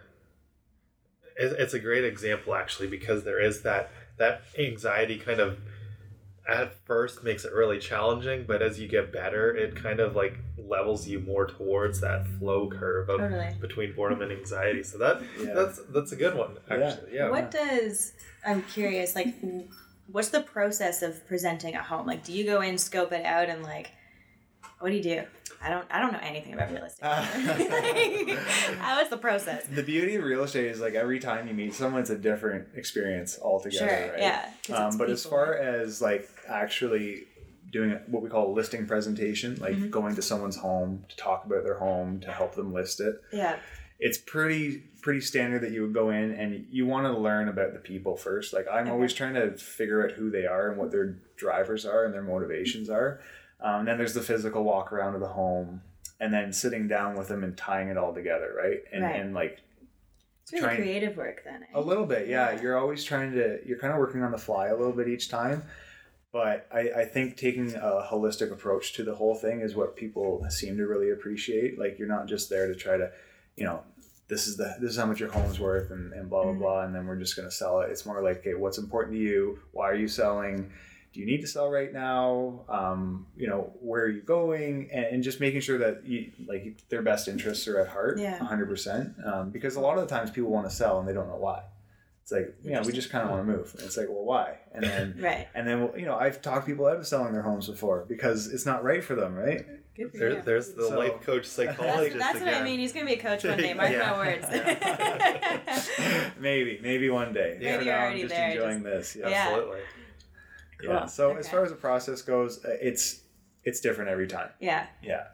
it- 1.36 1.56
it's 1.58 1.74
a 1.74 1.78
great 1.78 2.04
example 2.04 2.54
actually 2.54 2.88
because 2.88 3.24
there 3.24 3.38
is 3.38 3.60
that 3.64 3.90
that 4.16 4.40
anxiety 4.58 5.18
kind 5.18 5.40
of 5.40 5.58
at 6.48 6.72
first 6.86 7.22
makes 7.22 7.44
it 7.44 7.52
really 7.52 7.78
challenging, 7.78 8.44
but 8.46 8.62
as 8.62 8.80
you 8.80 8.88
get 8.88 9.12
better, 9.12 9.54
it 9.54 9.76
kind 9.76 10.00
of 10.00 10.16
like 10.16 10.38
levels 10.56 11.06
you 11.06 11.20
more 11.20 11.46
towards 11.46 12.00
that 12.00 12.26
flow 12.38 12.68
curve 12.70 13.10
of 13.10 13.20
Totally. 13.20 13.54
between 13.60 13.92
boredom 13.94 14.22
and 14.22 14.32
anxiety. 14.32 14.82
So 14.82 14.96
that 14.98 15.20
Yeah. 15.38 15.52
that's 15.52 15.80
that's 15.90 16.12
a 16.12 16.16
good 16.16 16.34
one 16.34 16.56
actually. 16.70 17.14
Yeah. 17.14 17.28
what 17.28 17.50
does 17.50 18.14
I'm 18.46 18.62
curious 18.62 19.14
like 19.14 19.34
what's 20.06 20.28
the 20.28 20.40
process 20.42 21.02
of 21.02 21.26
presenting 21.26 21.74
a 21.74 21.82
home? 21.82 22.06
Like, 22.06 22.24
do 22.24 22.32
you 22.32 22.44
go 22.44 22.60
in, 22.60 22.78
scope 22.78 23.12
it 23.12 23.24
out, 23.24 23.48
and 23.48 23.62
like, 23.62 23.90
what 24.80 24.90
do 24.90 24.96
you 24.96 25.02
do? 25.02 25.22
I 25.64 25.68
don't 25.70 25.86
I 25.90 26.00
don't 26.00 26.12
know 26.12 26.18
anything 26.22 26.54
about 26.54 26.72
real 26.72 26.84
estate. 26.84 27.04
How 28.78 29.00
is 29.00 29.08
the 29.10 29.16
process? 29.16 29.64
The 29.66 29.82
beauty 29.82 30.16
of 30.16 30.24
real 30.24 30.42
estate 30.42 30.66
is 30.66 30.80
like 30.80 30.94
every 30.94 31.20
time 31.20 31.46
you 31.46 31.54
meet 31.54 31.74
someone, 31.74 32.00
it's 32.00 32.10
a 32.10 32.18
different 32.18 32.68
experience 32.74 33.38
altogether. 33.40 33.88
Sure, 33.88 34.12
right? 34.12 34.18
yeah, 34.18 34.50
Um, 34.74 34.98
but 34.98 35.08
as 35.10 35.24
far 35.24 35.54
as 35.54 36.02
like 36.02 36.28
actually 36.48 37.24
doing 37.70 37.92
what 38.08 38.22
we 38.22 38.28
call 38.28 38.50
a 38.50 38.52
listing 38.52 38.86
presentation, 38.86 39.56
like 39.60 39.72
Mm-hmm. 39.74 39.90
going 39.90 40.14
to 40.16 40.22
someone's 40.22 40.56
home 40.56 41.04
to 41.08 41.16
talk 41.16 41.44
about 41.46 41.62
their 41.64 41.78
home 41.78 42.20
to 42.20 42.30
help 42.32 42.54
them 42.54 42.72
list 42.72 43.00
it, 43.00 43.14
Yeah, 43.32 43.58
it's 44.04 44.18
pretty 44.18 44.82
pretty 45.00 45.20
standard 45.20 45.62
that 45.62 45.72
you 45.72 45.82
would 45.82 45.92
go 45.94 46.10
in 46.10 46.30
and 46.32 46.64
you 46.70 46.86
want 46.86 47.06
to 47.06 47.12
learn 47.18 47.48
about 47.48 47.72
the 47.72 47.78
people 47.80 48.16
first. 48.16 48.52
Like 48.52 48.66
I'm 48.70 48.82
Okay. 48.84 48.90
always 48.90 49.12
trying 49.12 49.34
to 49.34 49.56
figure 49.56 50.04
out 50.04 50.12
who 50.12 50.30
they 50.30 50.46
are 50.46 50.68
and 50.70 50.78
what 50.78 50.90
their 50.92 51.18
drivers 51.36 51.84
are 51.86 52.04
and 52.04 52.14
their 52.14 52.22
motivations 52.22 52.88
are. 52.88 53.20
Um, 53.60 53.84
then 53.84 53.96
there's 53.98 54.14
the 54.14 54.20
physical 54.22 54.62
walk 54.64 54.92
around 54.92 55.14
of 55.14 55.20
the 55.20 55.28
home, 55.28 55.82
and 56.20 56.32
then 56.32 56.52
sitting 56.52 56.86
down 56.88 57.16
with 57.16 57.28
them 57.28 57.42
and 57.44 57.56
tying 57.56 57.88
it 57.88 57.96
all 57.96 58.12
together, 58.14 58.52
right? 58.56 58.80
And 58.92 59.02
Right. 59.04 59.16
and 59.20 59.34
like 59.34 59.58
it's 60.42 60.52
really 60.52 60.64
Trying- 60.64 60.76
creative 60.82 61.16
work 61.16 61.42
then. 61.44 61.62
eh? 61.62 61.66
a 61.74 61.80
little 61.80 62.06
bit, 62.06 62.26
yeah. 62.28 62.52
Yeah. 62.52 62.60
You're 62.62 62.76
always 62.78 63.02
trying 63.04 63.32
to. 63.34 63.58
You're 63.64 63.78
kind 63.78 63.92
of 63.92 63.98
working 64.00 64.22
on 64.22 64.30
the 64.32 64.38
fly 64.38 64.68
a 64.68 64.76
little 64.76 64.92
bit 64.92 65.06
each 65.08 65.28
time. 65.28 65.62
But 66.32 66.66
I, 66.72 66.80
I 67.02 67.04
think 67.04 67.36
taking 67.36 67.74
a 67.74 68.06
holistic 68.10 68.50
approach 68.52 68.94
to 68.94 69.02
the 69.04 69.14
whole 69.14 69.34
thing 69.34 69.60
is 69.60 69.74
what 69.76 69.96
people 69.96 70.44
seem 70.48 70.76
to 70.78 70.86
really 70.86 71.10
appreciate. 71.10 71.78
Like 71.78 71.98
you're 71.98 72.08
not 72.08 72.26
just 72.26 72.48
there 72.50 72.66
to 72.68 72.74
try 72.74 72.96
to, 72.96 73.12
you 73.56 73.64
know, 73.64 73.82
this 74.28 74.46
is 74.46 74.56
the 74.56 74.76
this 74.80 74.90
is 74.92 74.96
how 74.96 75.06
much 75.06 75.20
your 75.20 75.30
home's 75.30 75.58
worth 75.60 75.90
and, 75.90 76.12
and 76.12 76.30
blah 76.30 76.44
blah 76.44 76.52
Mhm. 76.52 76.58
blah, 76.58 76.82
and 76.84 76.94
then 76.94 77.06
we're 77.06 77.16
just 77.16 77.36
gonna 77.36 77.50
sell 77.50 77.80
it. 77.80 77.90
It's 77.90 78.06
more 78.06 78.22
like, 78.22 78.38
okay, 78.38 78.54
what's 78.54 78.78
important 78.78 79.14
to 79.16 79.20
you? 79.20 79.58
Why 79.72 79.90
are 79.90 79.94
you 79.94 80.08
selling? 80.08 80.70
Do 81.12 81.20
you 81.20 81.26
need 81.26 81.42
to 81.42 81.46
sell 81.46 81.70
right 81.70 81.92
now? 81.92 82.64
Um, 82.70 83.26
you 83.36 83.46
know, 83.46 83.74
where 83.80 84.02
are 84.04 84.08
you 84.08 84.22
going? 84.22 84.88
And, 84.90 85.04
and 85.04 85.22
just 85.22 85.40
making 85.40 85.60
sure 85.60 85.76
that 85.78 86.06
you 86.06 86.32
like 86.46 86.78
their 86.88 87.02
best 87.02 87.28
interests 87.28 87.68
are 87.68 87.78
at 87.80 87.88
heart, 87.88 88.18
Yeah. 88.18 88.38
hundred 88.38 88.66
percent. 88.68 89.12
Um, 89.24 89.50
because 89.50 89.76
a 89.76 89.80
lot 89.80 89.98
of 89.98 90.08
the 90.08 90.14
times 90.14 90.30
people 90.30 90.50
want 90.50 90.68
to 90.70 90.74
sell 90.74 90.98
and 91.00 91.06
they 91.06 91.12
don't 91.12 91.28
know 91.28 91.36
why. 91.36 91.64
It's 92.22 92.32
like, 92.32 92.54
yeah, 92.62 92.82
we 92.82 92.92
just 92.92 93.10
kind 93.10 93.24
of 93.24 93.30
want 93.30 93.44
to 93.46 93.52
move. 93.52 93.74
And 93.76 93.82
it's 93.84 93.96
like, 93.98 94.08
well, 94.08 94.24
why? 94.24 94.56
And 94.72 94.84
then, 94.84 95.18
Right. 95.20 95.48
and 95.54 95.66
then, 95.66 95.80
well, 95.82 95.98
you 95.98 96.06
know, 96.06 96.14
I've 96.16 96.40
talked 96.40 96.66
people 96.66 96.86
out 96.86 96.96
of 96.96 97.06
selling 97.06 97.32
their 97.34 97.42
homes 97.42 97.66
before 97.66 98.06
because 98.08 98.46
it's 98.46 98.64
not 98.64 98.82
right 98.84 99.02
for 99.04 99.14
them, 99.16 99.34
right? 99.34 99.66
Good 99.94 100.10
for 100.12 100.18
There, 100.18 100.30
you. 100.30 100.42
there's 100.42 100.72
the 100.72 100.88
So- 100.88 100.98
life 100.98 101.20
coach 101.20 101.42
That's, 101.42 101.50
psychologist 101.50 102.18
that's 102.18 102.40
what 102.40 102.48
I 102.54 102.62
mean. 102.64 102.78
He's 102.78 102.92
gonna 102.92 103.06
be 103.06 103.14
a 103.14 103.18
coach 103.18 103.44
one 103.44 103.58
day. 103.58 103.74
Mark 103.80 103.90
Yeah. 103.90 104.10
my 104.10 104.16
words. 104.18 104.46
maybe, 106.38 106.78
maybe 106.82 107.10
one 107.10 107.32
day. 107.32 107.58
Maybe 107.60 107.84
you're 107.84 107.94
now, 107.94 108.06
I'm 108.06 108.18
just 108.18 108.28
there, 108.34 108.50
enjoying 108.50 108.82
this. 108.82 109.16
Yeah. 109.18 109.28
Yeah. 109.28 109.48
Absolutely. 109.48 109.80
Yeah. 110.82 110.98
Cool. 111.00 111.08
So 111.08 111.36
as 111.36 111.48
far 111.48 111.62
as 111.64 111.70
the 111.70 111.76
process 111.76 112.22
goes, 112.22 112.64
uh, 112.64 112.76
it's 112.80 113.20
it's 113.64 113.80
different 113.80 114.10
every 114.10 114.26
time. 114.26 114.48
Yeah. 114.60 114.86
Yeah. 115.02 115.24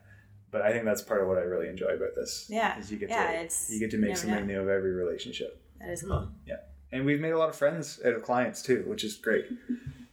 But 0.51 0.63
I 0.63 0.73
think 0.73 0.85
that's 0.85 1.03
part 1.03 1.23
of 1.23 1.29
what 1.29 1.39
I 1.39 1.43
really 1.43 1.69
enjoy 1.69 1.89
about 1.89 2.15
this. 2.17 2.47
Yeah. 2.51 2.79
Is 2.79 2.91
you 2.91 2.99
get 2.99 3.11
Yeah, 3.11 3.27
to 3.29 3.33
it's- 3.35 3.69
you 3.71 3.79
get 3.81 3.91
to 3.93 3.99
make 3.99 4.17
something 4.17 4.47
know. 4.47 4.55
new 4.55 4.61
of 4.63 4.69
every 4.69 4.93
relationship. 4.93 5.63
That 5.81 5.91
is 5.91 6.03
cool. 6.03 6.31
Yeah. 6.47 6.57
And 6.91 7.05
we've 7.07 7.21
made 7.21 7.33
a 7.33 7.39
lot 7.39 7.49
of 7.51 7.57
friends 7.57 8.01
out 8.05 8.15
of 8.15 8.23
clients 8.23 8.63
too, 8.63 8.83
which 8.87 9.05
is 9.05 9.17
great. 9.17 9.45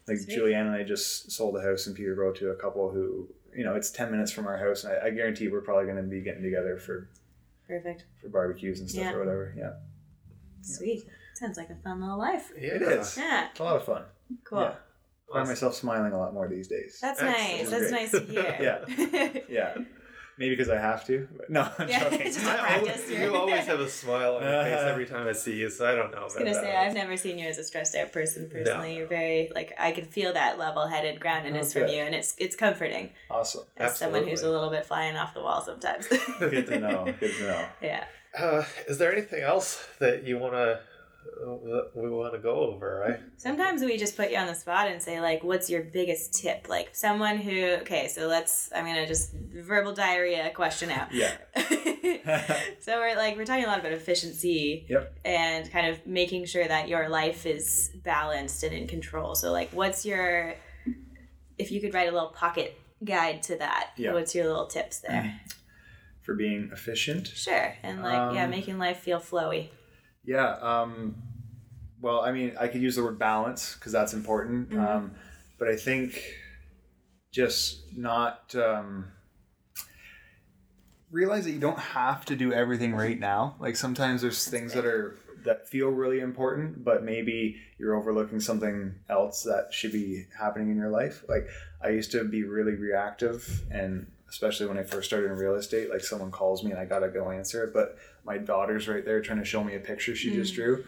Like 0.07 0.17
Sweet. 0.19 0.37
Julianne 0.37 0.67
and 0.67 0.75
I 0.75 0.83
just 0.83 1.31
sold 1.31 1.57
a 1.57 1.61
house 1.61 1.87
in 1.87 1.95
Peterborough 1.95 2.33
to 2.33 2.51
a 2.51 2.55
couple 2.55 2.91
who, 2.91 3.27
you 3.55 3.63
know, 3.63 3.75
it's 3.75 3.89
ten 3.91 4.11
minutes 4.11 4.31
from 4.31 4.47
our 4.47 4.57
house, 4.57 4.83
and 4.83 4.93
I, 4.93 5.07
I 5.07 5.09
guarantee 5.11 5.47
we're 5.47 5.61
probably 5.61 5.85
going 5.85 5.97
to 5.97 6.03
be 6.03 6.21
getting 6.21 6.43
together 6.43 6.77
for 6.77 7.09
Perfect. 7.67 8.05
for 8.21 8.29
barbecues 8.29 8.79
and 8.79 8.89
stuff 8.89 9.03
Yeah. 9.05 9.13
or 9.13 9.19
whatever. 9.19 9.53
Yeah, 9.57 9.71
Sweet. 10.61 11.05
Sounds 11.35 11.57
like 11.57 11.69
a 11.69 11.75
fun 11.75 11.99
little 12.01 12.17
life. 12.17 12.51
yeah. 12.57 12.75
it 12.75 12.81
is. 12.81 13.17
Yeah. 13.17 13.47
It's 13.51 13.59
a 13.59 13.63
lot 13.63 13.75
of 13.75 13.83
fun. 13.85 14.03
Cool. 14.45 14.61
Yeah. 14.61 14.75
I 15.31 15.37
find 15.39 15.47
myself 15.49 15.73
smiling 15.75 16.13
a 16.13 16.17
lot 16.17 16.33
more 16.33 16.47
these 16.47 16.67
days. 16.67 16.99
That's 17.01 17.19
Excellent. 17.21 17.37
nice. 17.59 17.69
That's 17.69 17.89
Great. 17.89 18.01
nice 18.01 18.11
to 18.11 18.19
hear. 18.21 18.57
Yeah 18.87 19.39
yeah, 19.49 19.75
maybe 20.37 20.55
because 20.55 20.69
I 20.69 20.77
have 20.79 21.05
to. 21.07 21.27
But 21.37 21.49
no, 21.49 21.61
I'm 21.79 21.87
Yeah, 21.89 21.99
joking. 22.09 22.27
just 22.27 22.45
a 22.45 22.49
I 22.51 22.55
practice. 22.57 23.01
always- 23.03 23.19
you 23.19 23.35
always 23.35 23.65
have 23.65 23.79
a 23.79 23.89
smile 23.89 24.35
on 24.35 24.43
your 24.43 24.63
face 24.63 24.79
every 24.83 25.05
time 25.05 25.27
I 25.27 25.31
see 25.33 25.55
you, 25.55 25.69
so 25.69 25.85
I 25.85 25.95
don't 25.95 26.11
know. 26.11 26.19
I 26.19 26.23
was 26.23 26.35
gonna 26.35 26.53
say 26.53 26.75
I've 26.75 26.93
never 26.93 27.17
seen 27.17 27.37
you 27.39 27.47
as 27.47 27.57
a 27.57 27.63
stressed 27.63 27.95
out 27.95 28.11
person 28.11 28.49
personally. 28.49 28.95
You're 28.97 29.07
very 29.07 29.51
like 29.55 29.73
I 29.79 29.91
can 29.91 30.05
feel 30.05 30.33
that 30.33 30.57
level 30.57 30.87
headed 30.87 31.19
groundedness 31.19 31.73
from 31.73 31.87
you, 31.89 31.99
and 32.03 32.13
it's 32.15 32.35
it's 32.37 32.55
comforting 32.55 33.11
awesome. 33.29 33.63
as 33.77 33.97
someone 33.97 34.27
who's 34.27 34.41
a 34.43 34.49
little 34.49 34.69
bit 34.69 34.85
flying 34.85 35.15
off 35.15 35.33
the 35.33 35.41
wall 35.41 35.61
sometimes. 35.61 36.07
Good 36.07 36.67
to 36.67 36.79
know. 36.79 37.05
Good 37.19 37.33
to 37.35 37.43
know. 37.47 37.65
yeah. 37.81 38.05
Uh, 38.37 38.65
is 38.87 38.97
there 38.97 39.11
anything 39.13 39.41
else 39.43 39.85
that 39.99 40.23
you 40.25 40.37
want 40.37 40.53
to 40.53 40.79
that 40.79 40.81
we 41.95 42.09
want 42.09 42.33
to 42.33 42.39
go 42.39 42.55
over? 42.61 43.03
Right? 43.07 43.19
Sometimes 43.37 43.81
we 43.81 43.97
just 43.97 44.15
put 44.15 44.31
you 44.31 44.37
on 44.37 44.47
the 44.47 44.55
spot 44.55 44.87
and 44.87 45.01
say 45.01 45.19
like, 45.21 45.43
"What's 45.43 45.69
your 45.69 45.81
biggest 45.83 46.33
tip?" 46.41 46.67
Like 46.69 46.89
someone 46.95 47.37
who 47.37 47.77
okay, 47.81 48.07
so 48.07 48.27
let's 48.27 48.69
I'm 48.75 48.85
gonna 48.85 49.07
just 49.07 49.33
verbal 49.33 49.93
diarrhea 49.93 50.51
question 50.51 50.89
out. 50.91 51.13
Yeah. 51.13 51.35
so 52.79 52.99
we're 52.99 53.15
like 53.15 53.37
we're 53.37 53.45
talking 53.45 53.65
a 53.65 53.67
lot 53.67 53.79
about 53.79 53.91
efficiency 53.93 54.85
Yep. 54.89 55.17
and 55.25 55.71
kind 55.71 55.87
of 55.87 56.05
making 56.05 56.45
sure 56.45 56.67
that 56.67 56.87
your 56.87 57.09
life 57.09 57.45
is 57.45 57.91
balanced 58.03 58.63
and 58.63 58.73
in 58.73 58.87
control. 58.87 59.35
So 59.35 59.51
like 59.51 59.71
what's 59.71 60.05
your 60.05 60.55
if 61.57 61.71
you 61.71 61.79
could 61.81 61.93
write 61.93 62.09
a 62.09 62.11
little 62.11 62.29
pocket 62.29 62.77
guide 63.03 63.43
to 63.43 63.57
that, 63.57 63.91
Yeah. 63.97 64.13
what's 64.13 64.35
your 64.35 64.45
little 64.45 64.67
tips 64.67 64.99
there? 64.99 65.39
For 66.23 66.33
being 66.35 66.69
efficient. 66.73 67.27
Sure. 67.27 67.75
And 67.83 68.01
like 68.01 68.33
yeah, 68.33 68.45
Um, 68.45 68.49
making 68.49 68.79
life 68.79 68.97
feel 68.99 69.19
flowy. 69.19 69.69
Yeah. 70.25 70.55
Um, 70.55 71.15
well, 72.01 72.21
I 72.21 72.31
mean, 72.31 72.55
I 72.59 72.67
could 72.67 72.81
use 72.81 72.95
the 72.95 73.03
word 73.03 73.19
balance 73.19 73.75
because 73.75 73.91
that's 73.91 74.13
important. 74.13 74.69
Mm-hmm. 74.69 74.79
Um, 74.79 75.11
but 75.57 75.69
I 75.69 75.75
think 75.75 76.21
just 77.31 77.83
not 77.95 78.53
um, 78.55 79.05
realize 81.11 81.45
that 81.45 81.51
you 81.51 81.59
don't 81.59 81.79
have 81.79 82.25
to 82.25 82.35
do 82.35 82.53
everything 82.53 82.93
right 82.93 83.19
now. 83.19 83.55
Like 83.59 83.75
sometimes 83.75 84.21
there's 84.21 84.47
things 84.47 84.73
that 84.73 84.85
are 84.85 85.17
that 85.45 85.67
feel 85.67 85.89
really 85.89 86.19
important, 86.19 86.83
but 86.83 87.03
maybe 87.03 87.57
you're 87.77 87.95
overlooking 87.95 88.39
something 88.39 88.95
else 89.09 89.43
that 89.43 89.67
should 89.71 89.91
be 89.91 90.25
happening 90.37 90.69
in 90.69 90.77
your 90.77 90.89
life. 90.89 91.23
Like 91.29 91.47
I 91.83 91.89
used 91.89 92.11
to 92.11 92.23
be 92.23 92.43
really 92.43 92.73
reactive 92.73 93.63
and 93.71 94.07
especially 94.27 94.65
when 94.65 94.77
I 94.77 94.83
first 94.83 95.07
started 95.07 95.31
in 95.31 95.37
real 95.37 95.55
estate, 95.55 95.89
like 95.89 96.03
someone 96.03 96.31
calls 96.31 96.63
me 96.63 96.71
and 96.71 96.79
I 96.79 96.85
gotta 96.85 97.09
go 97.09 97.29
answer 97.31 97.63
it, 97.63 97.73
but 97.73 97.97
my 98.25 98.37
daughter's 98.37 98.87
right 98.87 99.05
there 99.05 99.21
trying 99.21 99.39
to 99.39 99.45
show 99.45 99.63
me 99.63 99.75
a 99.75 99.79
picture 99.79 100.15
she 100.15 100.33
just 100.33 100.55
drew. 100.55 100.83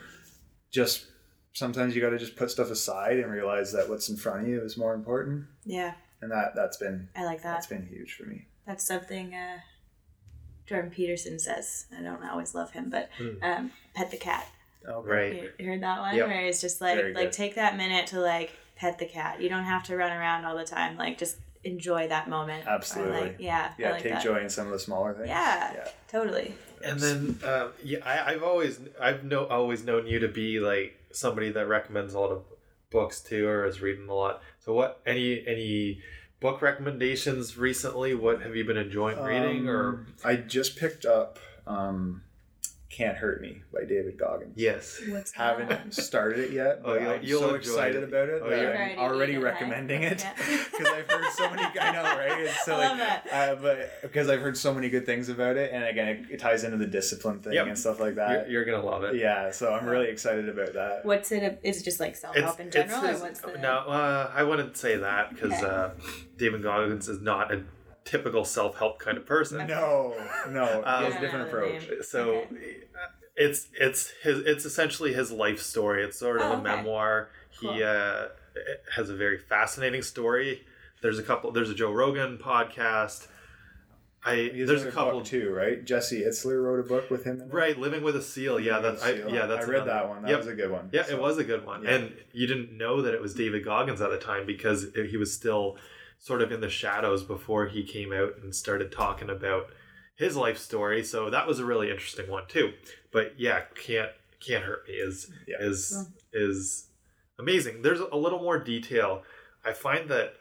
Just 0.71 1.05
sometimes 1.53 1.95
you 1.95 2.01
gotta 2.01 2.17
just 2.17 2.35
put 2.35 2.51
stuff 2.51 2.69
aside 2.69 3.19
and 3.19 3.31
realize 3.31 3.71
that 3.71 3.89
what's 3.89 4.09
in 4.09 4.17
front 4.17 4.41
of 4.43 4.47
you 4.47 4.61
is 4.61 4.77
more 4.77 4.93
important. 4.93 5.45
Yeah. 5.63 5.93
And 6.21 6.31
that 6.31 6.53
that's 6.55 6.77
been 6.77 7.09
I 7.15 7.23
like 7.25 7.43
that. 7.43 7.53
that's 7.53 7.67
been 7.67 7.85
huge 7.87 8.15
for 8.15 8.25
me. 8.25 8.45
That's 8.65 8.85
something 8.85 9.33
uh, 9.33 9.59
Jordan 10.65 10.91
Peterson 10.91 11.39
says. 11.39 11.85
I 11.97 12.01
don't 12.01 12.23
always 12.25 12.53
love 12.53 12.71
him, 12.71 12.89
but 12.89 13.09
um, 13.41 13.71
pet 13.93 14.11
the 14.11 14.17
cat. 14.17 14.45
Oh, 14.87 15.01
Right. 15.03 15.51
You 15.59 15.65
heard 15.65 15.81
that 15.81 15.99
one 15.99 16.15
Yep. 16.15 16.27
where 16.27 16.45
it's 16.45 16.61
just 16.61 16.81
like 16.81 17.15
like 17.15 17.31
take 17.31 17.55
that 17.55 17.77
minute 17.77 18.07
to 18.07 18.19
like 18.19 18.51
pet 18.75 18.97
the 18.99 19.05
cat. 19.05 19.41
You 19.41 19.49
don't 19.49 19.63
have 19.63 19.83
to 19.85 19.95
run 19.95 20.11
around 20.11 20.45
all 20.45 20.57
the 20.57 20.65
time. 20.65 20.97
Like 20.97 21.17
just 21.17 21.37
enjoy 21.63 22.07
that 22.07 22.29
moment. 22.29 22.65
Absolutely. 22.67 23.19
like, 23.21 23.35
yeah. 23.39 23.73
Yeah, 23.77 23.91
like 23.91 24.03
take 24.03 24.13
that. 24.13 24.23
joy 24.23 24.39
in 24.41 24.49
some 24.49 24.67
of 24.67 24.73
the 24.73 24.79
smaller 24.79 25.13
things. 25.13 25.27
Yeah. 25.29 25.73
Yeah. 25.73 25.87
Totally. 26.07 26.53
And 26.83 26.99
then, 26.99 27.39
uh, 27.43 27.69
yeah, 27.83 27.99
I, 28.05 28.33
I've 28.33 28.43
always, 28.43 28.79
I've 28.99 29.23
no, 29.23 29.45
always 29.45 29.83
known 29.83 30.07
you 30.07 30.19
to 30.19 30.27
be 30.27 30.59
like 30.59 30.97
somebody 31.11 31.49
that 31.51 31.67
recommends 31.67 32.13
a 32.13 32.19
lot 32.19 32.31
of 32.31 32.43
books 32.89 33.19
too, 33.19 33.47
or 33.47 33.65
is 33.65 33.81
reading 33.81 34.09
a 34.09 34.13
lot. 34.13 34.41
So, 34.59 34.73
what 34.73 35.01
any 35.05 35.45
any 35.47 36.01
book 36.39 36.61
recommendations 36.61 37.57
recently? 37.57 38.13
What 38.13 38.41
have 38.41 38.55
you 38.55 38.63
been 38.63 38.77
enjoying 38.77 39.21
reading? 39.21 39.67
Or 39.67 39.89
Um, 39.89 40.07
I 40.23 40.35
just 40.35 40.77
picked 40.77 41.05
up 41.05 41.39
um, 41.65 42.23
"Can't 42.97 43.15
Hurt 43.17 43.41
Me" 43.41 43.61
by 43.71 43.81
David 43.85 44.17
Goggins. 44.17 44.53
yes, 44.55 44.99
What's 45.09 45.31
Haven't 45.33 45.93
started 45.93 46.39
it 46.45 46.51
yet, 46.51 46.81
Oh, 46.85 46.93
but 46.93 47.01
you'll- 47.01 47.11
I'm 47.11 47.23
you'll 47.23 47.39
so 47.41 47.53
excited 47.55 47.97
it. 48.03 48.09
about 48.09 48.29
it 48.29 48.41
Oh, 48.43 48.49
that 48.49 48.59
you're- 48.59 48.73
I'm 48.73 48.97
Already 48.97 48.97
already 48.97 49.33
it, 49.35 49.39
recommending 49.39 50.01
right? 50.03 50.11
it 50.13 50.21
Yeah. 50.23 50.33
because 50.71 50.87
I've 50.87 51.09
heard 51.09 51.31
so 51.33 51.49
many. 51.49 51.63
I 51.79 51.91
know, 51.91 52.03
right? 52.03 52.39
It's 52.41 52.65
so 52.65 52.75
I 52.75 52.77
like, 52.77 52.89
love 52.89 52.97
that. 52.97 53.27
Uh, 53.31 53.55
but 53.61 54.01
because 54.01 54.29
I've 54.29 54.41
heard 54.41 54.57
so 54.57 54.73
many 54.73 54.89
good 54.89 55.05
things 55.05 55.29
about 55.29 55.57
it, 55.57 55.71
and 55.71 55.83
again, 55.83 56.07
it, 56.07 56.25
it 56.31 56.39
ties 56.39 56.63
into 56.63 56.77
the 56.77 56.87
discipline 56.87 57.39
thing 57.39 57.53
Yep. 57.53 57.67
and 57.67 57.77
stuff 57.77 57.99
like 57.99 58.15
you're, 58.15 58.27
that. 58.27 58.49
you're 58.49 58.65
gonna 58.65 58.83
love 58.83 59.03
it. 59.03 59.15
yeah, 59.15 59.51
so 59.51 59.73
I'm 59.73 59.85
really 59.85 60.07
excited 60.09 60.49
about 60.49 60.73
that. 60.73 61.05
What's 61.05 61.31
it? 61.31 61.59
Is 61.63 61.81
it 61.81 61.83
just 61.83 61.99
like 61.99 62.15
self 62.15 62.35
help 62.35 62.59
in 62.59 62.71
general, 62.71 63.01
his- 63.01 63.19
or 63.21 63.23
what's 63.23 63.41
the? 63.41 63.57
no? 63.59 63.77
Uh, 63.79 64.31
I 64.33 64.43
wouldn't 64.43 64.75
say 64.77 64.97
that 64.97 65.33
because 65.33 65.51
Okay. 65.53 65.65
uh, 65.65 65.89
David 66.37 66.63
Goggins 66.63 67.07
is 67.07 67.21
not 67.21 67.53
a 67.53 67.63
typical 68.07 68.43
self 68.45 68.77
help 68.77 68.99
kind 68.99 69.17
of 69.17 69.25
person. 69.25 69.67
No, 69.67 70.15
no, 70.49 70.63
Um, 70.85 71.03
he 71.03 71.05
has 71.05 71.05
I 71.05 71.07
a 71.07 71.09
don't 71.11 71.21
different 71.21 71.47
approach. 71.47 71.87
So 72.03 72.31
Okay. 72.31 72.77
it's 73.35 73.67
it's 73.79 74.11
his 74.23 74.39
it's 74.39 74.65
essentially 74.65 75.13
his 75.13 75.31
life 75.31 75.61
story. 75.61 76.03
It's 76.03 76.17
sort 76.17 76.37
of 76.41 76.43
Oh, 76.43 76.51
a 76.51 76.53
okay. 76.53 76.63
memoir. 76.63 77.29
Cool. 77.59 77.73
He 77.73 77.83
uh, 77.83 78.27
has 78.95 79.09
a 79.09 79.15
very 79.15 79.37
fascinating 79.37 80.01
story. 80.01 80.65
There's 81.01 81.19
a 81.19 81.23
couple. 81.23 81.51
There's 81.51 81.69
a 81.69 81.75
Joe 81.75 81.91
Rogan 81.91 82.37
podcast. 82.37 83.27
I 84.25 84.49
He 84.53 84.63
there's 84.63 84.83
a 84.83 84.91
couple 84.91 85.21
too, 85.21 85.51
right? 85.53 85.85
Jesse 85.85 86.21
Itzler 86.23 86.61
wrote 86.63 86.79
a 86.79 86.83
book 86.87 87.09
with 87.11 87.23
him. 87.23 87.39
In 87.39 87.47
it? 87.47 87.53
right. 87.53 87.77
Living 87.77 88.01
with 88.03 88.15
a 88.15 88.21
seal. 88.21 88.59
Yeah, 88.59 88.79
that 88.79 89.01
I, 89.03 89.13
Seal. 89.15 89.29
yeah 89.29 89.45
that's 89.45 89.65
I 89.65 89.69
read 89.69 89.81
another- 89.83 89.91
that 89.91 90.09
one. 90.09 90.21
That 90.23 90.29
Yep. 90.31 90.37
was 90.39 90.47
a 90.47 90.53
good 90.55 90.71
one. 90.71 90.89
Yeah, 90.91 91.03
So- 91.03 91.15
it 91.15 91.21
was 91.21 91.37
a 91.37 91.43
good 91.43 91.65
one. 91.65 91.83
Yeah. 91.83 91.89
And 91.91 92.13
you 92.33 92.47
didn't 92.47 92.75
know 92.75 93.01
that 93.03 93.13
it 93.13 93.21
was 93.21 93.33
David 93.35 93.63
Goggins 93.63 94.01
at 94.01 94.09
the 94.09 94.17
time 94.17 94.45
because 94.47 94.87
he 95.09 95.17
was 95.17 95.31
still 95.31 95.77
sort 96.19 96.41
of 96.41 96.51
in 96.51 96.61
the 96.61 96.69
shadows 96.69 97.23
before 97.23 97.67
he 97.67 97.83
came 97.83 98.11
out 98.11 98.33
and 98.41 98.53
started 98.55 98.91
talking 98.91 99.29
about 99.29 99.67
his 100.15 100.35
life 100.35 100.57
story. 100.57 101.03
So 101.03 101.29
that 101.29 101.47
was 101.47 101.59
a 101.59 101.65
really 101.65 101.89
interesting 101.91 102.29
one 102.29 102.43
too. 102.47 102.73
But 103.11 103.33
yeah, 103.39 103.61
can't 103.75 104.11
can't 104.45 104.63
hurt 104.63 104.87
me 104.87 104.95
is 104.95 105.31
Yeah. 105.47 105.57
is 105.59 106.07
is 106.33 106.87
amazing. 107.39 107.81
There's 107.83 107.99
a 107.99 108.15
little 108.15 108.39
more 108.39 108.57
detail. 108.59 109.23
I 109.63 109.73
find 109.73 110.09
that 110.09 110.33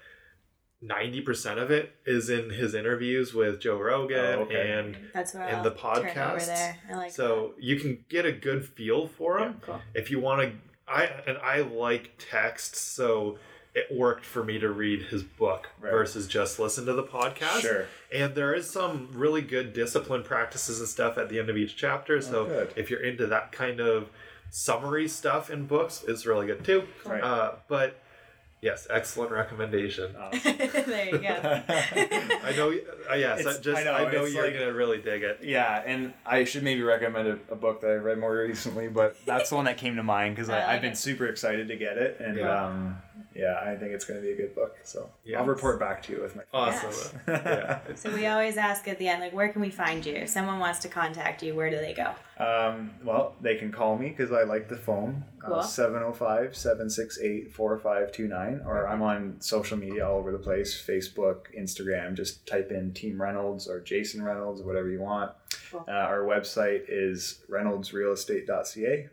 90% 0.85 1.59
of 1.59 1.70
it 1.70 1.95
is 2.05 2.29
in 2.29 2.51
his 2.51 2.74
interviews 2.74 3.33
with 3.33 3.61
Joe 3.61 3.79
Rogan 3.79 4.18
Oh, 4.18 4.43
okay. 4.43 4.72
and 4.72 4.97
That's 5.14 5.33
where 5.35 5.45
and 5.45 5.57
I'll 5.59 5.62
the 5.62 5.70
turn 5.70 5.97
over 5.97 6.09
podcasts. 6.09 6.74
like 6.93 7.12
so 7.12 7.55
you 7.59 7.81
can 7.81 8.05
get 8.11 8.27
a 8.27 8.33
good 8.33 8.64
feel 8.64 9.07
for 9.09 9.39
him 9.39 9.53
that. 9.55 9.62
Cool. 9.62 9.81
if 9.95 10.11
you 10.11 10.20
want 10.20 10.43
to 10.43 10.53
i 10.87 11.05
and 11.27 11.39
i 11.39 11.61
like 11.62 12.12
text 12.18 12.77
so 12.77 13.39
it 13.77 13.95
worked 13.95 14.24
for 14.24 14.43
me 14.43 14.59
to 14.59 14.70
read 14.70 15.03
his 15.03 15.22
book 15.22 15.68
Right. 15.81 15.91
versus 15.91 16.27
just 16.27 16.59
listen 16.59 16.87
to 16.87 16.95
the 16.95 17.03
podcast 17.05 17.61
Sure. 17.61 17.85
and 18.12 18.35
there 18.35 18.55
is 18.55 18.68
some 18.70 19.11
really 19.12 19.43
good 19.43 19.72
discipline 19.74 20.22
practices 20.24 20.81
and 20.81 20.89
stuff 20.89 21.18
at 21.18 21.29
the 21.29 21.39
end 21.39 21.51
of 21.51 21.57
each 21.57 21.77
chapter 21.77 22.20
so 22.22 22.41
Oh, 22.41 22.47
good. 22.47 22.72
if 22.77 22.91
you're 22.91 23.03
into 23.03 23.27
that 23.27 23.53
kind 23.53 23.79
of 23.81 24.09
summary 24.51 25.07
stuff 25.09 25.51
in 25.51 25.66
books 25.66 26.05
it's 26.09 26.24
really 26.27 26.47
good 26.47 26.64
too 26.64 26.85
Right. 27.05 27.22
uh, 27.22 27.53
but 27.68 28.01
yes 28.62 28.87
excellent 28.89 29.31
recommendation 29.33 30.14
there 30.43 31.09
you 31.11 31.18
go. 31.18 31.62
i 31.68 32.55
know 32.57 32.72
uh, 33.11 33.14
yes 33.14 33.45
I 33.47 33.59
just 33.61 33.68
I 33.81 33.85
know, 33.85 33.93
i 33.93 34.11
know, 34.11 34.24
you're 34.24 34.45
like- 34.45 34.55
gonna 34.55 34.72
really 34.72 34.99
dig 34.99 35.22
it 35.22 35.41
Yeah, 35.43 35.83
and 35.85 36.14
I 36.24 36.45
should 36.45 36.62
maybe 36.62 36.83
recommend 36.83 37.29
a, 37.29 37.39
a 37.53 37.57
book 37.57 37.83
that 37.83 37.91
I 37.91 37.95
read 37.97 38.18
more 38.18 38.35
recently, 38.39 38.89
but 38.89 39.16
that's 39.27 39.51
the 39.51 39.57
one 39.57 39.66
that 39.66 39.77
came 39.77 39.97
to 39.97 40.03
mind 40.03 40.35
because 40.35 40.49
I 40.49 40.61
like 40.61 40.68
I've 40.68 40.81
been 40.83 40.95
super 40.97 41.27
excited 41.27 41.68
to 41.68 41.77
get 41.77 41.99
it, 41.99 42.18
and 42.20 42.39
Yeah. 42.39 42.64
um, 42.66 42.97
yeah, 43.37 43.61
I 43.64 43.74
think 43.76 43.93
it's 43.93 44.05
going 44.05 44.18
to 44.20 44.26
be 44.26 44.32
a 44.32 44.37
good 44.37 44.55
book. 44.55 44.76
So 44.84 45.11
Yeah. 45.24 45.41
I'll 45.41 45.47
report 45.47 45.78
back 45.78 46.03
to 46.05 46.12
you 46.12 46.22
with 46.22 46.34
my. 46.37 46.43
awesome 46.55 47.20
yeah. 47.28 47.80
So 47.95 48.11
we 48.14 48.26
always 48.26 48.57
ask 48.57 48.89
at 48.89 48.99
the 48.99 49.09
end, 49.09 49.20
like, 49.20 49.32
where 49.34 49.49
can 49.51 49.61
we 49.61 49.70
find 49.70 50.05
you? 50.07 50.14
If 50.14 50.28
someone 50.30 50.59
wants 50.59 50.78
to 50.80 50.89
contact 50.89 51.43
you, 51.43 51.55
where 51.55 51.68
do 51.70 51.76
they 51.76 51.95
go? 51.95 52.12
Um, 52.43 52.93
well, 53.05 53.34
they 53.41 53.57
can 53.57 53.70
call 53.72 53.97
me 53.97 54.09
because 54.11 54.32
I 54.32 54.43
like 54.45 54.68
the 54.68 54.76
phone. 54.76 55.24
uh, 55.45 55.49
Cool. 55.49 55.62
705 55.62 56.57
768 56.57 57.53
4529. 57.53 58.62
Or 58.66 58.87
I'm 58.89 59.03
on 59.03 59.37
social 59.41 59.76
media 59.78 60.09
all 60.09 60.18
over 60.18 60.32
the 60.32 60.39
place 60.39 60.74
Facebook, 60.80 61.47
Instagram. 61.59 62.14
Just 62.14 62.47
type 62.47 62.70
in 62.70 62.93
Team 62.93 63.20
Reynolds 63.20 63.68
or 63.68 63.80
Jason 63.80 64.22
Reynolds, 64.22 64.62
whatever 64.62 64.89
you 64.91 65.01
want. 65.01 65.32
Cool. 65.70 65.84
Uh, 65.89 65.93
our 65.93 66.20
website 66.20 66.82
is 66.89 67.41
reynoldsrealestate.ca. 67.51 69.09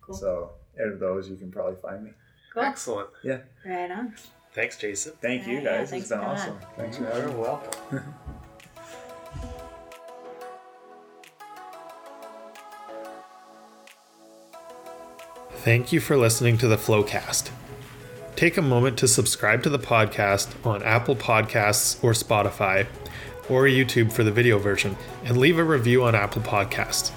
Cool. 0.00 0.14
So 0.14 0.50
out 0.80 0.92
of 0.92 1.00
those, 1.00 1.28
you 1.28 1.36
can 1.36 1.50
probably 1.50 1.76
find 1.80 2.04
me. 2.04 2.10
Cool. 2.56 2.64
excellent 2.64 3.08
Yeah. 3.22 3.38
Right 3.64 3.90
on. 3.90 4.14
Thanks, 4.54 4.78
Jason. 4.78 5.12
Thank 5.20 5.46
you 5.46 5.56
Yeah, 5.58 5.60
yeah, 5.62 5.78
guys. 5.78 5.90
thanks 5.90 6.04
it's 6.04 6.10
been 6.10 6.20
for 6.20 6.24
awesome. 6.26 6.54
on. 6.54 6.60
Thanks 6.76 6.96
for 6.96 7.04
having 7.04 7.36
me. 7.36 7.40
welcome. 7.42 8.04
Thank 15.52 15.92
you 15.92 16.00
for 16.00 16.16
listening 16.16 16.58
to 16.58 16.68
the 16.68 16.76
Flowcast. 16.76 17.50
Take 18.36 18.56
a 18.56 18.62
moment 18.62 18.98
to 18.98 19.08
subscribe 19.08 19.62
to 19.62 19.70
the 19.70 19.78
podcast 19.78 20.54
on 20.66 20.82
Apple 20.82 21.16
Podcasts 21.16 22.02
or 22.04 22.12
Spotify 22.12 22.86
or 23.48 23.64
YouTube 23.64 24.12
for 24.12 24.24
the 24.24 24.30
video 24.32 24.58
version 24.58 24.96
and 25.24 25.36
leave 25.38 25.58
a 25.58 25.64
review 25.64 26.04
on 26.04 26.14
Apple 26.14 26.42
Podcasts. 26.42 27.12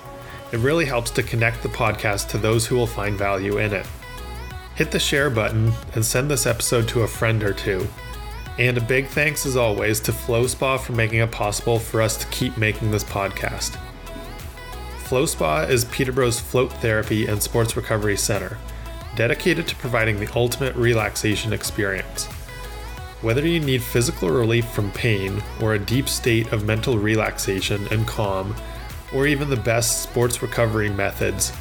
It 0.52 0.58
really 0.60 0.86
helps 0.86 1.12
to 1.12 1.24
connect 1.24 1.62
the 1.62 1.70
podcast 1.70 2.30
to 2.30 2.38
those 2.38 2.66
who 2.66 2.76
will 2.76 2.88
find 2.88 3.18
value 3.18 3.58
in 3.58 3.74
it. 3.74 3.86
Hit 4.80 4.92
the 4.92 5.00
share 5.00 5.30
button 5.30 5.74
and 5.94 6.06
send 6.06 6.32
this 6.32 6.46
episode 6.46 6.88
to 6.88 7.02
a 7.02 7.08
friend 7.08 7.44
or 7.44 7.52
two. 7.52 7.86
And 8.58 8.78
a 8.78 8.82
big 8.82 9.08
thanks 9.08 9.46
as 9.46 9.58
always 9.58 10.00
to 10.00 10.14
Flow 10.14 10.48
Spa 10.48 10.78
for 10.78 10.94
making 10.94 11.20
it 11.20 11.34
possible 11.34 11.80
for 11.80 12.02
us 12.02 12.16
to 12.16 12.26
keep 12.28 12.56
making 12.56 12.90
this 12.90 13.04
podcast. 13.04 13.78
Flow 15.00 15.26
Spa 15.26 15.64
is 15.64 15.84
Peterborough's 15.84 16.40
float 16.40 16.72
therapy 16.72 17.28
and 17.28 17.44
sports 17.44 17.76
recovery 17.76 18.16
center, 18.16 18.58
dedicated 19.18 19.68
to 19.68 19.76
providing 19.76 20.18
the 20.18 20.32
ultimate 20.34 20.78
relaxation 20.78 21.52
experience. 21.52 22.28
Whether 23.22 23.46
you 23.46 23.60
need 23.60 23.84
physical 23.84 24.30
relief 24.30 24.66
from 24.70 24.94
pain 24.94 25.44
or 25.62 25.74
a 25.74 25.80
deep 25.80 26.08
state 26.08 26.54
of 26.54 26.64
mental 26.64 26.98
relaxation 26.98 27.86
and 27.92 28.08
calm, 28.08 28.56
or 29.14 29.28
even 29.28 29.50
the 29.50 29.58
best 29.58 30.04
sports 30.04 30.42
recovery 30.42 30.90
methods 30.90 31.52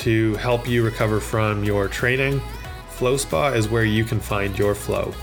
to 0.00 0.34
help 0.36 0.68
you 0.68 0.84
recover 0.84 1.20
from 1.20 1.64
your 1.64 1.88
training, 1.88 2.40
Flow 2.88 3.16
Spa 3.16 3.48
is 3.48 3.68
where 3.68 3.84
you 3.84 4.04
can 4.04 4.20
find 4.20 4.58
your 4.58 4.74
flow. 4.74 5.14